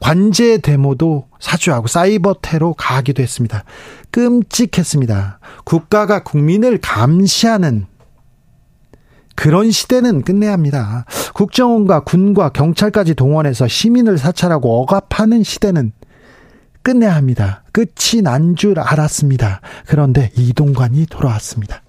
[0.00, 3.64] 관제 데모도 사주하고 사이버 테러 가하기도 했습니다.
[4.10, 5.40] 끔찍했습니다.
[5.64, 7.86] 국가가 국민을 감시하는
[9.42, 11.04] 그런 시대는 끝내야 합니다.
[11.34, 15.90] 국정원과 군과 경찰까지 동원해서 시민을 사찰하고 억압하는 시대는
[16.84, 17.64] 끝내야 합니다.
[17.72, 19.60] 끝이 난 줄 알았습니다.
[19.86, 21.82] 그런데 이동관이 돌아왔습니다.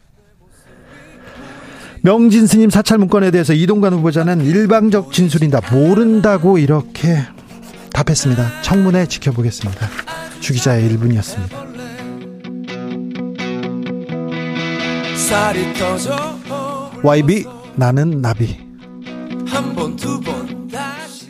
[2.02, 5.62] 명진 스님 사찰 문건에 대해서 이동관 후보자는 일방적 진술이다.
[5.72, 7.20] 모른다고 이렇게
[7.94, 8.64] 답했습니다.
[8.64, 9.90] 청문회 지켜보겠습니다.
[10.40, 11.74] 주기자의 1분이었습니다.
[17.04, 17.46] YB
[17.76, 18.58] 나는 나비
[19.46, 21.28] 한 번 두 번 다시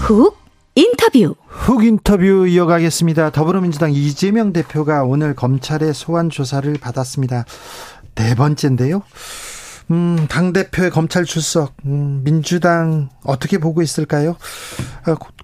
[0.00, 0.36] 훅
[0.74, 3.30] 인터뷰 훅 인터뷰 이어가겠습니다.
[3.30, 7.44] 더불어민주당 이재명 대표가 오늘 검찰의 소환 조사를 받았습니다.
[8.14, 9.02] 네 번째인데요.
[9.90, 14.36] 음, 당대표의 검찰 출석, 음, 민주당 어떻게 보고 있을까요?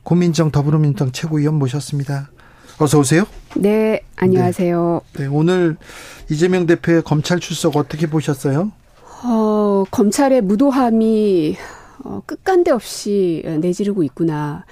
[0.01, 2.31] 아, 고민정 더불어민주당 최고위원 모셨습니다.
[2.79, 3.25] 어서 오세요.
[3.57, 5.01] 네, 안녕하세요.
[5.15, 5.77] 네, 네, 오늘
[6.31, 8.73] 이재명 대표의 검찰 출석 어떻게 보셨어요?
[9.25, 11.57] 어, 검찰의 무도함이
[12.05, 14.65] 어, 끝간데 없이 내지르고 있구나.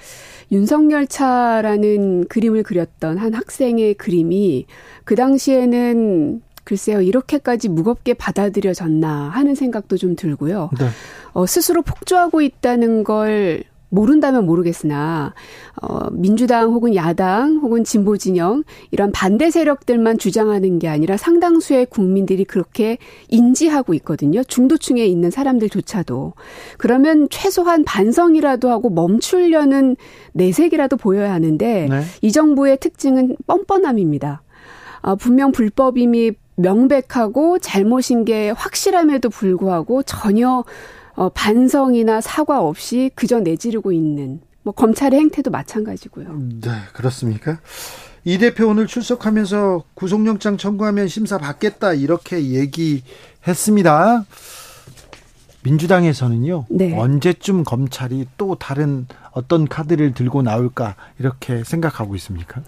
[0.51, 4.65] 윤석열 차라는 그림을 그렸던 한 학생의 그림이
[5.03, 10.71] 그 당시에는 글쎄요, 이렇게까지 무겁게 받아들여졌나 하는 생각도 좀 들고요.
[10.79, 10.87] 네.
[11.33, 15.33] 어, 스스로 폭주하고 있다는 걸 모른다면 모르겠으나
[15.81, 22.45] 어, 민주당 혹은 야당 혹은 진보 진영 이런 반대 세력들만 주장하는 게 아니라 상당수의 국민들이
[22.45, 22.97] 그렇게
[23.29, 24.43] 인지하고 있거든요.
[24.43, 26.33] 중도층에 있는 사람들조차도
[26.77, 29.95] 그러면 최소한 반성이라도 하고 멈추려는
[30.33, 32.01] 내색이라도 보여야 하는데 네.
[32.21, 34.43] 이 정부의 특징은 뻔뻔함입니다.
[35.01, 40.63] 어, 분명 불법임이 명백하고 잘못인 게 확실함에도 불구하고 전혀
[41.19, 46.33] 어, 반성이나 사과 없이 그저 내지르고 있는 뭐 검찰의 행태도 마찬가지고요.
[46.61, 47.59] 네, 그렇습니까?
[48.23, 54.23] 이 대표 오늘 출석하면서 구속영장 청구하면 심사 받겠다 이렇게 얘기했습니다.
[55.63, 56.67] 민주당에서는요.
[56.69, 56.97] 네.
[56.97, 62.61] 언제쯤 검찰이 또 다른 어떤 카드를 들고 나올까 이렇게 생각하고 있습니까?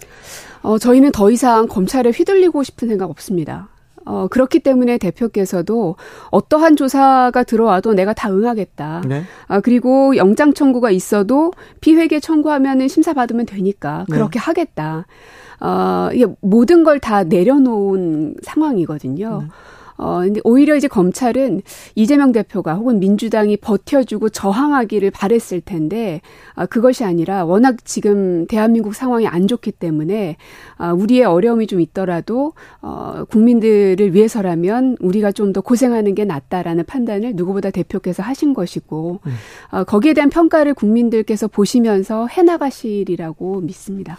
[0.60, 3.68] 어, 저희는 더 이상 검찰에 휘둘리고 싶은 생각 없습니다.
[4.04, 5.96] 어, 그렇기 때문에 대표께서도
[6.30, 9.02] 어떠한 조사가 들어와도 내가 다 응하겠다.
[9.06, 9.22] 네.
[9.48, 14.14] 아, 그리고 영장 청구가 있어도 비회계 청구하면은 심사받으면 되니까 네.
[14.14, 14.44] 그렇게 네.
[14.44, 15.06] 하겠다.
[15.60, 19.40] 어, 이게 모든 걸 다 내려놓은 상황이거든요.
[19.42, 19.48] 네.
[20.02, 21.62] 어, 근데 오히려 이제 검찰은
[21.94, 26.20] 이재명 대표가 혹은 민주당이 버텨주고 저항하기를 바랬을 텐데,
[26.54, 30.36] 아, 그것이 아니라 워낙 지금 대한민국 상황이 안 좋기 때문에,
[30.76, 37.34] 아, 우리의 어려움이 좀 있더라도, 어, 국민들을 위해서라면 우리가 좀 더 고생하는 게 낫다라는 판단을
[37.34, 39.32] 누구보다 대표께서 하신 것이고, 음.
[39.70, 44.16] 어, 거기에 대한 평가를 국민들께서 보시면서 해나가시리라고 믿습니다.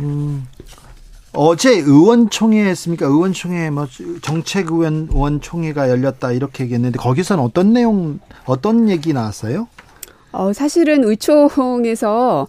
[0.00, 0.44] 음,
[1.36, 3.06] 어제 의원총회 했습니까?
[3.06, 3.86] 의원총회 뭐
[4.22, 9.68] 정책의원 의원총회가 열렸다 이렇게 얘기했는데 거기서는 어떤 내용 어떤 얘기 나왔어요?
[10.32, 12.46] 어 사실은 의총에서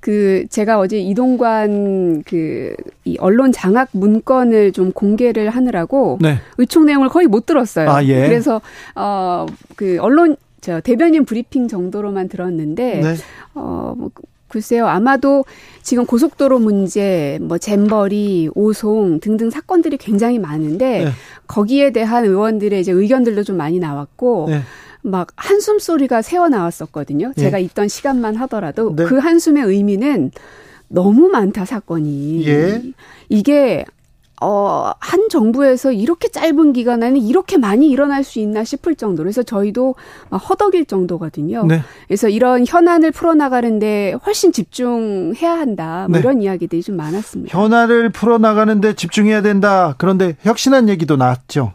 [0.00, 2.74] 그 제가 어제 이동관 그
[3.04, 6.36] 이 언론 장악 문건을 좀 공개를 하느라고 네.
[6.58, 7.90] 의총 내용을 거의 못 들었어요.
[7.90, 8.26] 아, 예.
[8.26, 8.60] 그래서
[8.94, 13.14] 어 그 언론 저 대변인 브리핑 정도로만 들었는데 네.
[13.54, 14.10] 어뭐
[14.50, 15.44] 글쎄요, 아마도
[15.82, 21.10] 지금 고속도로 문제, 뭐 잼버리, 오송 등등 사건들이 굉장히 많은데 네.
[21.46, 24.60] 거기에 대한 의원들의 이제 의견들도 좀 많이 나왔고 네.
[25.02, 27.32] 막 한숨 소리가 새어 나왔었거든요.
[27.36, 27.42] 네.
[27.42, 29.04] 제가 있던 시간만 하더라도 네.
[29.04, 30.32] 그 한숨의 의미는
[30.88, 32.46] 너무 많다 사건이.
[32.46, 32.82] 예.
[33.28, 33.84] 이게
[34.40, 39.42] 어, 한 정부에서 이렇게 짧은 기간 안에 이렇게 많이 일어날 수 있나 싶을 정도로 그래서
[39.42, 39.94] 저희도
[40.32, 41.66] 허덕일 정도거든요.
[41.66, 41.82] 네.
[42.08, 46.06] 그래서 이런 현안을 풀어나가는데 훨씬 집중해야 한다.
[46.08, 46.20] 뭐 네.
[46.20, 47.56] 이런 이야기들이 좀 많았습니다.
[47.56, 49.94] 현안을 풀어나가는데 집중해야 된다.
[49.98, 51.74] 그런데 혁신한 얘기도 나왔죠.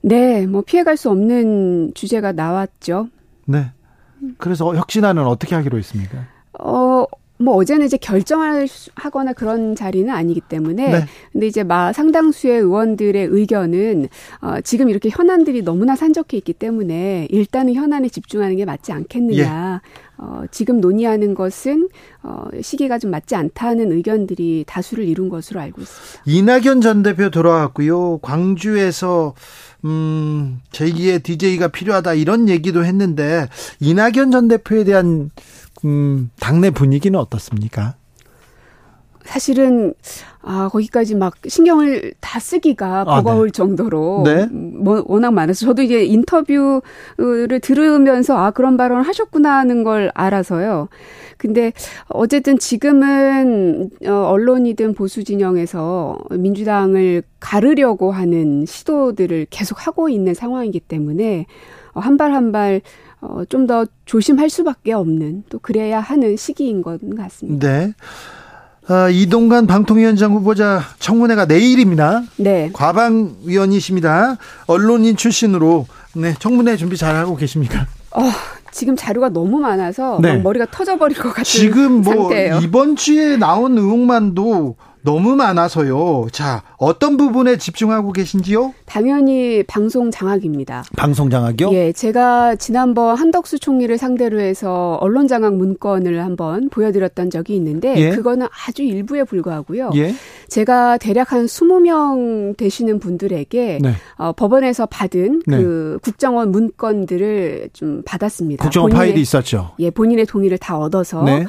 [0.00, 3.08] 네, 뭐 피해갈 수 없는 주제가 나왔죠.
[3.44, 3.70] 네.
[4.38, 6.18] 그래서 혁신안은 어떻게 하기로 했습니까?
[6.58, 7.04] 어,
[7.42, 11.04] 뭐 어제는 이제 결정을 하거나 그런 자리는 아니기 때문에 네.
[11.32, 14.08] 근데 이제 마 상당수의 의원들의 의견은
[14.40, 19.80] 어 지금 이렇게 현안들이 너무나 산적해 있기 때문에 일단은 현안에 집중하는 게 맞지 않겠느냐.
[19.84, 20.12] 예.
[20.18, 21.88] 어 지금 논의하는 것은
[22.22, 26.22] 어 시기가 좀 맞지 않다는 의견들이 다수를 이룬 것으로 알고 있습니다.
[26.26, 28.18] 이낙연 전 대표 돌아왔고요.
[28.18, 29.34] 광주에서
[29.84, 33.48] 음, 제2의 DJ가 필요하다 이런 얘기도 했는데
[33.80, 35.30] 이낙연 전 대표에 대한
[35.84, 37.94] 음, 당내 분위기는 어떻습니까?
[39.24, 39.94] 사실은
[40.42, 43.52] 아 거기까지 막 신경을 다 쓰기가 아, 버거울 네.
[43.52, 44.46] 정도로 네?
[44.46, 50.88] 뭐 워낙 많아서 저도 이제 인터뷰를 들으면서 아 그런 발언을 하셨구나 하는 걸 알아서요.
[51.38, 51.72] 근데
[52.08, 61.46] 어쨌든 지금은 어 언론이든 보수 진영에서 민주당을 가르려고 하는 시도들을 계속 하고 있는 상황이기 때문에
[61.94, 62.80] 한 발 한발
[63.22, 67.68] 어, 좀 더 조심할 수밖에 없는 또 그래야 하는 시기인 것 같습니다.
[67.68, 67.94] 네.
[68.88, 72.24] 아, 이동관 방통위원장 후보자 청문회가 내일입니다.
[72.36, 72.68] 네.
[72.72, 74.36] 과방위원이십니다.
[74.66, 77.86] 언론인 출신으로 네, 청문회 준비 잘 하고 계십니까?
[78.10, 78.22] 어,
[78.72, 80.36] 지금 자료가 너무 많아서 네.
[80.36, 82.58] 머리가 터져버릴 것 같은 지금 뭐 상태예요.
[82.62, 86.28] 이번 주에 나온 의혹만도 너무 많아서요.
[86.30, 88.72] 자, 어떤 부분에 집중하고 계신지요?
[88.86, 90.84] 당연히 방송 장악입니다.
[90.96, 91.72] 방송 장악이요?
[91.72, 98.10] 예, 제가 지난번 한덕수 총리를 상대로 해서 언론 장악 문건을 한번 보여드렸던 적이 있는데 예.
[98.10, 99.90] 그거는 아주 일부에 불과하고요.
[99.96, 100.14] 예.
[100.48, 103.94] 제가 대략 한 20명 되시는 분들에게 네.
[104.18, 105.56] 어, 법원에서 받은 네.
[105.60, 108.62] 그 국정원 문건들을 좀 받았습니다.
[108.62, 109.72] 국정원 본인의- 파일이 있었죠.
[109.80, 111.44] 예, 본인의 동의를 다 얻어서 네.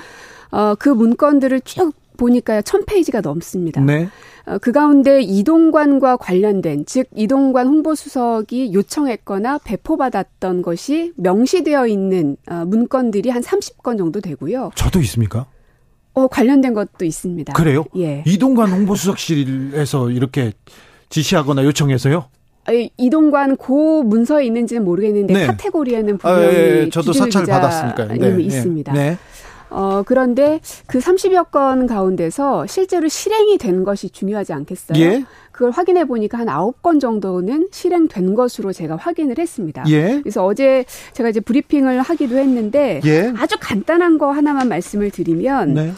[0.51, 3.81] 어, 그 문건들을 쭉 보니까요, 천 페이지가 넘습니다.
[3.81, 4.09] 네.
[4.45, 13.29] 어, 그 가운데 이동관과 관련된 즉 이동관 홍보수석이 요청했거나 배포받았던 것이 명시되어 있는 어, 문건들이
[13.29, 14.71] 한 30건 정도 되고요.
[14.75, 15.45] 저도 있습니까?
[16.13, 17.53] 어, 관련된 것도 있습니다.
[17.53, 17.85] 그래요?
[17.97, 18.23] 예.
[18.27, 20.51] 이동관 홍보수석실에서 이렇게
[21.09, 22.25] 지시하거나 요청해서요?
[22.97, 25.45] 이동관 고 문서에 있는지는 모르겠는데 네.
[25.47, 26.89] 카테고리에는 아, 분명히 예, 예.
[26.89, 28.07] 저도 사찰 받았으니까요.
[28.07, 28.43] 네, 네.
[28.43, 28.93] 있습니다.
[28.93, 29.17] 네.
[29.73, 34.99] 어, 그런데 그 30여 건 가운데서 실제로 실행이 된 것이 중요하지 않겠어요?
[34.99, 35.25] 예.
[35.51, 39.83] 그걸 확인해 보니까 한 9건 정도는 실행된 것으로 제가 확인을 했습니다.
[39.87, 40.19] 예.
[40.21, 43.33] 그래서 어제 제가 이제 브리핑을 하기도 했는데 예.
[43.37, 45.93] 아주 간단한 거 하나만 말씀을 드리면 네.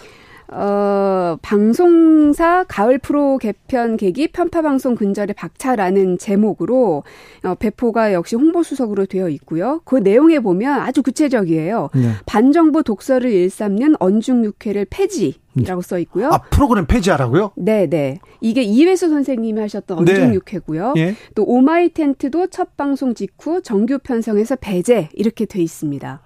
[0.47, 7.03] 어, 방송사 가을 프로 개편 계기 편파 방송 근절의 박차라는 제목으로
[7.43, 9.81] 어, 배포가 역시 홍보 수석으로 되어 있고요.
[9.85, 11.89] 그 내용에 보면 아주 구체적이에요.
[11.95, 12.11] 네.
[12.25, 15.35] 반정부 독서를 일삼는 언중육회를 폐지
[15.65, 16.27] 라고 써 있고요.
[16.33, 17.51] 아, 프로그램 폐지하라고요?
[17.55, 18.19] 네, 네.
[18.41, 20.11] 이게 이외수 선생님이 하셨던 네.
[20.13, 20.93] 언중유쾌고요.
[20.97, 21.15] 예.
[21.33, 26.21] 또 오마이 텐트도 첫 방송 직후 정규 편성에서 배제 이렇게 돼 있습니다.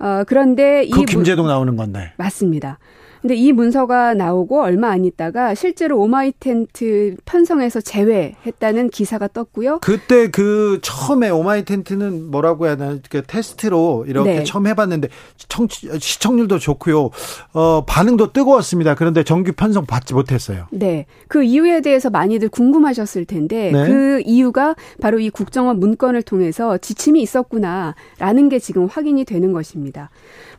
[0.00, 2.12] 어, 그런데 이그 문- 김재동 나오는 건데.
[2.16, 2.78] 맞습니다.
[3.26, 9.80] 근데 이 문서가 나오고 얼마 안 있다가 실제로 오마이 텐트 편성에서 제외했다는 기사가 떴고요.
[9.80, 14.44] 그때 그 처음에 오마이 텐트는 뭐라고 해야 되나 그 테스트로 이렇게 네.
[14.44, 15.08] 처음 해봤는데
[15.48, 17.10] 청취, 시청률도 좋고요.
[17.52, 18.94] 어 반응도 뜨거웠습니다.
[18.94, 20.68] 그런데 정규 편성 받지 못했어요.
[20.70, 21.06] 네.
[21.26, 23.88] 그 이유에 대해서 많이들 궁금하셨을 텐데 네.
[23.88, 30.10] 그 이유가 바로 이 국정원 문건을 통해서 지침이 있었구나라는 게 지금 확인이 되는 것입니다.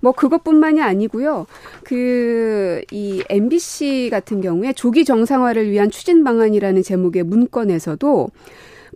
[0.02, 1.48] 뭐 그것뿐만이 아니고요.
[1.84, 8.30] 그 이 MBC 같은 경우에 조기 정상화를 위한 추진 방안이라는 제목의 문건에서도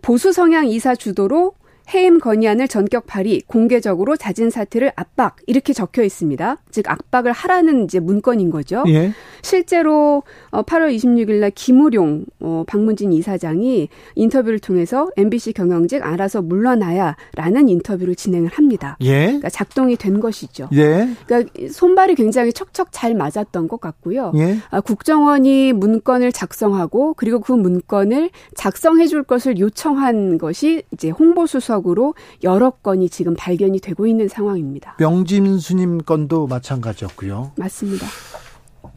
[0.02, 1.54] 보수 성향 이사 주도로
[1.94, 6.58] 해임 건의안을 전격 발의, 공개적으로 자진 사퇴를 압박 이렇게 적혀 있습니다.
[6.70, 8.84] 즉 압박을 하라는 이제 문건인 거죠.
[8.88, 9.12] 예.
[9.42, 17.68] 실제로 어, 8월 26일 날 김우룡 어, 방문진 이사장이 인터뷰를 통해서 MBC 경영직 알아서 물러나야라는
[17.68, 18.96] 인터뷰를 진행을 합니다.
[19.00, 19.26] 예.
[19.26, 20.68] 그러니까 작동이 된 것이죠.
[20.72, 21.08] 예.
[21.26, 24.32] 그러니까 손발이 굉장히 척척 잘 맞았던 것 같고요.
[24.36, 24.58] 예.
[24.70, 32.14] 아, 국정원이 문건을 작성하고 그리고 그 문건을 작성해 줄 것을 요청한 것이 이제 홍보수석 으로
[32.42, 34.96] 여러 건이 지금 발견이 되고 있는 상황입니다.
[34.98, 37.52] 명진수님 건도 마찬가지였고요.
[37.56, 38.06] 맞습니다.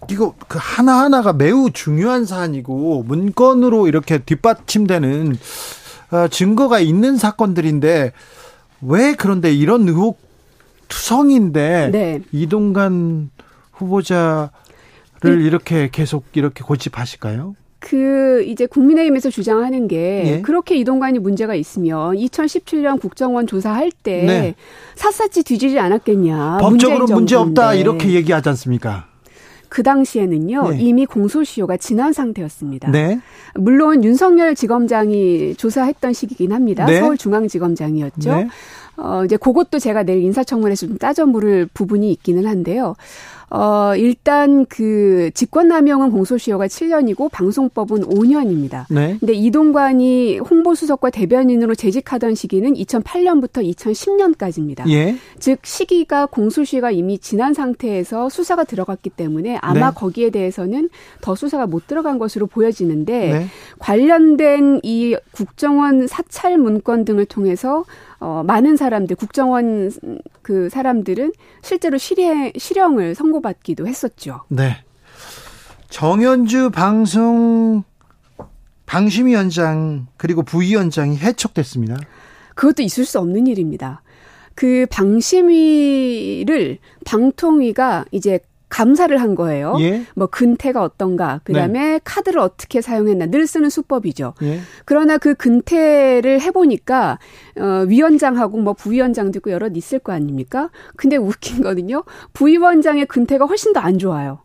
[0.10, 5.38] 이거 그 하나하나가 매우 중요한 사안이고 문건으로 이렇게 뒷받침되는
[6.12, 8.12] 어, 증거가 있는 사건들인데
[8.82, 10.20] 왜 그런데 이런 의혹
[10.88, 12.22] 투성인데 네.
[12.32, 13.32] 이동관
[13.72, 14.52] 후보자를
[15.24, 17.56] 이렇게 계속 이렇게 고집하실까요?
[17.86, 20.42] 그 이제 국민의힘에서 주장하는 게 예.
[20.42, 24.56] 그렇게 이동관이 문제가 있으면 2017년 국정원 조사할 때 네.
[24.96, 26.58] 삿사치 뒤지지 않았겠냐.
[26.62, 27.76] 법적으로 문제 없다.
[27.76, 29.06] 이렇게 얘기하지 않습니까?
[29.70, 30.78] 그 당시에는요 네.
[30.80, 32.90] 이미 공소시효가 지난 상태였습니다.
[32.90, 33.20] 네.
[33.54, 36.86] 물론 윤석열 지검장이 조사했던 시기긴 합니다.
[36.86, 37.00] 네.
[37.00, 38.36] 서울중앙지검장이었죠.
[38.36, 38.48] 네.
[38.98, 42.96] 어, 이제 그것도 제가 내일 인사청문회에서 좀 따져 물을 부분이 있기는 한데요.
[43.50, 48.86] 어, 일단 그 직권남용은 공소시효가 7년이고 방송법은 5년입니다.
[48.89, 49.18] 네.
[49.20, 54.89] 근데 이동관이 홍보수석과 대변인으로 재직하던 시기는 2008년부터 2010년까지입니다.
[54.89, 55.16] 예.
[55.39, 59.96] 즉 시기가 공소시효가 이미 지난 상태에서 수사가 들어갔기 때문에 아마 네.
[59.96, 60.89] 거기에 대해서는
[61.22, 63.48] 더 수사가 못 들어간 것으로 보여지는데 네.
[63.80, 67.86] 관련된 이 국정원 사찰 문건 등을 통해서
[68.20, 69.91] 어, 많은 사람들 국정원
[70.41, 74.42] 그 사람들은 실제로 실행 실형을 선고 받기도 했었죠.
[74.50, 74.84] 네.
[75.90, 77.84] 정현주 방송
[78.86, 81.98] 방심위원장 그리고 부위원장이 해촉됐습니다.
[82.56, 84.02] 그것도 있을 수 없는 일입니다.
[84.56, 88.40] 그 방심위를 방통위가 이제
[88.76, 89.78] 감사를 한 거예요.
[89.80, 90.04] 예.
[90.16, 94.34] 뭐 근태가 어떤가, 그다음에 카드를 어떻게 사용했나 늘 쓰는 수법이죠.
[94.42, 94.60] 예.
[94.84, 97.18] 그러나 그 근태를 해보니까
[97.58, 100.72] 어, 위원장하고 뭐 부위원장도 있고 여럿 있을 거 아닙니까?
[100.98, 102.04] 근데 웃긴 거는요.
[102.34, 104.40] 부위원장의 근태가 훨씬 더 안 좋아요.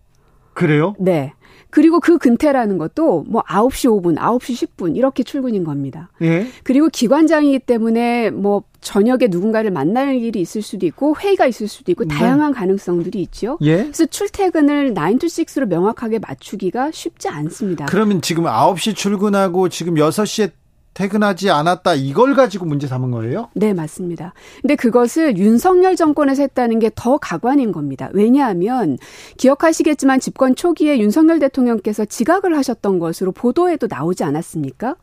[0.55, 0.95] 그래요?
[0.99, 1.33] 네.
[1.71, 6.11] 그리고 그 근태라는 것도 뭐 9시 5분, 9시 10분 이렇게 출근인 겁니다.
[6.23, 6.47] 예.
[6.65, 12.05] 그리고 기관장이기 때문에 뭐 저녁에 누군가를 만날 일이 있을 수도 있고 회의가 있을 수도 있고
[12.05, 12.15] 네.
[12.15, 13.59] 다양한 가능성들이 있죠.
[13.61, 13.79] 예.
[13.85, 17.87] 그래서 출퇴근을 9 to 6로 명확하게 맞추기가 쉽지 않습니다.
[17.87, 20.51] 그러면 지금 9시 출근하고 지금 6시에
[20.93, 23.49] 퇴근하지 않았다 이걸 가지고 문제 삼은 거예요?
[23.55, 24.35] 네, 맞습니다.
[24.61, 28.11] 근데 그것을 윤석열 정권에서 했다는 게 더 가관인 겁니다.
[28.13, 28.99] 왜냐하면
[29.39, 34.97] 기억하시겠지만 집권 초기에 윤석열 대통령께서 지각을 하셨던 것으로 보도에도 나오지 않았습니까?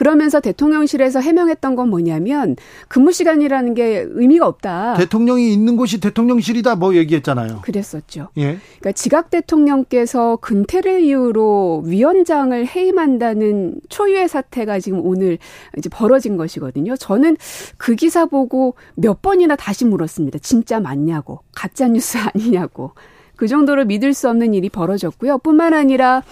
[0.00, 2.56] 그러면서 대통령실에서 해명했던 건 뭐냐면
[2.88, 4.94] 근무 시간이라는 게 의미가 없다.
[4.94, 7.60] 대통령이 있는 곳이 대통령실이다 뭐 얘기했잖아요.
[7.60, 8.28] 그랬었죠.
[8.38, 8.56] 예.
[8.78, 15.36] 그러니까 지각 대통령께서 근태를 이유로 위원장을 해임한다는 초유의 사태가 지금 오늘
[15.76, 16.96] 이제 벌어진 것이거든요.
[16.96, 17.36] 저는
[17.76, 20.38] 그 기사 보고 몇 번이나 다시 물었습니다.
[20.38, 21.40] 진짜 맞냐고.
[21.54, 22.92] 가짜 뉴스 아니냐고.
[23.40, 25.38] 그 정도로 믿을 수 없는 일이 벌어졌고요.
[25.38, 26.22] 뿐만 아니라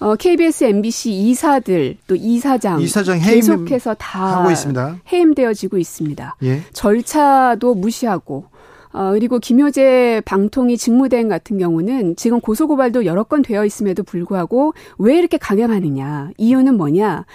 [0.00, 4.96] 어, KBS, MBC 이사들 또 이사장, 이사장 해임 계속해서 다 하고 있습니다.
[5.12, 6.36] 해임되어지고 있습니다.
[6.42, 6.62] 예.
[6.72, 8.46] 절차도 무시하고
[8.94, 15.18] 어, 그리고 김효재 방통위 직무대행 같은 경우는 지금 고소고발도 여러 건 되어 있음에도 불구하고 왜
[15.18, 16.30] 이렇게 강행하느냐.
[16.38, 17.26] 이유는 뭐냐.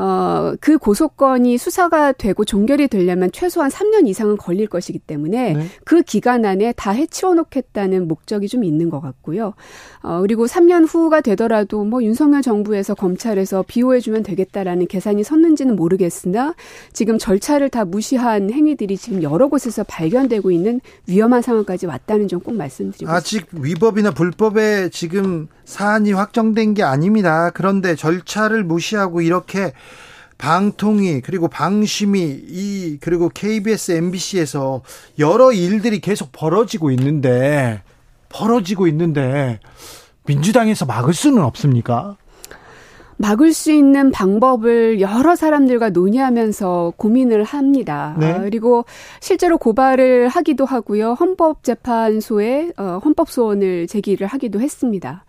[0.00, 5.66] 어, 그 고소건이 수사가 되고 종결이 되려면 최소한 3년 이상은 걸릴 것이기 때문에 네.
[5.84, 9.54] 그 기간 안에 다 해치워 놓겠다는 목적이 좀 있는 것 같고요.
[10.02, 16.54] 어, 그리고 3년 후가 되더라도 뭐 윤석열 정부에서 검찰에서 비호해주면 되겠다라는 계산이 섰는지는 모르겠으나
[16.92, 22.54] 지금 절차를 다 무시한 행위들이 지금 여러 곳에서 발견되고 있는 위험한 상황까지 왔다는 점 꼭
[22.56, 27.50] 말씀드리고 아직 위법이나 불법에 지금 사안이 확정된 게 아닙니다.
[27.54, 29.72] 그런데 절차를 무시하고 이렇게
[30.40, 34.80] 방통위 그리고 방심위 이 그리고 KBS, MBC에서
[35.18, 37.82] 여러 일들이 계속 벌어지고 있는데
[38.30, 39.60] 벌어지고 있는데
[40.26, 42.16] 민주당에서 막을 수는 없습니까?
[43.18, 48.16] 막을 수 있는 방법을 여러 사람들과 논의하면서 고민을 합니다.
[48.18, 48.32] 네.
[48.32, 48.86] 아, 그리고
[49.20, 51.12] 실제로 고발을 하기도 하고요.
[51.20, 55.26] 헌법재판소에 어, 헌법소원을 제기를 하기도 했습니다.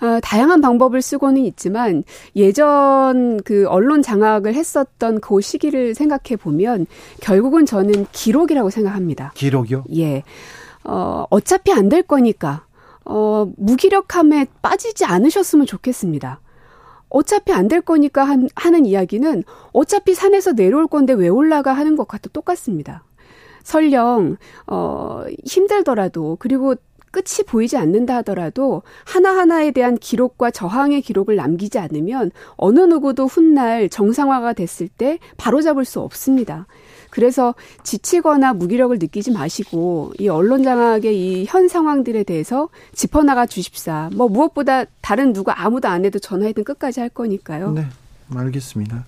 [0.00, 2.04] 아, 다양한 방법을 쓰고는 있지만
[2.36, 6.86] 예전 그 언론 장악을 했었던 그 시기를 생각해 보면
[7.20, 9.32] 결국은 저는 기록이라고 생각합니다.
[9.34, 9.84] 기록이요?
[9.96, 10.22] 예.
[10.84, 12.64] 어, 어차피 안 될 거니까
[13.04, 16.40] 어, 무기력함에 빠지지 않으셨으면 좋겠습니다.
[17.08, 19.42] 어차피 안 될 거니까 한, 하는 이야기는
[19.72, 23.02] 어차피 산에서 내려올 건데 왜 올라가 하는 것과 또 똑같습니다.
[23.64, 24.36] 설령
[24.66, 26.74] 어 힘들더라도 그리고
[27.10, 34.52] 끝이 보이지 않는다 하더라도 하나하나에 대한 기록과 저항의 기록을 남기지 않으면 어느 누구도 훗날 정상화가
[34.52, 36.66] 됐을 때 바로잡을 수 없습니다.
[37.10, 37.54] 그래서
[37.84, 44.10] 지치거나 무기력을 느끼지 마시고 이 언론 장악의 이 현 상황들에 대해서 짚어나가 주십사.
[44.14, 47.72] 뭐 무엇보다 다른 누가 아무도 안 해도 전화이든 끝까지 할 거니까요.
[47.72, 47.86] 네,
[48.34, 49.06] 알겠습니다.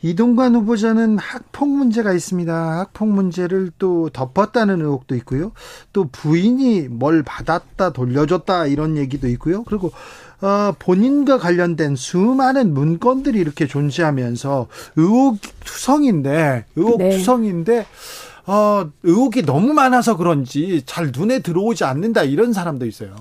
[0.00, 2.78] 이동관 후보자는 학폭 문제가 있습니다.
[2.78, 5.52] 학폭 문제를 또 덮었다는 의혹도 있고요.
[5.92, 9.64] 또 부인이 뭘 받았다 돌려줬다 이런 얘기도 있고요.
[9.64, 9.90] 그리고
[10.40, 17.10] 어, 본인과 관련된 수많은 문건들이 이렇게 존재하면서 의혹 투성인데 의혹 네.
[17.10, 17.86] 투성인데
[18.46, 23.16] 어, 의혹이 너무 많아서 그런지 잘 눈에 들어오지 않는다 이런 사람도 있어요.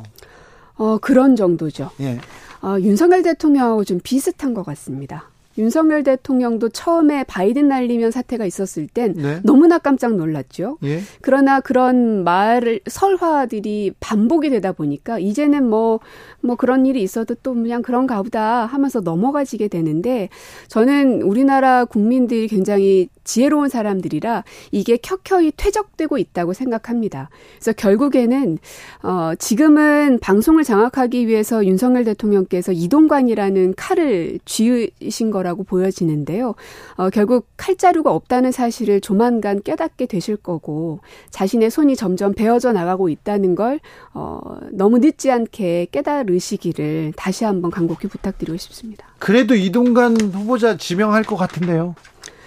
[0.75, 1.89] 어, 그런 정도죠.
[2.01, 2.19] 예.
[2.61, 5.25] 어, 윤석열 대통령하고 좀 비슷한 것 같습니다.
[5.57, 9.39] 윤석열 대통령도 처음에 바이든 날리면 사태가 있었을 땐 네.
[9.43, 10.77] 너무나 깜짝 놀랐죠.
[10.83, 11.01] 예.
[11.21, 18.21] 그러나 그런 말을 설화들이 반복이 되다 보니까 이제는 뭐뭐 그런 일이 있어도 또 그냥 그런가
[18.21, 20.29] 보다 하면서 넘어가지게 되는데
[20.67, 27.29] 저는 우리나라 국민들이 굉장히 지혜로운 사람들이라 이게 켜켜이 퇴적되고 있다고 생각합니다.
[27.57, 28.57] 그래서 결국에는
[29.03, 36.55] 어 지금은 방송을 장악하기 위해서 윤석열 대통령께서 이동관이라는 칼을 쥐으신 거라 고 보여지는데요.
[36.95, 40.99] 어 결국 칼자루가 없다는 사실을 조만간 깨닫게 되실 거고
[41.31, 43.79] 자신의 손이 점점 베어져 나가고 있다는 걸
[44.13, 44.39] 어,
[44.71, 49.07] 너무 늦지 않게 깨달으시기를 다시 한번 간곡히 부탁드리고 싶습니다.
[49.19, 51.95] 그래도 이동관 후보자 지명할 것 같은데요.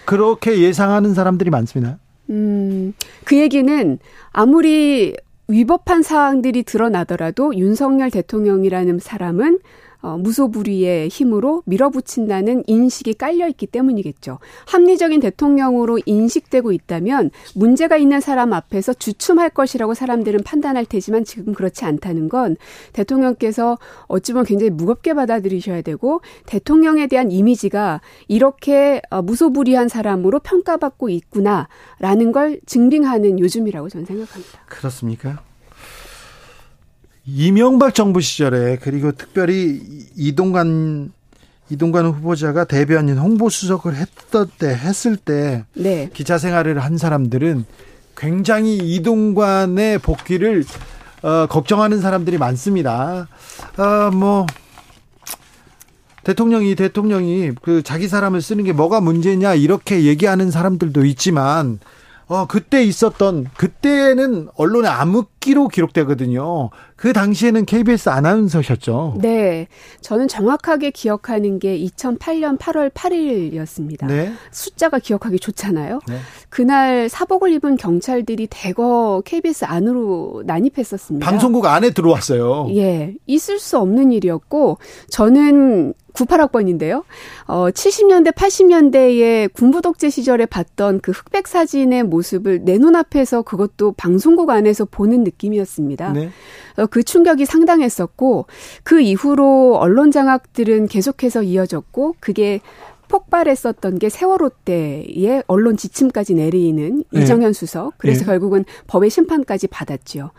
[0.05, 1.97] 그렇게 예상하는 사람들이 많습니다.
[2.29, 2.93] 음,
[3.25, 3.99] 그 얘기는
[4.31, 5.15] 아무리
[5.47, 9.59] 위법한 사항들이 드러나더라도 윤석열 대통령이라는 사람은
[10.01, 14.39] 어, 무소불위의 힘으로 밀어붙인다는 인식이 깔려 있기 때문이겠죠.
[14.67, 21.85] 합리적인 대통령으로 인식되고 있다면 문제가 있는 사람 앞에서 주춤할 것이라고 사람들은 판단할 테지만 지금 그렇지
[21.85, 22.57] 않다는 건
[22.93, 23.77] 대통령께서
[24.07, 32.31] 어찌 보면 굉장히 무겁게 받아들이셔야 되고 대통령에 대한 이미지가 이렇게 어, 무소불위한 사람으로 평가받고 있구나라는
[32.31, 34.59] 걸 증빙하는 요즘이라고 저는 생각합니다.
[34.65, 35.50] 그렇습니까?
[37.25, 39.79] 이명박 정부 시절에 그리고 특별히
[40.15, 41.11] 이동관
[41.69, 46.09] 이동관 후보자가 대변인 홍보 수석을 했던 때 했을 때 네.
[46.13, 47.65] 기자 생활을 한 사람들은
[48.17, 50.65] 굉장히 이동관의 복귀를
[51.23, 53.27] 어, 걱정하는 사람들이 많습니다.
[53.77, 54.45] 어, 뭐
[56.23, 61.79] 대통령이 대통령이 그 자기 사람을 쓰는 게 뭐가 문제냐 이렇게 얘기하는 사람들도 있지만
[62.27, 66.69] 어 그때 있었던 그때는 언론의 암흑기로 기록되거든요.
[67.01, 69.15] 그 당시에는 KBS 아나운서셨죠.
[69.17, 69.65] 네.
[70.01, 74.05] 저는 정확하게 기억하는 게 2008년 8월 8일이었습니다.
[74.05, 74.31] 네.
[74.51, 76.01] 숫자가 기억하기 좋잖아요.
[76.07, 76.19] 네.
[76.49, 81.25] 그날 사복을 입은 경찰들이 대거 KBS 안으로 난입했었습니다.
[81.25, 82.67] 방송국 안에 들어왔어요.
[82.75, 83.15] 예.
[83.25, 84.77] 있을 수 없는 일이었고
[85.09, 87.03] 저는 98학번인데요.
[87.47, 94.85] 어, 70년대, 80년대에 군부독재 시절에 봤던 그 흑백 사진의 모습을 내 눈앞에서 그것도 방송국 안에서
[94.85, 96.13] 보는 느낌이었습니다.
[96.13, 96.29] 네.
[96.77, 98.47] 어, 그 충격이 상당했었고,
[98.83, 102.61] 그 이후로 언론 장악들은 계속해서 이어졌고, 그게
[103.11, 107.21] 폭발했었던 게 세월호 때의 언론 지침까지 내리는 네.
[107.21, 107.93] 이정현 수석.
[107.97, 108.25] 그래서 네.
[108.25, 110.31] 결국은 법의 심판까지 받았죠.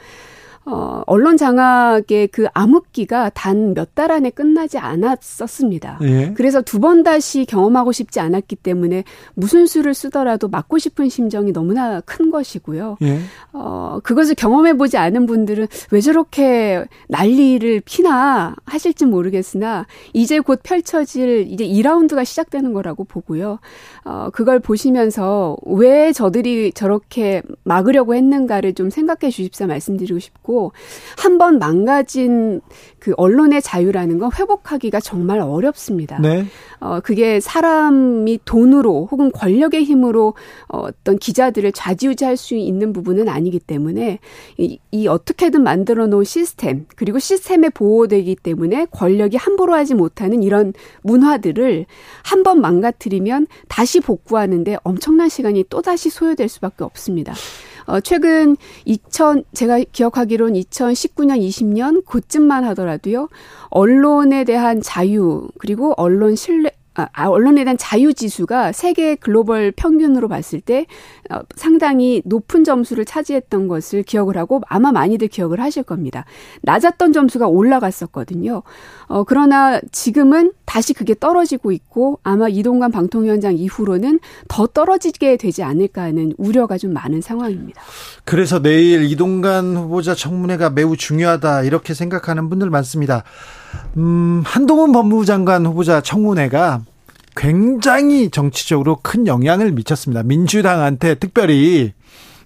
[0.64, 5.98] 어, 언론 장악의 그 암흑기가 단 몇 달 안에 끝나지 않았었습니다.
[6.02, 6.32] 예.
[6.34, 12.00] 그래서 두 번 다시 경험하고 싶지 않았기 때문에 무슨 수를 쓰더라도 맞고 싶은 심정이 너무나
[12.00, 12.96] 큰 것이고요.
[13.02, 13.20] 예.
[13.52, 21.46] 어, 그것을 경험해 보지 않은 분들은 왜 저렇게 난리를 피나 하실지 모르겠으나 이제 곧 펼쳐질
[21.48, 23.58] 이제 2라운드가 시작되는 거라고 보고요.
[24.04, 30.51] 어, 그걸 보시면서 왜 저들이 저렇게 막으려고 했는가를 좀 생각해 주십사 말씀드리고 싶고
[31.16, 32.60] 한 번 망가진
[32.98, 36.18] 그 언론의 자유라는 건 회복하기가 정말 어렵습니다.
[36.20, 36.44] 네.
[36.78, 40.34] 어, 그게 사람이 돈으로 혹은 권력의 힘으로
[40.68, 44.18] 어, 어떤 기자들을 좌지우지할 수 있는 부분은 아니기 때문에
[44.58, 50.72] 이, 이 어떻게든 만들어 놓은 시스템 그리고 시스템에 보호되기 때문에 권력이 함부로 하지 못하는 이런
[51.02, 51.86] 문화들을
[52.24, 57.32] 한 번 망가뜨리면 다시 복구하는데 엄청난 시간이 또 다시 소요될 수밖에 없습니다.
[57.92, 58.56] 어, 최근
[58.86, 63.28] 2000, 제가 기억하기로는 2019년, 20년 그쯤만 하더라도요,
[63.68, 70.28] 언론에 대한 자유, 그리고 언론 신뢰, 아, 아, 언론에 대한 자유 지수가 세계 글로벌 평균으로
[70.28, 70.86] 봤을 때
[71.30, 76.26] 어, 상당히 높은 점수를 차지했던 것을 기억을 하고 아마 많이들 기억을 하실 겁니다.
[76.62, 78.62] 낮았던 점수가 올라갔었거든요.
[79.06, 86.02] 어, 그러나 지금은 다시 그게 떨어지고 있고 아마 이동관 방통위원장 이후로는 더 떨어지게 되지 않을까
[86.02, 87.80] 하는 우려가 좀 많은 상황입니다.
[88.24, 93.24] 그래서 내일 이동관 후보자 청문회가 매우 중요하다 이렇게 생각하는 분들 많습니다.
[93.96, 96.82] 음, 한동훈 법무부 장관 후보자 청문회가
[97.36, 100.22] 굉장히 정치적으로 큰 영향을 미쳤습니다.
[100.22, 101.92] 민주당한테 특별히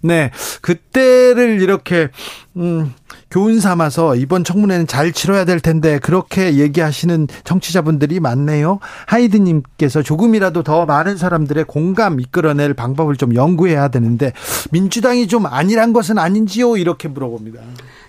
[0.03, 0.31] 네
[0.61, 2.09] 그때를 이렇게
[2.57, 2.93] 음,
[3.31, 8.79] 교훈 삼아서 이번 청문회는 잘 치러야 될 텐데 그렇게 얘기하시는 정치자분들이 많네요.
[9.07, 14.33] 하이드님께서 조금이라도 더 많은 사람들의 공감 이끌어낼 방법을 좀 연구해야 되는데
[14.71, 17.61] 민주당이 좀 아니란 것은 아닌지요 이렇게 물어봅니다.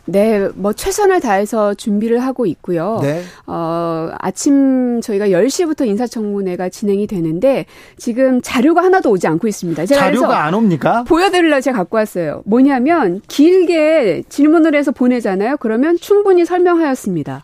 [0.09, 2.99] 네, 뭐 최선을 다해서 준비를 하고 있고요.
[3.01, 3.23] 네.
[3.45, 7.65] 어, 아침 저희가 10시부터 인사청문회가 진행이 되는데
[7.97, 9.85] 지금 자료가 하나도 오지 않고 있습니다.
[9.85, 11.03] 왜 자료가 안 옵니까?
[11.03, 12.41] 보여드리려 제가 갖고 왔어요.
[12.45, 15.57] 뭐냐면 길게 질문을 해서 보내잖아요.
[15.57, 17.43] 그러면 충분히 설명하였습니다.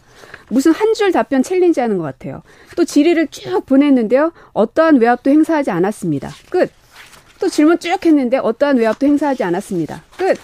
[0.50, 2.44] 무슨 한 줄 답변 challenge 하는 것 같아요.
[2.78, 4.32] 또 질의를 쭉 보냈는데요.
[4.54, 6.30] 어떠한 외압도 행사하지 않았습니다.
[6.50, 6.72] 끝.
[7.40, 10.04] 또 질문 쭉 했는데 어떠한 외압도 행사하지 않았습니다.
[10.18, 10.38] 끝.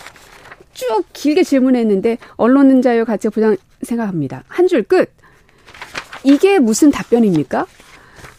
[0.73, 4.43] 쭉 길게 질문했는데 언론의 자유 가치 보장 생각합니다.
[4.47, 5.11] 한 줄 끝.
[6.23, 7.65] 이게 무슨 답변입니까?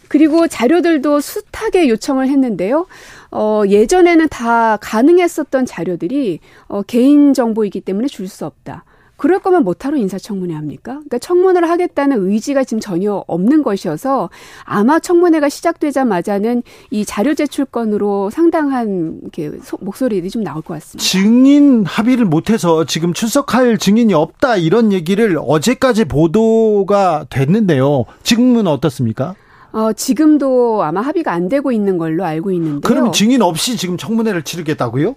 [0.08, 2.86] 그리고 자료들도 숱하게 요청을 했는데요.
[3.30, 8.84] 어, 예전에는 다 가능했었던 자료들이 어, 개인 정보이기 때문에 줄 수 없다.
[9.20, 10.92] 그럴 거면 못하러 인사청문회 합니까?
[10.92, 14.30] 그러니까 청문회를 하겠다는 의지가 지금 전혀 없는 것이어서
[14.64, 21.06] 아마 청문회가 시작되자마자는 이 자료 제출 건으로 상당한 이렇게 소, 목소리들이 좀 나올 것 같습니다.
[21.06, 28.06] 증인 합의를 못해서 지금 출석할 증인이 없다 이런 얘기를 어제까지 보도가 됐는데요.
[28.22, 29.34] 지금은 어떻습니까?
[29.72, 32.80] 어, 지금도 아마 합의가 안 되고 있는 걸로 알고 있는데요.
[32.80, 35.14] 그럼 증인 없이 지금 청문회를 치르겠다고요?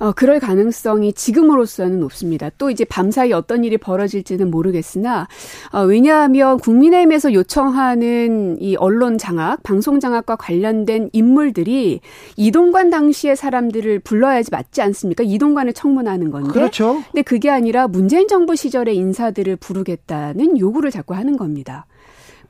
[0.00, 2.50] 어, 그럴 가능성이 지금으로서는 높습니다.
[2.56, 5.28] 또 이제 밤사이 어떤 일이 벌어질지는 모르겠으나,
[5.72, 12.00] 어, 왜냐하면 국민의힘에서 요청하는 이 언론 장악, 방송 장악과 관련된 인물들이
[12.36, 15.22] 이동관 당시의 사람들을 불러야지 맞지 않습니까?
[15.22, 16.50] 이동관을 청문하는 건데.
[16.50, 17.02] 그렇죠.
[17.12, 21.86] 근데 그게 아니라 문재인 정부 시절의 인사들을 부르겠다는 요구를 자꾸 하는 겁니다.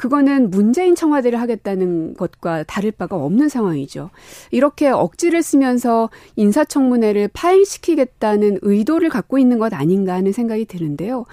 [0.00, 4.08] 그거는 문재인 청와대를 하겠다는 것과 다를 바가 없는 상황이죠.
[4.50, 11.26] 이렇게 억지를 쓰면서 인사청문회를 파행시키겠다는 의도를 갖고 있는 것 아닌가 하는 생각이 드는데요.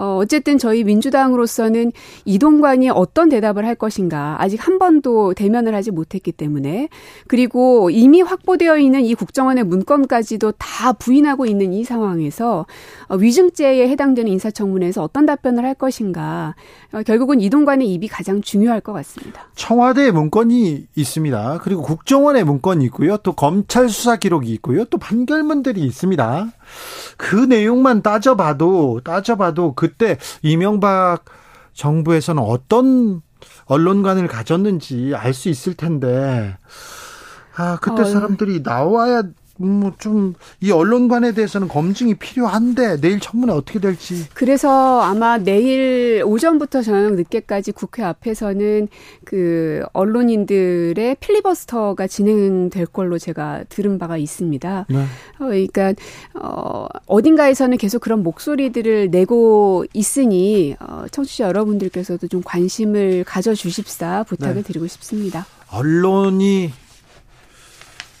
[0.00, 1.92] 어, 어쨌든 저희 민주당으로서는
[2.24, 6.88] 이동관이 어떤 대답을 할 것인가 아직 한 번도 대면을 하지 못했기 때문에
[7.26, 12.64] 그리고 이미 확보되어 있는 이 국정원의 문건까지도 다 부인하고 있는 이 상황에서
[13.08, 16.54] 어, 위증죄에 해당되는 인사청문회에서 어떤 답변을 할 것인가
[16.92, 19.48] 어, 결국은 이동관의 입이 가장 중요할 것 같습니다.
[19.54, 21.60] 청와대 문건이 있습니다.
[21.62, 23.18] 그리고 국정원의 문건이 있고요.
[23.18, 24.86] 또 검찰 수사 기록이 있고요.
[24.86, 26.52] 또 판결문들이 있습니다.
[27.16, 31.24] 그 내용만 따져봐도 따져봐도 그때 이명박
[31.74, 33.22] 정부에서는 어떤
[33.66, 36.56] 언론관을 가졌는지 알 수 있을 텐데.
[37.56, 39.22] 아 그때 사람들이 나와야
[39.60, 44.26] 뭐 좀 이 언론관에 대해서는 검증이 필요한데 내일 청문회 어떻게 될지.
[44.34, 48.88] 그래서 아마 내일 오전부터 저녁 늦게까지 국회 앞에서는
[49.24, 54.86] 그 언론인들의 필리버스터가 진행될 걸로 제가 들은 바가 있습니다.
[54.88, 54.96] 네.
[54.96, 55.06] 어,
[55.38, 55.94] 그러니까
[56.34, 64.56] 어 어딘가에서는 계속 그런 목소리들을 내고 있으니 어 청취자 여러분들께서도 좀 관심을 가져 주십사 부탁을
[64.56, 64.62] 네.
[64.62, 65.46] 드리고 싶습니다.
[65.72, 66.70] 언론이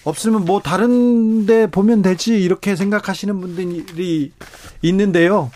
[0.04, 4.32] 없으면 뭐 다른 데 보면 되지 이렇게 생각하시는 분들이
[4.82, 5.50] 있는데요.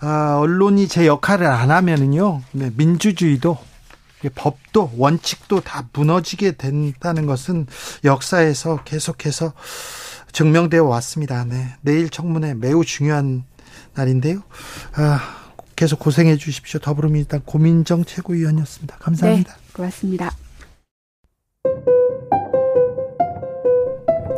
[0.00, 2.42] 아, 언론이 제 역할을 안 하면은요.
[2.52, 3.58] 네, 민주주의도
[4.34, 7.66] 법도 원칙도 다 무너지게 된다는 것은
[8.04, 9.52] 역사에서 계속해서
[10.32, 11.44] 증명되어 왔습니다.
[11.44, 11.74] 네.
[11.82, 13.44] 내일 청문회 매우 중요한
[13.94, 14.42] 날인데요.
[14.94, 15.20] 아,
[15.76, 16.80] 계속 고생해 주십시오.
[16.80, 18.96] 더불어민주당 고민정 최고위원이었습니다.
[18.98, 19.54] 감사합니다.
[19.54, 20.30] 네, 고맙습니다.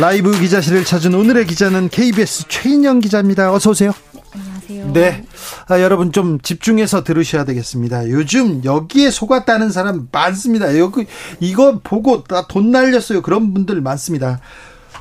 [0.00, 3.52] 라이브 기자실을 찾은 오늘의 기자는 KBS 최인영 기자입니다.
[3.52, 3.92] 어서 오세요.
[4.34, 4.92] 안녕하세요.
[4.92, 5.24] 네.
[5.68, 8.08] 아, 여러분 좀 집중해서 들으셔야 되겠습니다.
[8.08, 10.78] 요즘 여기에 속았다는 사람 많습니다.
[10.78, 11.06] 여기
[11.40, 13.22] 이거 보고 나 돈 날렸어요.
[13.22, 14.40] 그런 분들 많습니다.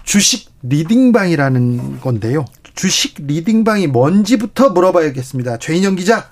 [0.03, 2.45] 주식 리딩방이라는 건데요.
[2.75, 5.57] 주식 리딩방이 뭔지부터 물어봐야겠습니다.
[5.57, 6.31] 최인영 기자.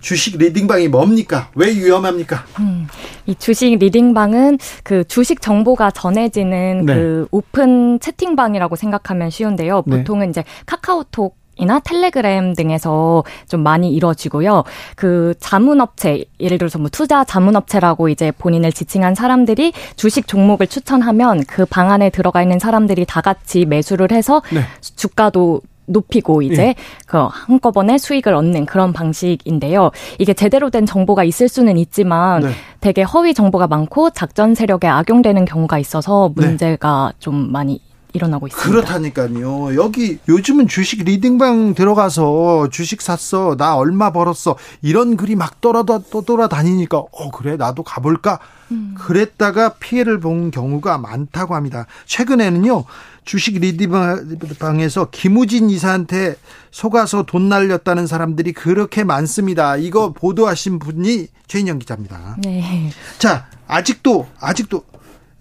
[0.00, 1.50] 주식 리딩방이 뭡니까?
[1.54, 2.44] 왜 위험합니까?
[2.60, 2.86] 음,
[3.26, 6.94] 이 주식 리딩방은 그 주식 정보가 전해지는 네.
[6.94, 9.82] 그 오픈 채팅방이라고 생각하면 쉬운데요.
[9.86, 9.98] 네.
[9.98, 10.30] 보통은 네.
[10.30, 14.64] 이제 카카오톡 이나 텔레그램 등에서 좀 많이 이루어지고요.
[14.96, 21.66] 그 자문업체, 예를 들어서 뭐 투자 자문업체라고 이제 본인을 지칭한 사람들이 주식 종목을 추천하면 그
[21.66, 24.62] 방 안에 들어가 있는 사람들이 다 같이 매수를 해서 네.
[24.96, 26.74] 주가도 높이고 이제 예.
[27.06, 29.90] 그 한꺼번에 수익을 얻는 그런 방식인데요.
[30.18, 32.50] 이게 제대로 된 정보가 있을 수는 있지만 네.
[32.80, 36.46] 되게 허위 정보가 많고 작전 세력에 악용되는 경우가 있어서 네.
[36.46, 37.16] 문제가 네.
[37.18, 37.80] 좀 많이
[38.12, 38.70] 일어나고 있습니다.
[38.70, 39.74] 그렇다니까요.
[39.74, 43.56] 여기 요즘은 주식 리딩방 들어가서 주식 샀어.
[43.56, 44.56] 나 얼마 벌었어.
[44.82, 48.38] 이런 글이 막 돌아다 돌아다니니까 어 그래 나도 가볼까.
[48.70, 48.94] 음.
[48.98, 51.86] 그랬다가 피해를 본 경우가 많다고 합니다.
[52.06, 52.84] 최근에는요.
[53.24, 56.36] 주식 리딩방에서 김우진 이사한테
[56.70, 59.76] 속아서 돈 날렸다는 사람들이 그렇게 많습니다.
[59.76, 62.36] 이거 보도하신 분이 최인영 기자입니다.
[62.42, 62.90] 네.
[63.18, 64.84] 자, 아직도 아직도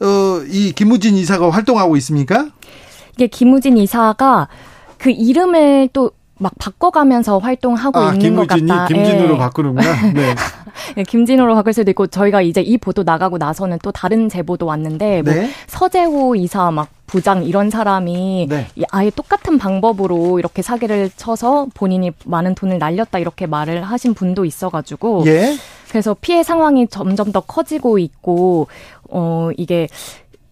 [0.01, 2.47] 어, 이 김우진 이사가 활동하고 있습니까?
[3.13, 4.47] 이게 김우진 이사가
[4.97, 6.11] 그 이름을 또
[6.41, 8.87] 막 바꿔가면서 활동하고 아, 있는 것 같다.
[8.87, 9.37] 김진우로 네.
[9.37, 10.11] 바꾸는구나.
[10.13, 10.35] 네.
[10.97, 15.21] 네, 김진호로 바꿀 수도 있고 저희가 이제 이 보도 나가고 나서는 또 다른 제보도 왔는데
[15.21, 15.51] 뭐 네.
[15.67, 18.67] 서재호 이사 막 부장 이런 사람이 네.
[18.89, 25.25] 아예 똑같은 방법으로 이렇게 사기를 쳐서 본인이 많은 돈을 날렸다 이렇게 말을 하신 분도 있어가지고
[25.27, 25.55] 예?
[25.89, 28.67] 그래서 피해 상황이 점점 더 커지고 있고
[29.11, 29.87] 어 이게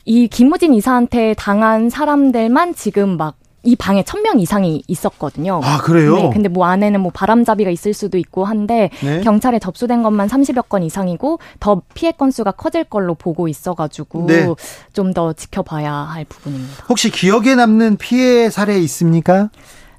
[0.06, 5.62] 이 김우진 이사한테 당한 사람들만 지금 막이 방에 천 명 이상이 있었거든요.
[5.64, 6.16] 아, 그래요?
[6.16, 6.30] 네.
[6.34, 9.22] 근데 뭐 안에는 뭐 바람잡이가 있을 수도 있고 한데 네?
[9.22, 14.48] 경찰에 접수된 것만 30여 건 이상이고 더 피해 건수가 커질 걸로 보고 있어 가지고 네.
[14.94, 16.86] 좀더 지켜봐야 할 부분입니다.
[16.90, 19.50] 혹시 기억에 남는 피해 사례 있습니까?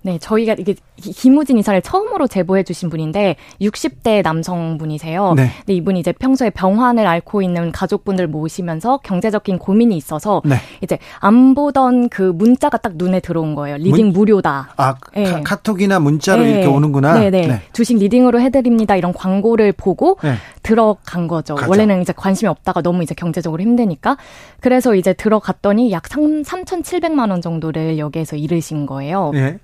[0.02, 5.34] 네, 저희가 이게 김우진 이사를 처음으로 제보해 주신 분인데 60대 남성분이세요.
[5.34, 5.50] 네.
[5.58, 10.56] 근데 이분이 이제 평소에 병환을 앓고 있는 가족분들 모시면서 경제적인 고민이 있어서 네.
[10.82, 13.76] 이제 안 보던 그 문자가 딱 눈에 들어온 거예요.
[13.76, 14.70] 리딩 문, 무료다.
[14.76, 15.42] 아, 네.
[15.42, 16.50] 카, 톡이나 문자로 네.
[16.50, 17.18] 이렇게 오는구나.
[17.18, 17.62] 네, 네, 네.
[17.72, 18.96] 주식 리딩으로 해 드립니다.
[18.96, 20.34] 이런 광고를 보고 네.
[20.62, 21.54] 들어간 거죠.
[21.54, 21.68] 가자.
[21.68, 24.16] 원래는 이제 관심이 없다가 너무 이제 경제적으로 힘드니까.
[24.60, 29.30] 그래서 이제 들어갔더니 약 3, 3,700만 원 정도를 여기에서 잃으신 거예요.
[29.32, 29.58] 네.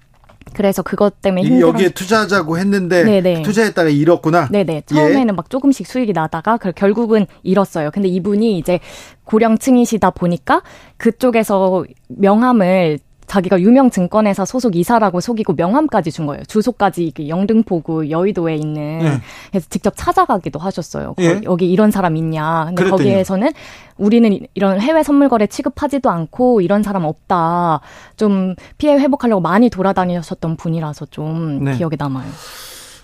[0.57, 1.69] 그래서 그것 때문에 힘들어.
[1.69, 3.43] 여기에 투자하자고 했는데 네네.
[3.43, 4.49] 투자했다가 잃었구나.
[4.51, 4.85] 네네.
[4.87, 5.33] 처음에는 예.
[5.33, 7.91] 막 조금씩 수익이 나다가 결국은 잃었어요.
[7.93, 8.81] 근데 이분이 이제
[9.25, 10.63] 고령층이시다 보니까
[10.97, 16.43] 그쪽에서 명함을 자기가 유명 증권회사 소속 이사라고 속이고 명함까지 준 거예요.
[16.45, 19.21] 주소까지 영등포구 여의도에 있는 네.
[19.51, 21.15] 그래서 직접 찾아가기도 하셨어요.
[21.21, 21.41] 예.
[21.45, 22.67] 여기 이런 사람 있냐.
[22.67, 23.03] 근데 그랬더니.
[23.03, 23.51] 거기에서는
[23.97, 27.81] 우리는 이런 해외 선물 거래 취급하지도 않고 이런 사람 없다.
[28.17, 31.77] 좀 피해 회복하려고 많이 돌아다니셨던 분이라서 좀 네.
[31.77, 32.29] 기억에 남아요.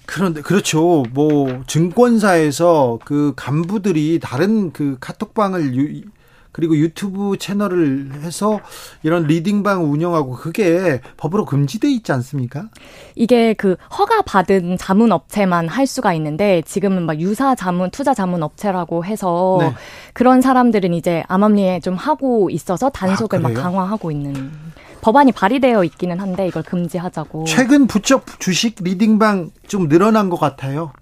[0.06, 1.04] 그런데 그렇죠.
[1.12, 6.02] 뭐 증권사에서 그 간부들이 다른 그 카톡방을 유,
[6.52, 8.60] 그리고 유튜브 채널을 해서
[9.02, 12.68] 이런 리딩방 운영하고 그게 법으로 금지돼 있지 않습니까?
[13.14, 18.42] 이게 그 허가 받은 자문 업체만 할 수가 있는데 지금은 막 유사 자문 투자 자문
[18.42, 19.74] 업체라고 해서 네.
[20.12, 24.52] 그런 사람들은 이제 암암리에 좀 하고 있어서 단속을 아, 막 강화하고 있는
[25.00, 27.44] 법안이 발의되어 있기는 한데 이걸 금지하자고.
[27.44, 30.92] 최근 부쩍 주식 리딩방 좀 늘어난 것 같아요.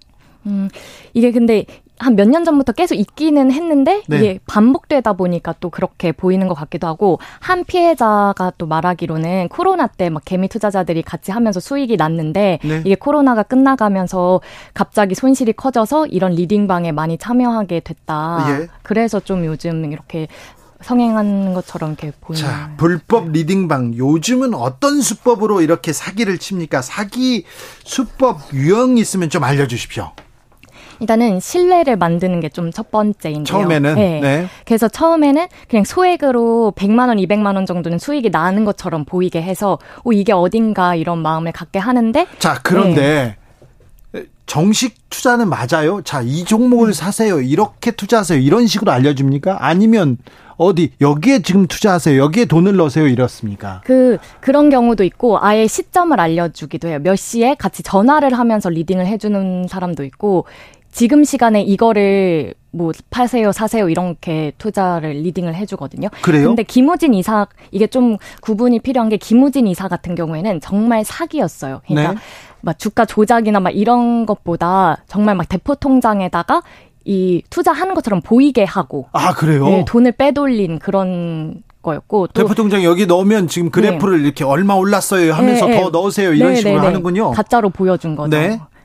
[0.47, 0.69] 음,
[1.13, 1.65] 이게 근데
[2.01, 4.17] 한 몇 년 전부터 계속 있기는 했는데 네.
[4.17, 10.09] 이게 반복되다 보니까 또 그렇게 보이는 것 같기도 하고 한 피해자가 또 말하기로는 코로나 때
[10.09, 12.81] 막 개미 투자자들이 같이 하면서 수익이 났는데 네.
[12.85, 14.41] 이게 코로나가 끝나가면서
[14.73, 18.45] 갑자기 손실이 커져서 이런 리딩방에 많이 참여하게 됐다.
[18.49, 18.67] 예.
[18.83, 20.27] 그래서 좀 요즘 이렇게
[20.81, 22.43] 성행하는 것처럼 이렇게 보이는.
[22.43, 26.81] 자, 불법 리딩방 요즘은 어떤 수법으로 이렇게 사기를 칩니까?
[26.81, 27.45] 사기
[27.83, 30.11] 수법 유형 있으면 좀 알려주십시오.
[31.01, 33.43] 일단은 신뢰를 만드는 게 좀 첫 번째인데요.
[33.43, 34.19] 처음에는 네.
[34.21, 34.47] 네.
[34.65, 40.13] 그래서 처음에는 그냥 소액으로 100만 원, 200만 원 정도는 수익이 나는 것처럼 보이게 해서 오
[40.13, 43.35] 이게 어딘가 이런 마음을 갖게 하는데 자, 그런데
[44.11, 44.23] 네.
[44.45, 46.01] 정식 투자는 맞아요?
[46.03, 46.93] 자, 이 종목을 음.
[46.93, 47.39] 사세요.
[47.41, 48.39] 이렇게 투자하세요.
[48.39, 49.57] 이런 식으로 알려줍니까?
[49.65, 50.17] 아니면
[50.57, 52.21] 어디 여기에 지금 투자하세요.
[52.21, 53.07] 여기에 돈을 넣으세요.
[53.07, 53.81] 이렇습니까?
[53.85, 56.99] 그 그런 경우도 있고 아예 시점을 알려주기도 해요.
[57.01, 60.45] 몇 시에 같이 전화를 하면서 리딩을 해주는 사람도 있고
[60.91, 66.09] 지금 시간에 이거를 뭐 파세요, 사세요 이렇게 투자를 리딩을 해주거든요.
[66.21, 66.47] 그래요?
[66.47, 71.81] 근데 김우진 이사 이게 좀 구분이 필요한 게 김우진 이사 같은 경우에는 정말 사기였어요.
[71.87, 72.19] 그러니까 네.
[72.61, 76.61] 막 주가 조작이나 막 이런 것보다 정말 막 대포 통장에다가
[77.03, 79.65] 이 투자하는 것처럼 보이게 하고 아 그래요?
[79.65, 84.23] 네, 돈을 빼돌린 그런 거였고 대포 통장 여기 넣으면 지금 그래프를 네.
[84.25, 86.85] 이렇게 얼마 올랐어요 하면서 네, 더 넣으세요 이런 네, 식으로 네, 네.
[86.85, 87.31] 하는군요.
[87.31, 88.29] 가짜로 보여준 거죠.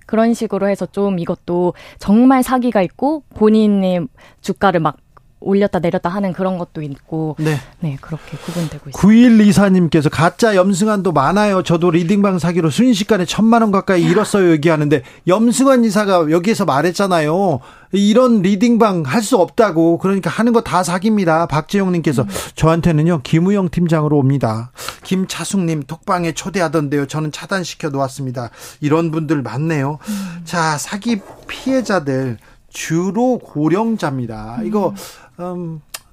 [0.06, 0.10] 네.
[0.10, 4.06] 그런 식으로 해서 좀 이것도 정말 사기가 있고 본인의
[4.40, 4.96] 주가를 막
[5.38, 8.98] 올렸다 내렸다 하는 그런 것도 있고 네, 네 그렇게 구분되고 있습니다.
[8.98, 11.62] 9124님께서 가짜 염승환도 많아요.
[11.62, 17.60] 저도 리딩방 사기로 순식간에 천만 원 가까이 잃었어요 얘기하는데 염승환 이사가 여기에서 말했잖아요.
[17.92, 21.46] 이런 리딩방 할 수 없다고 그러니까 하는 거 다 사기입니다.
[21.46, 22.28] 박재용님께서 음.
[22.54, 24.70] 저한테는요 김우영 팀장으로 옵니다.
[25.04, 27.06] 김차숙님 톡방에 초대하던데요.
[27.06, 28.50] 저는 차단시켜 놓았습니다.
[28.80, 29.98] 이런 분들 많네요.
[30.08, 30.40] 음.
[30.44, 32.38] 자 사기 피해자들
[32.68, 34.58] 주로 고령자입니다.
[34.64, 34.94] 이거 음,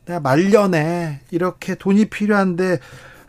[0.05, 2.79] 내가 말년에 이렇게 돈이 필요한데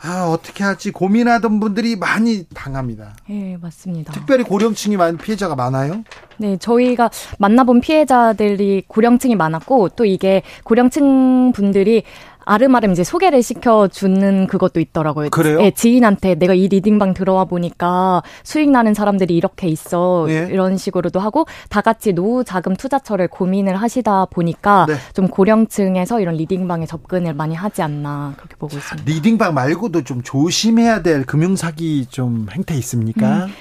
[0.06, 3.16] 아, 어떻게 할지 고민하던 분들이 많이 당합니다.
[3.26, 4.12] 네, 맞습니다.
[4.12, 6.04] 특별히 고령층이 많은 피해자가 많아요?
[6.36, 12.02] 네, 저희가 만나본 피해자들이 고령층이 많았고 또 이게 고령층 분들이
[12.44, 15.30] 알음알음 이제 소개를 시켜주는 그것도 있더라고요.
[15.30, 15.60] 그래요?
[15.62, 20.26] 예, 지인한테 내가 이 리딩방 들어와 보니까 수익 나는 사람들이 이렇게 있어.
[20.28, 20.48] 예.
[20.50, 24.94] 이런 식으로도 하고 다 같이 노후 자금 투자처를 고민을 하시다 보니까 네.
[25.12, 29.10] 좀 고령층에서 이런 리딩방에 접근을 많이 하지 않나 그렇게 보고 있습니다.
[29.10, 33.46] 리딩방 말고도 좀 조심해야 될 금융사기 좀 행태 있습니까?
[33.46, 33.52] 음.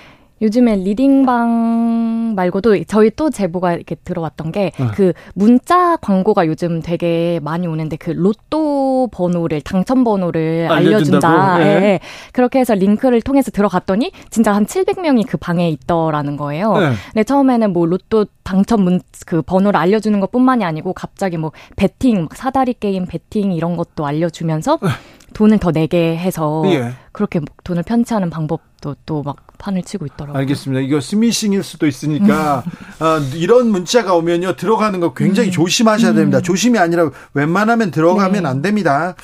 [0.44, 4.91] 요즘에 리딩방 말고도 저희 또 제보가 이렇게 들어왔던 게그 어.
[4.94, 11.57] 그 문자 광고가 요즘 되게 많이 오는데 그 로또 번호를 당첨 번호를 알려준다.
[11.60, 11.80] 네.
[11.80, 11.99] 네.
[12.34, 16.78] 그렇게 해서 링크를 통해서 들어갔더니 진짜 한 700명이 그 방에 있더라는 거예요.
[16.78, 16.91] 네.
[17.14, 22.74] 근데 처음에는 뭐 로또 당첨 문 그 번호를 알려주는 것뿐만이 아니고 갑자기 뭐 베팅 사다리
[22.74, 24.90] 게임 베팅 이런 것도 알려주면서 네.
[25.34, 26.94] 돈을 더 내게 해서 예.
[27.12, 30.38] 그렇게 돈을 편취하는 방법도 또 막 판을 치고 있더라고요.
[30.40, 30.82] 알겠습니다.
[30.82, 32.64] 이거 스미싱일 수도 있으니까
[33.00, 35.52] 어, 이런 문자가 오면요 들어가는 거 굉장히 음.
[35.52, 36.16] 조심하셔야 음.
[36.16, 36.42] 됩니다.
[36.42, 38.50] 조심이 아니라 웬만하면 들어가면 네.
[38.50, 39.16] 안 됩니다.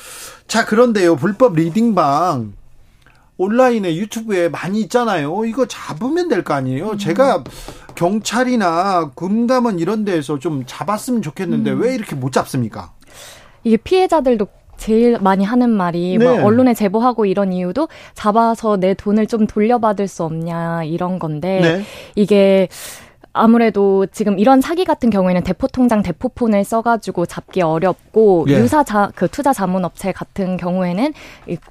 [0.46, 2.54] 자 그런데요 불법 리딩방
[3.36, 5.44] 온라인에 유튜브에 많이 있잖아요.
[5.44, 6.90] 이거 잡으면 될 거 아니에요.
[6.90, 6.98] 음.
[6.98, 7.44] 제가
[7.94, 11.82] 경찰이나 금감원 이런 데에서 좀 잡았으면 좋겠는데 음.
[11.82, 12.92] 왜 이렇게 못 잡습니까?
[13.62, 14.46] 이게 피해자들도
[14.80, 16.24] 제일 많이 하는 말이 네.
[16.24, 21.82] 뭐 언론에 제보하고 이런 이유도 잡아서 내 돈을 좀 돌려받을 수 없냐 이런 건데 네.
[22.16, 22.68] 이게
[23.32, 28.54] 아무래도 지금 이런 사기 같은 경우에는 대포 통장 대포폰을 써가지고 잡기 어렵고 예.
[28.54, 31.12] 유사 자, 그 투자 자문업체 같은 경우에는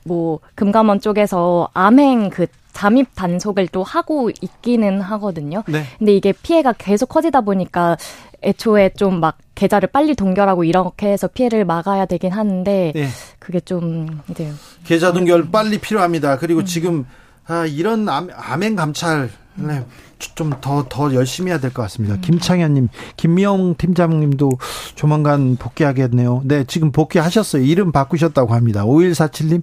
[0.06, 5.64] 뭐 금감원 쪽에서 암행 그 잠입 단속을 또 하고 있기는 하거든요.
[5.68, 5.84] 네.
[5.98, 7.98] 근데 이게 피해가 계속 커지다 보니까
[8.41, 13.07] 애초에 좀막 계좌를 빨리 동결하고 이렇게 해서 피해를 막아야 되긴 하는데 네.
[13.40, 14.49] 그게 좀 이제
[14.86, 16.38] 계좌 동결 빨리 필요합니다.
[16.38, 16.65] 그리고 음.
[16.65, 17.06] 지금
[17.45, 19.84] 아, 이런 암, 암행 감찰 네.
[20.18, 22.15] 좀더더 더 열심히 해야 될 것 같습니다.
[22.15, 22.22] 음.
[22.22, 22.88] 김창현님,
[23.18, 24.52] 김미영 팀장님도
[24.95, 26.41] 조만간 복귀하겠네요.
[26.45, 27.61] 네, 지금 복귀하셨어요.
[27.64, 28.86] 이름 바꾸셨다고 합니다.
[28.86, 29.61] 5147님,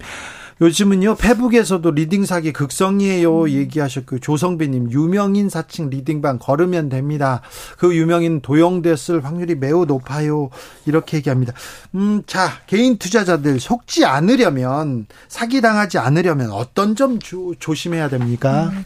[0.61, 3.49] 요즘은요 페북에서도 리딩 사기 극성이에요 음.
[3.51, 7.43] 얘기하셨고 조성빈님 유명인 사칭 리딩방 거르면 됩니다.
[7.79, 10.49] 그 유명인 도용됐을 확률이 매우 높아요.
[10.87, 11.53] 이렇게 얘기합니다.
[11.95, 18.71] 음, 자 개인 투자자들 속지 않으려면 사기 당하지 않으려면 어떤 점 조, 조심해야 됩니까?
[18.73, 18.85] 음.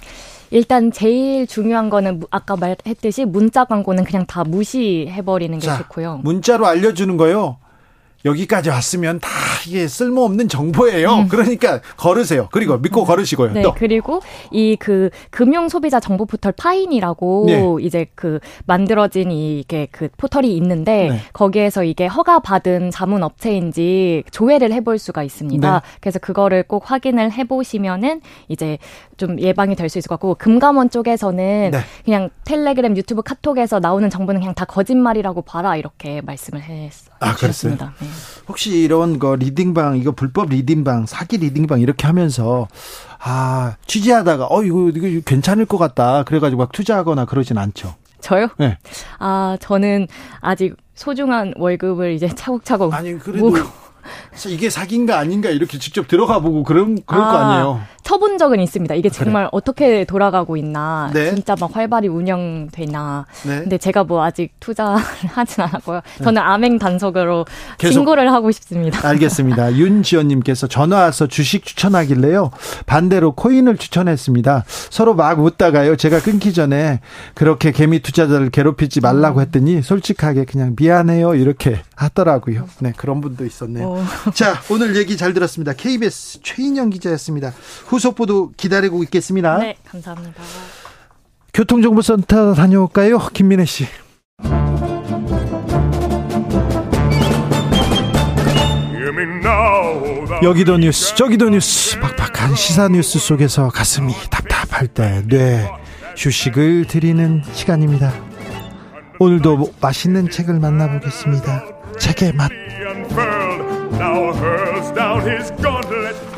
[0.51, 6.23] 일단 제일 중요한 거는 아까 말했듯이 문자 광고는 그냥 다 무시해버리는 게 자, 좋고요.
[6.25, 7.59] 문자로 알려주는 거요.
[8.25, 9.29] 여기까지 왔으면 다
[9.67, 11.11] 이게 쓸모없는 정보예요.
[11.21, 11.29] 음.
[11.29, 12.49] 그러니까 거르세요.
[12.53, 13.07] 그리고 믿고 음.
[13.07, 13.53] 거르시고요.
[13.53, 13.75] 네, 또.
[13.75, 14.21] 그리고
[14.51, 17.63] 이 그 금융 소비자 정보 포털 파인이라고 네.
[17.83, 21.21] 이제 그 만들어진 이게 그 포털이 있는데 네.
[21.33, 25.73] 거기에서 이게 허가 받은 자문 업체인지 조회를 해볼 수가 있습니다.
[25.73, 25.81] 네.
[26.01, 28.79] 그래서 그거를 꼭 확인을 해보시면은 이제
[29.17, 31.81] 좀 예방이 될 수 있을 것 같고 금감원 쪽에서는 네.
[32.05, 37.15] 그냥 텔레그램, 유튜브, 카톡에서 나오는 정보는 그냥 다 거짓말이라고 봐라 이렇게 말씀을 했어요.
[37.19, 37.93] 아, 그렇습니다.
[38.01, 38.07] 네.
[38.49, 42.69] 혹시 이런 거 리딩방 이거 불법 리딩방 사기 리딩방 이렇게 하면서
[43.19, 47.95] 아 취재하다가 어 이거 이거 괜찮을 것 같다 그래가지고 막 투자하거나 그러진 않죠.
[48.21, 48.49] 저요?
[48.59, 48.79] 네.
[49.19, 50.07] 아 저는
[50.41, 53.69] 아직 소중한 월급을 이제 차곡차곡 아니 그래도 모으고.
[54.49, 57.81] 이게 사기인가 아닌가 이렇게 직접 들어가 보고 그런 그럴 아, 거 아니에요.
[58.11, 58.93] 쳐본 적은 있습니다.
[58.97, 59.51] 이게 정말 그래.
[59.53, 61.33] 어떻게 돌아가고 있나, 네.
[61.33, 63.25] 진짜 막 활발히 운영되나.
[63.47, 63.61] 네.
[63.61, 64.97] 근데 제가 뭐 아직 투자를
[65.31, 66.01] 하진 않았고요.
[66.19, 66.25] 네.
[66.25, 67.47] 저는 암행 단속으로
[67.79, 69.07] 신고를 하고 싶습니다.
[69.07, 69.75] 알겠습니다.
[69.79, 72.51] 윤지연님께서 전화 와서 주식 추천하길래요.
[72.87, 74.65] 반대로 코인을 추천했습니다.
[74.67, 75.95] 서로 막 웃다가요.
[75.95, 76.99] 제가 끊기 전에
[77.35, 79.43] 그렇게 개미 투자자를 괴롭히지 말라고 음.
[79.43, 82.67] 했더니 솔직하게 그냥 미안해요 이렇게 하더라고요.
[82.81, 83.87] 네 그런 분도 있었네요.
[83.87, 83.99] 오.
[83.99, 84.05] 어.
[84.35, 85.75] 자 오늘 얘기 잘 들었습니다.
[85.75, 87.53] KBS 최인영 기자였습니다.
[87.87, 89.59] 후속 보도 기다리고 있겠습니다.
[89.59, 90.43] 네, 감사합니다.
[91.55, 93.19] 교통정보센터 다녀올까요?
[93.33, 93.87] 김민혜 씨.
[100.43, 105.69] 여기도 뉴스 저기도 뉴스 팍팍한 시사 뉴스 속에서 가슴이 답답할 때 뇌
[106.17, 108.13] 휴식을 드리는 시간입니다.
[109.19, 111.65] 오늘도 맛있는 책을 만나보겠습니다.
[111.99, 112.51] 책의 맛.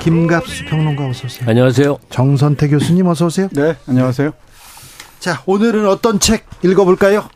[0.03, 1.49] 김갑수 평론가 어서 오세요.
[1.49, 1.99] 안녕하세요.
[2.11, 3.49] 정선태 교수님 어서 오세요.
[3.53, 4.33] 네, 안녕하세요.
[5.20, 7.29] 자, 오늘은 어떤 책 읽어볼까요?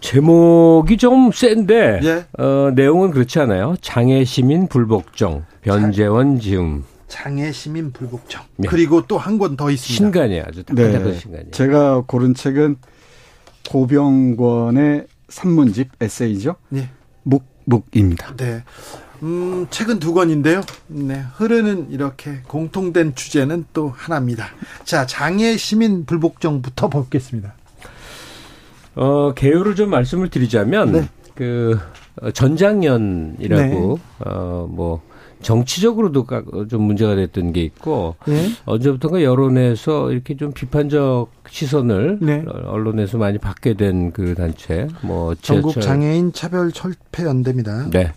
[0.00, 2.26] 제목이 좀 센데 예.
[2.42, 3.76] 어, 내용은 그렇지 않아요.
[3.80, 6.84] 장애 시민 불복종 변재원 지음.
[7.08, 8.42] 장애 시민 불복종.
[8.56, 8.68] 네.
[8.68, 9.96] 그리고 또 한 권 더 있습니다.
[10.04, 10.44] 신간이에요.
[10.46, 11.18] 아주 네.
[11.18, 11.50] 신간이에요.
[11.52, 12.76] 제가 고른 책은
[13.70, 16.56] 고병권의 산문집 에세이죠.
[16.68, 16.90] 네.
[17.22, 18.36] 묵묵입니다.
[18.36, 18.64] 네.
[19.22, 20.62] 음, 책은 두 권인데요.
[20.88, 24.46] 네, 흐르는 이렇게 공통된 주제는 또 하나입니다.
[24.84, 27.54] 자, 장애 시민 불복종부터 보겠습니다.
[28.94, 31.08] 어, 개요를 좀 말씀을 드리자면 네.
[31.34, 31.78] 그
[32.20, 34.30] 어, 전장년이라고 네.
[34.30, 35.00] 어뭐
[35.40, 36.26] 정치적으로도
[36.68, 38.50] 좀 문제가 됐던 게 있고 네.
[38.64, 42.44] 언제부턴가 여론에서 이렇게 좀 비판적 시선을 네.
[42.66, 47.88] 언론에서 많이 받게 된 그 단체 뭐 전국 장애인 차별 철폐 연대입니다.
[47.90, 48.12] 네.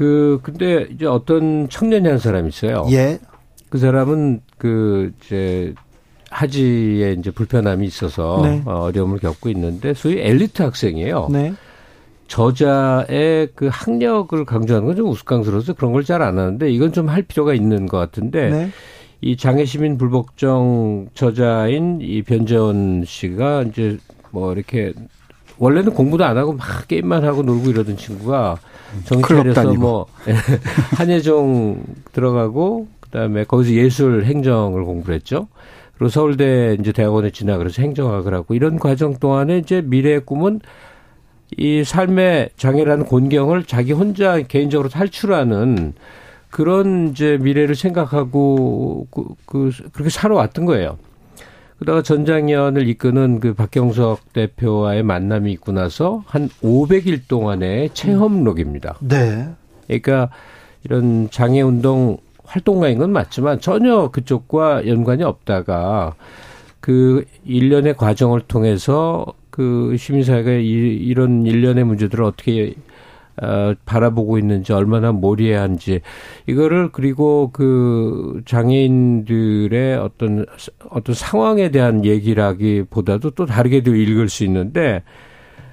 [0.00, 2.86] 그 근데 이제 어떤 청년이 한 사람이 있어요.
[2.90, 3.18] 예.
[3.68, 5.74] 그 사람은 그 이제
[6.30, 8.62] 하지에 이제 불편함이 있어서 네.
[8.64, 11.28] 어, 어려움을 겪고 있는데 소위 엘리트 학생이에요.
[11.30, 11.52] 네.
[12.28, 17.20] 저자의 그 학력을 강조하는 건 좀 우스꽝스러워서 그런 걸 잘 안 하는데 이건 좀 할
[17.20, 18.70] 필요가 있는 것 같은데 네.
[19.20, 23.98] 이 장애시민 불복종 저자인 이 변재원 씨가 이제
[24.30, 24.94] 뭐 이렇게
[25.58, 28.56] 원래는 공부도 안 하고 막 게임만 하고 놀고 이러던 친구가
[29.04, 30.06] 정찰해서 뭐
[30.96, 35.48] 한예종 들어가고 그다음에 거기서 예술 행정을 공부를 했죠.
[35.96, 40.60] 그리고 서울대 이제 대학원에 진학을 해서 행정학을 하고 이런 과정 동안에 이제 미래의 꿈은
[41.56, 45.94] 이 삶의 장애라는 곤경을 자기 혼자 개인적으로 탈출하는
[46.48, 50.98] 그런 이제 미래를 생각하고 그, 그 그렇게 살아왔던 거예요.
[51.80, 58.98] 그러다가 전장년을 이끄는 그 박경석 대표와의 만남이 있고 나서 한 500일 동안의 체험록입니다.
[59.00, 59.48] 네.
[59.86, 60.28] 그러니까
[60.84, 66.14] 이런 장애 운동 활동가인 건 맞지만 전혀 그쪽과 연관이 없다가
[66.80, 72.74] 그 일련의 과정을 통해서 그 시민사회가 이, 이런 일련의 문제들을 어떻게
[73.42, 76.02] 어, 바라보고 있는지 얼마나 몰이해한지
[76.46, 80.44] 이거를 그리고 그 장애인들의 어떤
[80.90, 85.02] 어떤 상황에 대한 얘기라기보다도 또 다르게도 읽을 수 있는데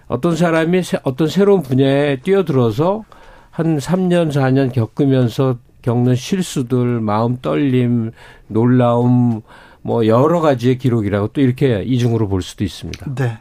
[0.07, 3.03] 어떤 사람이 어떤 새로운 분야에 뛰어들어서
[3.51, 8.11] 한 3년 4년 겪으면서 겪는 실수들, 마음 떨림,
[8.47, 9.41] 놀라움
[9.81, 13.13] 뭐 여러 가지의 기록이라고 또 이렇게 이중으로 볼 수도 있습니다.
[13.15, 13.37] 네.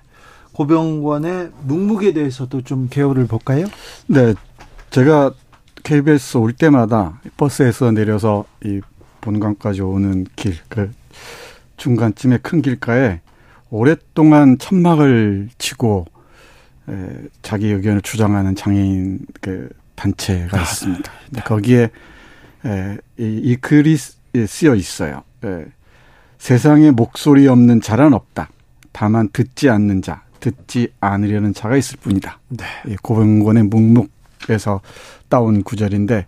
[0.57, 3.67] 고병관의 묵묵에 대해서도 좀 개요를 볼까요?
[4.07, 4.33] 네.
[4.89, 5.35] 제가
[5.83, 8.81] KBS 올 때마다 버스에서 내려서 이
[9.21, 10.91] 본관까지 오는 길, 그
[11.77, 13.21] 중간쯤에 큰 길가에
[13.69, 16.07] 오랫동안 천막을 치고
[16.89, 17.09] 에,
[17.43, 21.13] 자기 의견을 주장하는 장애인 그 단체가 아, 있습니다.
[21.33, 21.41] 네.
[21.43, 21.91] 거기에
[22.65, 23.95] 에, 이, 이 글이
[24.47, 25.23] 쓰여 있어요.
[25.45, 25.67] 에,
[26.39, 28.49] 세상에 목소리 없는 자란 없다.
[28.93, 32.39] 다만 듣지 않는 자, 듣지 않으려는 자가 있을 뿐이다.
[32.49, 32.65] 네.
[33.03, 34.81] 고병권의 묵묵에서
[35.29, 36.27] 따온 구절인데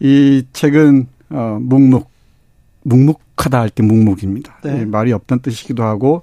[0.00, 2.10] 이 책은 어 묵묵
[2.84, 4.60] 묵묵하다 할 때 묵묵입니다.
[4.64, 4.84] 네.
[4.84, 6.22] 말이 없다는 뜻이기도 하고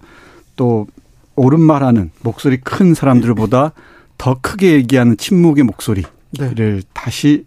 [0.56, 0.88] 또
[1.36, 3.72] 옳은 말하는 목소리 큰 사람들보다
[4.18, 6.82] 더 크게 얘기하는 침묵의 목소리를 네.
[6.94, 7.46] 다시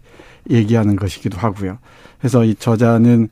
[0.49, 1.77] 얘기하는 것이기도 하고요.
[2.19, 3.29] 그래서 이 저자는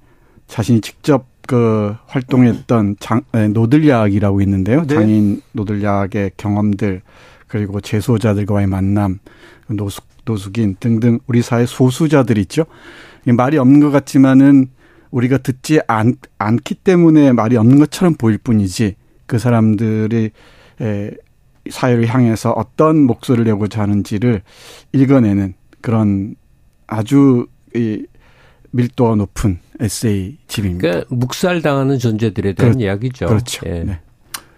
[0.48, 3.22] 자신이 직접 그 활동했던 장,
[3.54, 4.82] 노들야학이라고 있는데요.
[4.86, 4.96] 네.
[4.96, 7.02] 장애인 노들야학의 경험들
[7.48, 9.20] 그리고 재소자들과의 만남,
[9.68, 12.66] 노숙 노숙인 등등 우리 사회 소수자들 있죠.
[13.26, 14.68] 말이 없는 것 같지만은
[15.10, 18.96] 우리가 듣지 않, 않기 때문에 말이 없는 것처럼 보일 뿐이지
[19.26, 20.32] 그 사람들이
[20.82, 21.12] 에,
[21.70, 24.42] 사회를 향해서 어떤 목소리를 내고자 하는지를
[24.94, 26.36] 읽어내는 그런
[26.88, 28.06] 아주 이
[28.72, 30.88] 밀도가 높은 에세이 집입니다.
[30.88, 33.26] 그러니까 묵살당하는 존재들에 대한 그렇, 이야기죠.
[33.26, 33.66] 그렇죠.
[33.66, 33.84] 예.
[33.84, 33.99] 네.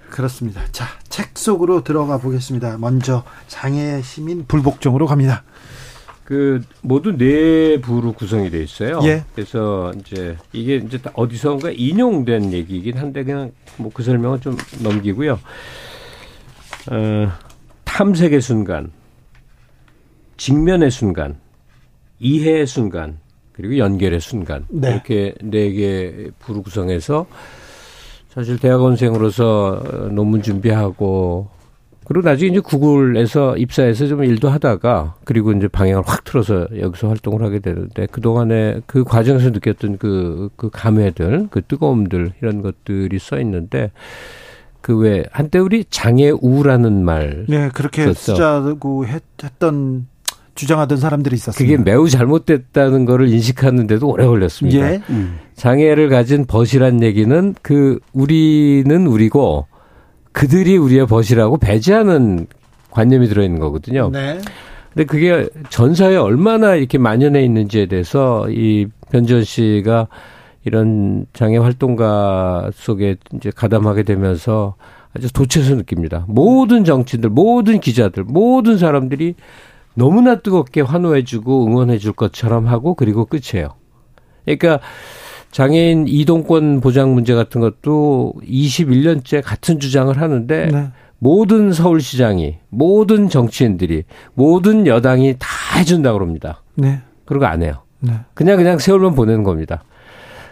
[0.10, 0.62] 그렇습니다.
[0.72, 2.78] 자, 책 속으로 들어가 보겠습니다.
[2.78, 5.44] 먼저 장애 시민 불복종으로 갑니다.
[6.24, 9.00] 그 모두 네 부로 구성이 돼 있어요.
[9.04, 9.24] 예.
[9.34, 15.40] 그래서 이제 이게 이제 어디선가 인용된 얘기이긴 한데 그냥 뭐 그 설명은 좀 넘기고요.
[16.92, 17.32] 어,
[17.86, 18.92] 탐색의 순간,
[20.38, 21.40] 직면의 순간,
[22.20, 23.20] 이해의 순간,
[23.54, 24.92] 그리고 연결의 순간 네.
[24.92, 27.26] 이렇게 네 개 부로 구성해서
[28.30, 31.48] 사실 대학원생으로서 논문 준비하고
[32.06, 37.44] 그리고 나중에 이제 구글에서 입사해서 좀 일도 하다가 그리고 이제 방향을 확 틀어서 여기서 활동을
[37.44, 43.92] 하게 되는데 그동안에 그 과정에서 느꼈던 그, 그 감회들, 그 뜨거움들 이런 것들이 써 있는데
[44.82, 47.46] 그 왜 한때 우리 장애 우라는 말.
[47.48, 50.08] 네, 그렇게 쓰자고 했던
[50.56, 51.78] 주장하던 사람들이 있었습니다.
[51.78, 54.94] 그게 매우 잘못됐다는 거를 인식하는데도 오래 걸렸습니다.
[54.94, 55.02] 예.
[55.10, 55.40] 음.
[55.56, 59.68] 장애를 가진 벗이란 얘기는 그 우리는 우리고
[60.32, 62.48] 그들이 우리의 벗이라고 배제하는
[62.92, 64.10] 관념이 들어있는 거거든요.
[64.12, 64.40] 네.
[64.94, 70.08] 근데 그게 전사에 얼마나 이렇게 만연해 있는지에 대해서 이 변지원 씨가
[70.66, 74.76] 이런 장애 활동가 속에 이제 가담하게 되면서
[75.16, 76.26] 아주 도처에서 느낍니다.
[76.28, 79.36] 모든 정치인들, 모든 기자들, 모든 사람들이
[79.96, 83.76] 너무나 뜨겁게 환호해주고 응원해줄 것처럼 하고 그리고 끝이에요.
[84.46, 84.80] 그러니까
[85.52, 90.88] 장애인 이동권 보장 문제 같은 것도 21년째 같은 주장을 하는데 네.
[91.20, 94.04] 모든 서울시장이 모든 정치인들이
[94.34, 95.48] 모든 여당이 다
[95.78, 96.64] 해준다 그럽니다.
[96.76, 97.02] 네.
[97.26, 97.84] 그러고 안 해요.
[98.00, 98.14] 네.
[98.34, 99.84] 그냥 그냥 세월만 보내는 겁니다.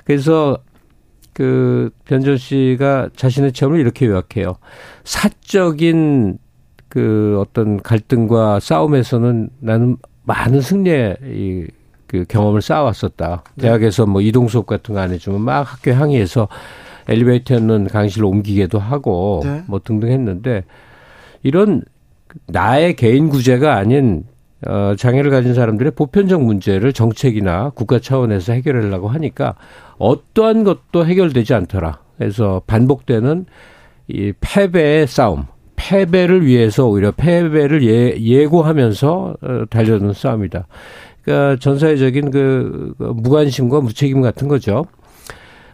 [0.05, 0.59] 그래서
[1.33, 4.55] 그 변전 씨가 자신의 체험을 이렇게 요약해요.
[5.03, 6.37] 사적인
[6.91, 11.67] 그 어떤 갈등과 싸움에서는 나는 많은 승리의 이,
[12.05, 13.43] 그 경험을 쌓아왔었다.
[13.55, 13.61] 네.
[13.63, 16.49] 대학에서 뭐 이동 수업 같은 거 안 해주면 막 학교 항의해서
[17.07, 19.63] 엘리베이터는 강의실로 옮기기도 하고 네.
[19.67, 20.65] 뭐 등등 했는데
[21.43, 21.83] 이런
[22.47, 24.25] 나의 개인 구제가 아닌
[24.67, 29.55] 어, 장애를 가진 사람들의 보편적 문제를 정책이나 국가 차원에서 해결하려고 하니까
[29.97, 31.99] 어떠한 것도 해결되지 않더라.
[32.17, 33.45] 그래서 반복되는
[34.09, 35.45] 이 패배의 싸움,
[35.81, 40.67] 패배를 위해서 오히려 패배를 예, 예고하면서 어, 달려드는 싸움이다.
[41.23, 44.85] 그러니까 전 사회적인 그, 그 무관심과 무책임 같은 거죠.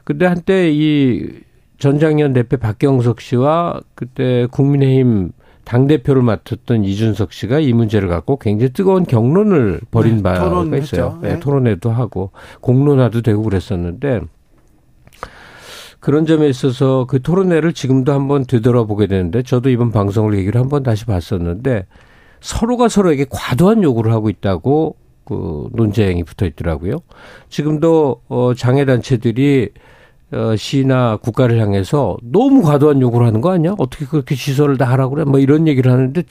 [0.03, 1.29] 근데 한때 이
[1.77, 5.31] 전장년 대표 박경석 씨와 그때 국민의힘
[5.65, 11.19] 당대표를 맡았던 이준석 씨가 이 문제를 갖고 굉장히 뜨거운 경론을 벌인 네, 바가 있어요.
[11.21, 11.33] 네.
[11.33, 12.31] 네, 토론회도 하고
[12.61, 14.21] 공론화도 되고 그랬었는데
[15.99, 21.05] 그런 점에 있어서 그 토론회를 지금도 한번 되돌아보게 되는데 저도 이번 방송을 얘기를 한번 다시
[21.05, 21.85] 봤었는데
[22.39, 24.95] 서로가 서로에게 과도한 요구를 하고 있다고
[25.25, 26.99] 그 논쟁이 붙어 있더라고요.
[27.49, 29.79] 지금도 어 장애 단체들이 어,
[30.57, 33.75] 시나 국가를 향해서 너무 과도한 요구를 하는 거 아니야?
[33.77, 35.23] 어떻게 그렇게 시설을 다 하라고 그래?
[35.23, 36.21] 뭐 이런 얘기를 하는데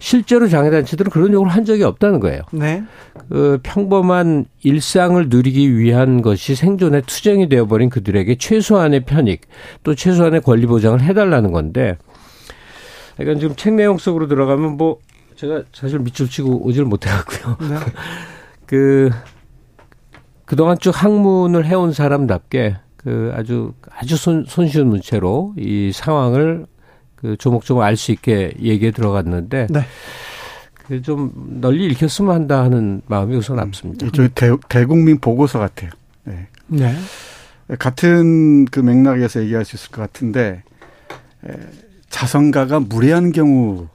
[0.00, 2.42] 실제로 장애단체들은 그런 요구를 한 적이 없다는 거예요.
[2.50, 2.82] 네.
[3.28, 9.42] 그 평범한 일상을 누리기 위한 것이 생존의 투쟁이 되어버린 그들에게 최소한의 편익
[9.84, 11.96] 또 최소한의 권리 보장을 해달라는 건데
[13.16, 14.98] 그러니까 지금 책 내용 속으로 들어가면 뭐
[15.36, 17.56] 제가 사실 밑줄 치고 오지를 못해갖고요.
[17.68, 17.76] 네.
[18.66, 19.10] 그
[20.44, 26.66] 그동안 쭉 학문을 해온 사람답게 그 아주 아주 손, 손쉬운 문체로 이 상황을
[27.14, 29.80] 그 조목조목 알 수 있게 얘기에 들어갔는데 네.
[30.86, 34.08] 그좀 널리 읽혔으면 한다 하는 마음이 우선 앞섭니다.
[34.12, 35.90] 저 대, 대국민 보고서 같아요.
[36.24, 36.48] 네.
[36.66, 36.94] 네.
[37.78, 40.62] 같은 그 맥락에서 얘기할 수 있을 것 같은데
[41.46, 41.52] 에,
[42.10, 43.88] 자선가가 무례한 경우를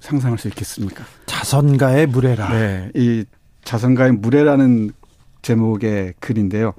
[0.00, 1.04] 상상할 수 있겠습니까?
[1.26, 2.50] 자선가의 무례라.
[2.50, 3.24] 네, 이
[3.64, 4.90] 자선가의 무례라는
[5.42, 6.72] 제목의 글인데요.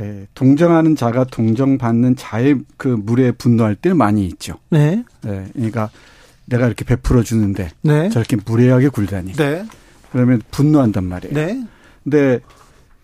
[0.00, 4.58] 예, 동정하는 자가 동정받는 자의 그 물에 분노할 때는 많이 있죠.
[4.70, 5.04] 네.
[5.26, 5.90] 예, 그러니까
[6.46, 8.08] 내가 이렇게 베풀어 주는데 네.
[8.08, 9.34] 저렇게 무례하게 굴다니.
[9.34, 9.64] 네.
[10.10, 11.34] 그러면 분노한단 말이에요.
[11.34, 11.62] 네.
[12.02, 12.40] 근데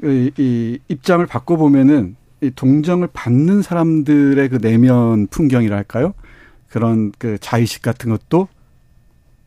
[0.02, 6.12] 이, 이 입장을 바꿔 보면은 이 동정을 받는 사람들의 그 내면 풍경이랄까요?
[6.68, 8.48] 그런 그 자의식 같은 것도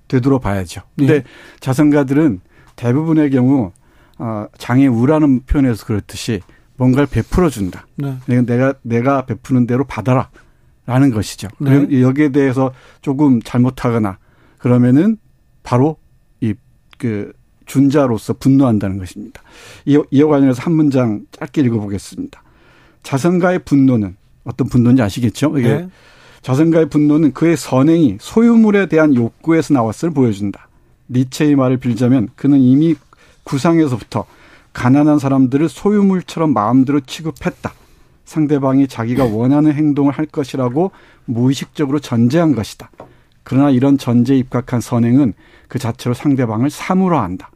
[0.07, 0.81] 되돌아 봐야죠.
[0.97, 1.23] 근데 네.
[1.59, 2.41] 자선가들은
[2.75, 3.71] 대부분의 경우
[4.17, 6.41] 어 장애 우라는 표현에서 그렇듯이
[6.79, 7.85] 뭔가를 베풀어 준다.
[7.95, 8.17] 네.
[8.25, 11.49] 내가 내가 베푸는 대로 받아라라는 것이죠.
[11.59, 12.01] 네.
[12.01, 14.17] 여기에 대해서 조금 잘못하거나
[14.57, 15.17] 그러면은
[15.61, 15.97] 바로
[16.41, 16.53] 이
[16.99, 17.31] 그
[17.65, 19.41] 준자로서 분노한다는 것입니다.
[19.85, 22.43] 이와 관련해서 한 문장 짧게 읽어보겠습니다.
[23.03, 25.57] 자선가의 분노는 어떤 분노인지 아시겠죠?
[25.57, 25.89] 이게 네.
[26.41, 30.67] 자선가의 분노는 그의 선행이 소유물에 대한 욕구에서 나왔음을 보여준다.
[31.09, 32.95] 니체의 말을 빌자면 그는 이미
[33.43, 34.25] 구상에서부터
[34.73, 37.73] 가난한 사람들을 소유물처럼 마음대로 취급했다.
[38.25, 40.91] 상대방이 자기가 원하는 행동을 할 것이라고
[41.25, 42.91] 무의식적으로 전제한 것이다.
[43.43, 45.33] 그러나 이런 전제에 입각한 선행은
[45.67, 47.49] 그 자체로 상대방을 사물화한다.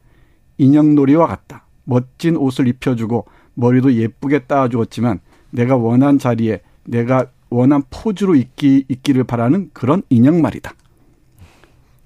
[0.57, 1.65] 인형놀이와 같다.
[1.83, 5.19] 멋진 옷을 입혀주고 머리도 예쁘게 따주었지만
[5.51, 10.73] 내가 원한 자리에 내가 원한 포즈로 있기, 있기를 바라는 그런 인형 말이다.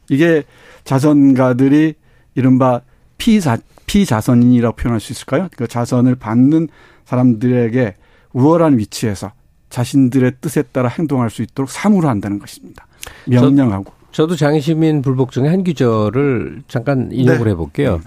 [0.09, 0.43] 이게
[0.84, 1.93] 자선가들이
[2.35, 2.81] 이른바
[3.17, 3.57] 피사,
[3.88, 5.47] 피자선인이라고 표현할 수 있을까요?
[5.57, 6.68] 그 자선을 받는
[7.05, 7.95] 사람들에게
[8.34, 9.31] 우월한 위치에서
[9.69, 12.85] 자신들의 뜻에 따라 행동할 수 있도록 사무를 한다는 것입니다.
[13.26, 13.93] 명령하고.
[14.11, 17.49] 저, 도 장시민 불복 중에 한 구절을 잠깐 인용을 네.
[17.51, 18.01] 해볼게요.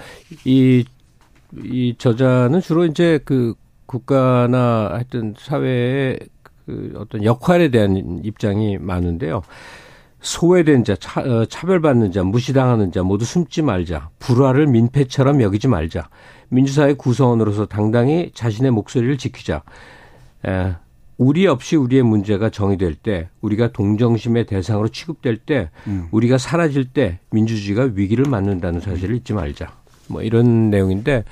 [0.44, 0.85] 이,
[1.57, 3.55] 이 저자는 주로 이제 그
[3.86, 6.19] 국가나 하여튼 사회의
[6.66, 9.43] 그 어떤 역할에 대한 입장이 많은데요.
[10.21, 14.11] 소외된 자, 차, 어, 차별받는 자, 무시당하는 자 모두 숨지 말자.
[14.19, 16.09] 불화를 민폐처럼 여기지 말자.
[16.49, 19.63] 민주사회 구성원으로서 당당히 자신의 목소리를 지키자.
[20.47, 20.75] 에,
[21.17, 26.09] 우리 없이 우리의 문제가 정의될 때, 우리가 동정심의 대상으로 취급될 때, 음.
[26.11, 29.81] 우리가 사라질 때 민주주의가 위기를 맞는다는 사실을 잊지 말자.
[30.11, 31.25] 뭐 이런 내용인데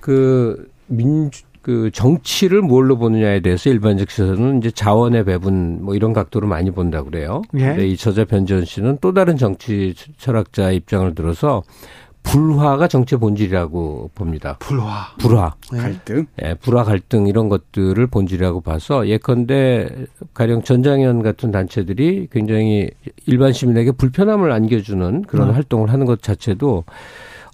[0.00, 6.46] 그 민주 그 정치를 뭘로 보느냐에 대해서 일반적 시선은 이제 자원의 배분 뭐 이런 각도로
[6.46, 7.42] 많이 본다 그래요.
[7.54, 7.66] 예.
[7.66, 11.62] 근데 이 저자 변지현 씨는 또 다른 정치 철학자 입장을 들어서
[12.22, 14.56] 불화가 정치의 본질이라고 봅니다.
[14.58, 15.14] 불화.
[15.18, 15.54] 불화.
[15.72, 15.78] 네.
[15.78, 16.26] 갈등.
[16.42, 19.88] 예, 불화 갈등 이런 것들을 본질이라고 봐서 예컨대
[20.34, 22.90] 가령 전장현 같은 단체들이 굉장히
[23.26, 25.54] 일반 시민에게 불편함을 안겨주는 그런 네.
[25.54, 26.84] 활동을 하는 것 자체도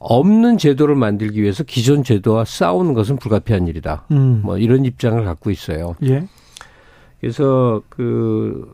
[0.04, 4.04] 없는 제도를 만들기 위해서 기존 제도와 싸우는 것은 불가피한 일이다.
[4.10, 4.40] 음.
[4.44, 5.96] 뭐 이런 입장을 갖고 있어요.
[6.02, 6.26] 예.
[7.20, 8.70] 그래서 그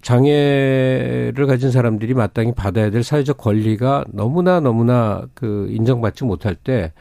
[0.00, 6.92] 장애를 가진 사람들이 마땅히 받아야 될 사회적 권리가 너무나 너무나 그 인정받지 못할 때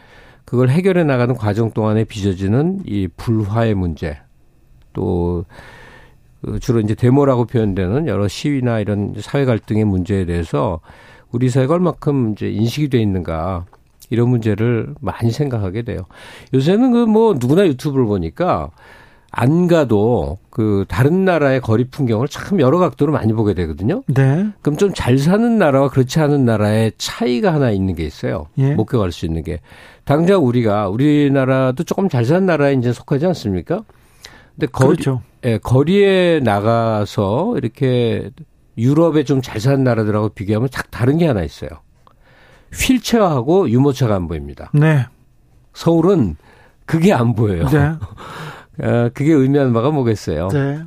[0.44, 4.18] 그걸 해결해 나가는 과정 동안에 빚어지는 이 불화의 문제
[4.92, 5.46] 또그
[6.60, 10.82] 주로 이제 데모라고 표현되는 여러 시위나 이런 사회 갈등의 문제에 대해서
[11.32, 13.66] 우리 사회가 얼마큼 이제 인식이 돼 있는가
[14.10, 16.00] 이런 문제를 많이 생각하게 돼요.
[16.54, 18.70] 요새는 그 뭐 누구나 유튜브를 보니까
[19.34, 24.04] 안 가도 그 다른 나라의 거리 풍경을 참 여러 각도로 많이 보게 되거든요.
[24.08, 24.46] 네.
[24.62, 28.48] 그럼 좀 잘 사는 나라와 그렇지 않은 나라의 차이가 하나 있는 게 있어요.
[28.58, 28.74] 예.
[28.74, 29.62] 목격할 수 있는 게.
[30.04, 33.84] 당장 우리가 우리나라도 조금 잘 사는 나라에 이제 속하지 않습니까?
[34.56, 35.22] 근데 거리, 그렇죠.
[35.46, 38.32] 예, 거리에 나가서 이렇게
[38.78, 41.70] 유럽에 좀잘 사는 나라들하고 비교하면 딱 다른 게 하나 있어요.
[42.74, 44.70] 휠체어하고 유모차가 안 보입니다.
[44.74, 45.06] 네.
[45.74, 46.36] 서울은
[46.86, 47.68] 그게 안 보여요.
[47.70, 47.80] 네.
[48.86, 50.48] 어, 그게 의미하는 바가 뭐겠어요.
[50.50, 50.82] 네.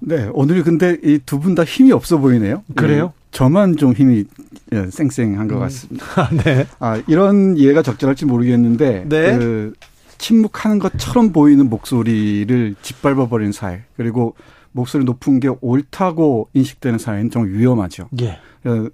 [0.00, 0.28] 네.
[0.32, 2.62] 오늘 근데 이 두 분 다 힘이 없어 보이네요.
[2.74, 3.06] 그래요?
[3.06, 4.24] 네, 저만 좀 힘이
[4.72, 5.60] 예, 쌩쌩한 것 음.
[5.60, 6.28] 같습니다.
[6.44, 6.66] 네.
[6.80, 9.04] 아, 이런 이해가 적절할지 모르겠는데.
[9.08, 9.38] 네.
[9.38, 9.72] 그
[10.18, 13.82] 침묵하는 것처럼 보이는 목소리를 짓밟아버리는 사회.
[13.96, 14.34] 그리고
[14.72, 18.08] 목소리 높은 게 옳다고 인식되는 사회는 좀 위험하죠.
[18.20, 18.38] 예.
[18.64, 18.88] 어,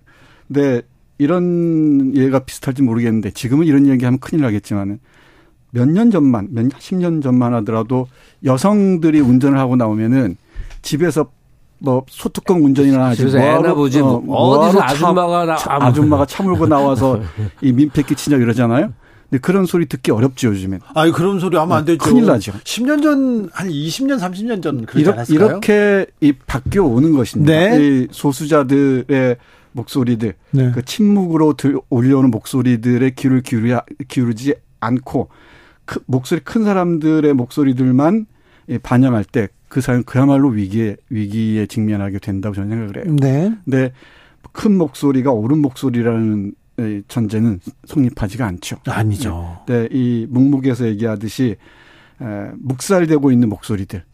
[0.46, 0.82] 근데
[1.18, 4.98] 이런 예가 비슷할지 모르겠는데 지금은 이런 얘기하면 큰일 나겠지만은
[5.70, 8.06] 몇 년 전만, 몇 십 년 전만 하더라도
[8.44, 10.36] 여성들이 운전을 하고 나오면은
[10.82, 11.26] 집에서
[11.80, 17.20] 뭐 소뚜껑 운전이나 하지 뭐하러 보지 뭐 어, 디서 아줌마가 나 아줌마가 차 몰고 나와서
[17.62, 18.92] 이 민폐 끼치냐 이러잖아요.
[19.30, 20.80] 근데 그런 소리 듣기 어렵죠, 요즘엔.
[20.94, 21.98] 아니, 그런 소리 하면 안 되죠.
[21.98, 22.52] 큰일 나죠.
[22.52, 25.48] 10년 전, 한 20년, 30년 전 그러지 않았을까요?
[25.48, 27.52] 이렇게 이 바뀌어 오는 것입니다.
[27.52, 27.78] 네.
[27.78, 29.36] 이 소수자들의
[29.72, 30.72] 목소리들, 네.
[30.72, 33.74] 그 침묵으로 들, 올려오는 목소리들의 귀를 기울이,
[34.08, 35.28] 기울이지 않고
[35.84, 38.26] 그 목소리 큰 사람들의 목소리들만
[38.82, 43.16] 반영할 때 그 사람 그야말로 위기에 위기에 직면하게 된다고 저는 생각을 해요.
[43.20, 43.54] 네.
[43.64, 43.92] 근데
[44.52, 46.54] 큰 목소리가 옳은 목소리라는
[47.08, 48.78] 전제는 성립하지가 않죠.
[48.86, 49.60] 아니죠.
[49.66, 51.56] 네, 이 묵묵에서 얘기하듯이
[52.20, 54.04] 에, 묵살되고 있는 목소리들,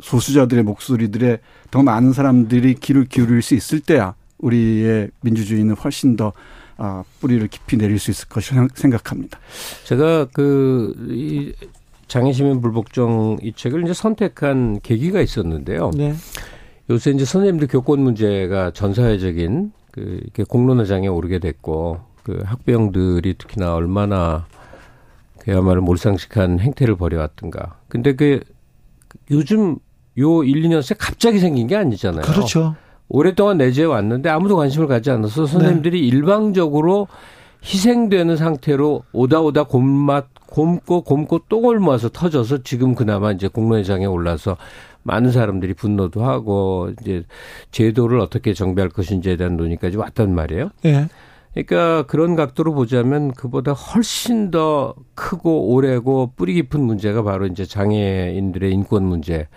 [0.00, 1.40] 소수자들의 목소리들에
[1.70, 6.32] 더 많은 사람들이 귀를 기울일 수 있을 때야 우리의 민주주의는 훨씬 더
[6.82, 9.38] 아, 뿌리를 깊이 내릴 수 있을 것이라 생각합니다.
[9.84, 11.52] 제가 그, 이
[12.08, 15.90] 장애시민 불복종 이 책을 이제 선택한 계기가 있었는데요.
[15.94, 16.14] 네.
[16.88, 23.74] 요새 이제 선생님들 교권 문제가 전 사회적인 그 이렇게 공론화장에 오르게 됐고 그 학부형들이 특히나
[23.74, 24.46] 얼마나
[25.38, 27.78] 그야말로 몰상식한 행태를 벌여왔던가.
[27.88, 28.40] 근데 그
[29.30, 29.78] 요즘
[30.18, 32.22] 요 1, 2년 새 갑자기 생긴 게 아니잖아요.
[32.22, 32.76] 그렇죠.
[33.08, 36.06] 오랫동안 내재해 왔는데 아무도 관심을 갖지 않아서 선생님들이 네.
[36.06, 37.08] 일방적으로
[37.64, 44.56] 희생되는 상태로 오다 오다 곰맛 곰고 곰고 똥을 모아서 터져서 지금 그나마 이제 공론회장에 올라서
[45.02, 47.24] 많은 사람들이 분노도 하고 이제
[47.70, 50.70] 제도를 어떻게 정비할 것인지에 대한 논의까지 왔단 말이에요.
[50.82, 51.08] 네.
[51.52, 58.72] 그러니까 그런 각도로 보자면 그보다 훨씬 더 크고 오래고 뿌리 깊은 문제가 바로 이제 장애인들의
[58.72, 59.48] 인권 문제.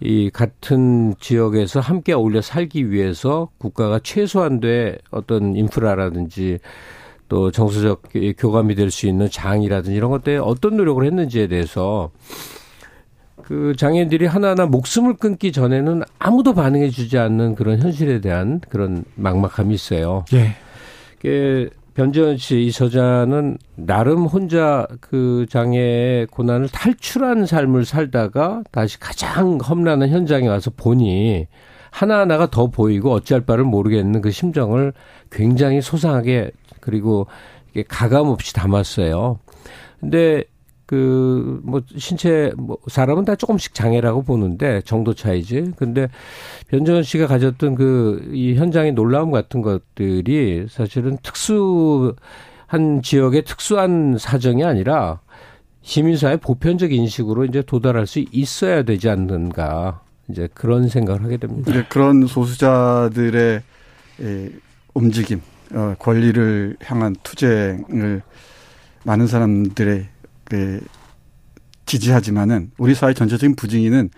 [0.00, 6.58] 이 같은 지역에서 함께 어울려 살기 위해서 국가가 최소한도의 어떤 인프라라든지
[7.28, 8.02] 또 정서적
[8.36, 12.10] 교감이 될 수 있는 장이라든지 이런 것들에 어떤 노력을 했는지에 대해서
[13.46, 19.74] 그 장애인들이 하나하나 목숨을 끊기 전에는 아무도 반응해 주지 않는 그런 현실에 대한 그런 막막함이
[19.74, 20.24] 있어요.
[20.32, 20.56] 예.
[21.20, 29.58] 그 변재현 씨 이 저자는 나름 혼자 그 장애의 고난을 탈출한 삶을 살다가 다시 가장
[29.58, 31.46] 험난한 현장에 와서 보니
[31.90, 34.92] 하나하나가 더 보이고 어찌할 바를 모르겠는 그 심정을
[35.30, 36.50] 굉장히 소상하게
[36.80, 37.26] 그리고
[37.88, 39.38] 가감 없이 담았어요.
[40.00, 40.44] 근데
[40.86, 45.72] 그, 뭐, 신체, 뭐, 사람은 다 조금씩 장애라고 보는데, 정도 차이지.
[45.76, 46.08] 근데,
[46.68, 52.14] 변정현 씨가 가졌던 그, 이 현장의 놀라움 같은 것들이 사실은 특수한
[53.02, 55.20] 지역의 특수한 사정이 아니라,
[55.82, 60.00] 시민사회 보편적 인식으로 이제 도달할 수 있어야 되지 않는가.
[60.28, 61.70] 이제 그런 생각을 하게 됩니다.
[61.72, 63.62] 네, 그런 소수자들의
[64.22, 64.50] 예,
[64.94, 65.42] 움직임,
[65.72, 68.22] 어, 권리를 향한 투쟁을
[69.04, 70.06] 많은 사람들의
[70.44, 70.80] 그
[71.86, 74.10] 지지하지만은 우리 사회 전체적인 부정의는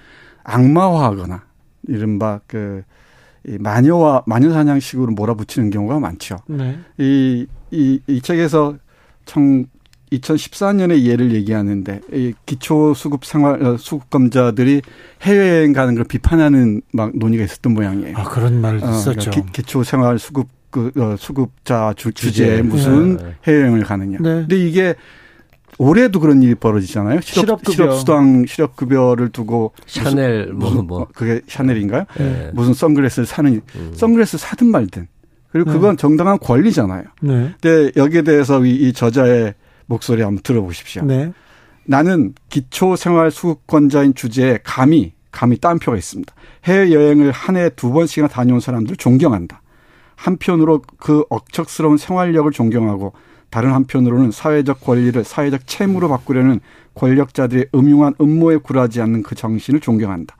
[0.44, 1.42] 악마화하거나
[1.88, 6.38] 이른바 그이 마녀와 마녀 사냥식으로 몰아붙이는 경우가 많죠.
[6.48, 6.78] 네.
[6.98, 8.76] 이, 이, 이 책에서
[9.24, 9.66] 청
[10.12, 14.82] 2014년의 예를 얘기하는데 이 기초 수급 생활 어, 수급검자들이
[15.22, 18.16] 해외여행 가는 걸 비판하는 막 논의가 있었던 모양이에요.
[18.16, 19.30] 아 그런 말 어, 있었죠.
[19.30, 23.34] 그러니까 기, 초 생활 수급 그 어, 수급자 주, 주제에 무슨 네.
[23.44, 24.18] 해외여행을 가느냐.
[24.20, 24.30] 네.
[24.46, 24.94] 근데 이게
[25.78, 27.20] 올해도 그런 일이 벌어지잖아요.
[27.22, 32.04] 실업, 실업 수당 실업급여를 두고 샤넬 뭐 무슨, 뭐 그게 샤넬인가요?
[32.16, 32.50] 네.
[32.54, 33.92] 무슨 선글라스를 사는 음.
[33.94, 35.06] 선글라스 사든 말든
[35.50, 36.00] 그리고 그건 네.
[36.00, 37.04] 정당한 권리잖아요.
[37.20, 37.54] 네.
[37.60, 39.54] 근데 여기에 대해서 이, 이 저자의
[39.86, 41.04] 목소리 한번 들어보십시오.
[41.04, 41.32] 네.
[41.84, 46.32] 나는 기초생활수급권자인 주제에 감히 감히 따옴표가 있습니다.
[46.64, 49.60] 해외 여행을 한해두 번씩이나 다녀온 사람들 존경한다.
[50.14, 53.12] 한편으로 그 억척스러운 생활력을 존경하고
[53.50, 56.60] 다른 한편으로는 사회적 권리를 사회적 채무로 바꾸려는
[56.94, 60.36] 권력자들의 음흉한 음모에 굴하지 않는 그 정신을 존경한다.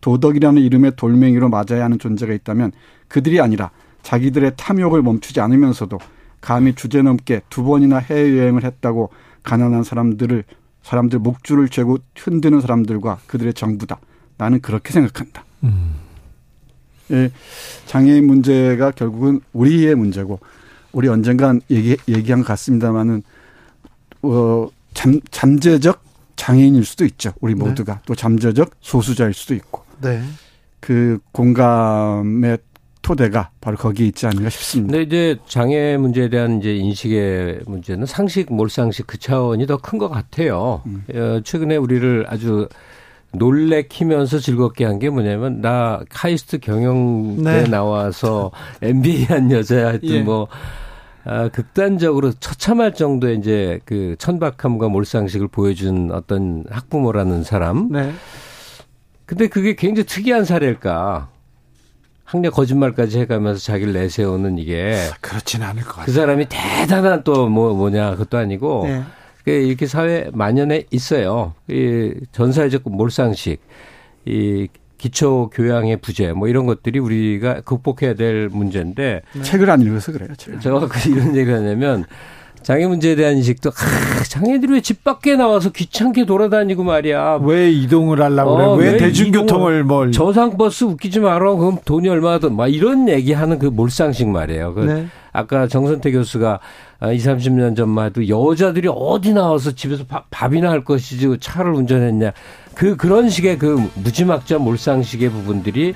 [0.00, 2.72] 도덕이라는 이름의 돌멩이로 맞아야 하는 존재가 있다면
[3.08, 3.70] 그들이 아니라
[4.02, 5.98] 자기들의 탐욕을 멈추지 않으면서도
[6.40, 9.10] 감히 주제넘게 두 번이나 해외여행을 했다고
[9.42, 10.44] 가난한 사람들을
[10.82, 13.98] 사람들 목줄을 죄고 흔드는 사람들과 그들의 정부다.
[14.38, 15.44] 나는 그렇게 생각한다.
[15.64, 15.96] 음.
[17.86, 20.38] 장애인 문제가 결국은 우리의 문제고
[20.96, 23.22] 우리 언젠간 얘기 얘기한 것 같습니다만은
[24.22, 26.02] 어 잠, 잠재적
[26.36, 27.32] 장애인일 수도 있죠.
[27.42, 27.62] 우리 네.
[27.62, 28.00] 모두가 네.
[28.06, 29.82] 또 잠재적 소수자일 수도 있고.
[30.00, 30.22] 네.
[30.80, 32.56] 그 공감의
[33.02, 34.92] 토대가 바로 거기에 있지 않는가 싶습니다.
[34.96, 40.08] 근데 이제 장애 문제에 대한 이제 인식의 문제는 상식, 몰상식 그 차원이 더 큰 것
[40.08, 40.80] 같아요.
[40.86, 41.04] 음.
[41.14, 42.68] 어, 최근에 우리를 아주
[43.32, 47.68] 놀래키면서 즐겁게 한 게 뭐냐면 나 카이스트 경영대 네.
[47.68, 48.50] 나와서
[48.80, 50.22] MBA 한 여자야 하여튼 예.
[50.22, 50.48] 뭐
[51.26, 57.90] 아, 극단적으로 처참할 정도의 이제 그 천박함과 몰상식을 보여준 어떤 학부모라는 사람.
[57.90, 58.12] 네.
[59.26, 61.28] 근데 그게 굉장히 특이한 사례일까?
[62.24, 66.06] 학력 거짓말까지 해가면서 자기를 내세우는 이게 그렇지는 않을 것 같아요.
[66.06, 69.02] 그 사람이 대단한 또 뭐 뭐냐 그것도 아니고 네.
[69.46, 71.54] 이렇게 사회 만연해 있어요.
[71.68, 73.60] 이 전사회적 몰상식,
[74.24, 74.66] 이
[74.98, 79.42] 기초 교양의 부재 뭐 이런 것들이 우리가 극복해야 될 문제인데 네.
[79.42, 80.30] 책을 안 읽어서 그래요.
[80.36, 82.04] 제가, 제가 그 이런 얘기를 하냐면
[82.62, 87.38] 장애 문제에 대한 인식도 아, 장애인들이 왜 집 밖에 나와서 귀찮게 돌아다니고 말이야.
[87.42, 88.86] 왜 이동을 하려고 어, 그래?
[88.86, 91.54] 왜, 왜 대중교통을 뭘 저상버스 웃기지 마라.
[91.54, 94.74] 그럼 돈이 얼마든 막 이런 얘기하는 그 몰상식 말이에요.
[94.74, 95.06] 그 네.
[95.32, 96.58] 아까 정선태 교수가
[97.02, 102.32] 20, 30년 전만 해도 여자들이 어디 나와서 집에서 밥, 밥이나 할 것이지 차를 운전했냐.
[102.74, 105.94] 그 그런 식의 그 무지막지한 몰상식의 부분들이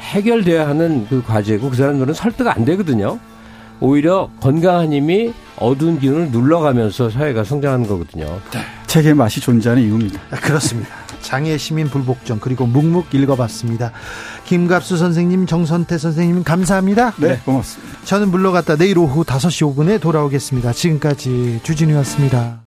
[0.00, 3.18] 해결돼야 하는 그 과제고 그 사람들은 설득 안 되거든요.
[3.80, 8.24] 오히려 건강한 힘이 어두운 기운을 눌러가면서 사회가 성장하는 거거든요.
[8.52, 8.60] 네.
[8.86, 10.20] 책의 맛이 존재하는 이유입니다.
[10.30, 11.05] 아, 그렇습니다.
[11.26, 13.90] 장애 시민 불복종 그리고 묵묵 읽어봤습니다.
[14.44, 17.14] 김갑수 선생님, 정선태 선생님 감사합니다.
[17.16, 17.98] 네, 고맙습니다.
[18.04, 20.72] 저는 물러갔다 내일 오후 5시 5분에 돌아오겠습니다.
[20.72, 22.65] 지금까지 주진우였습니다.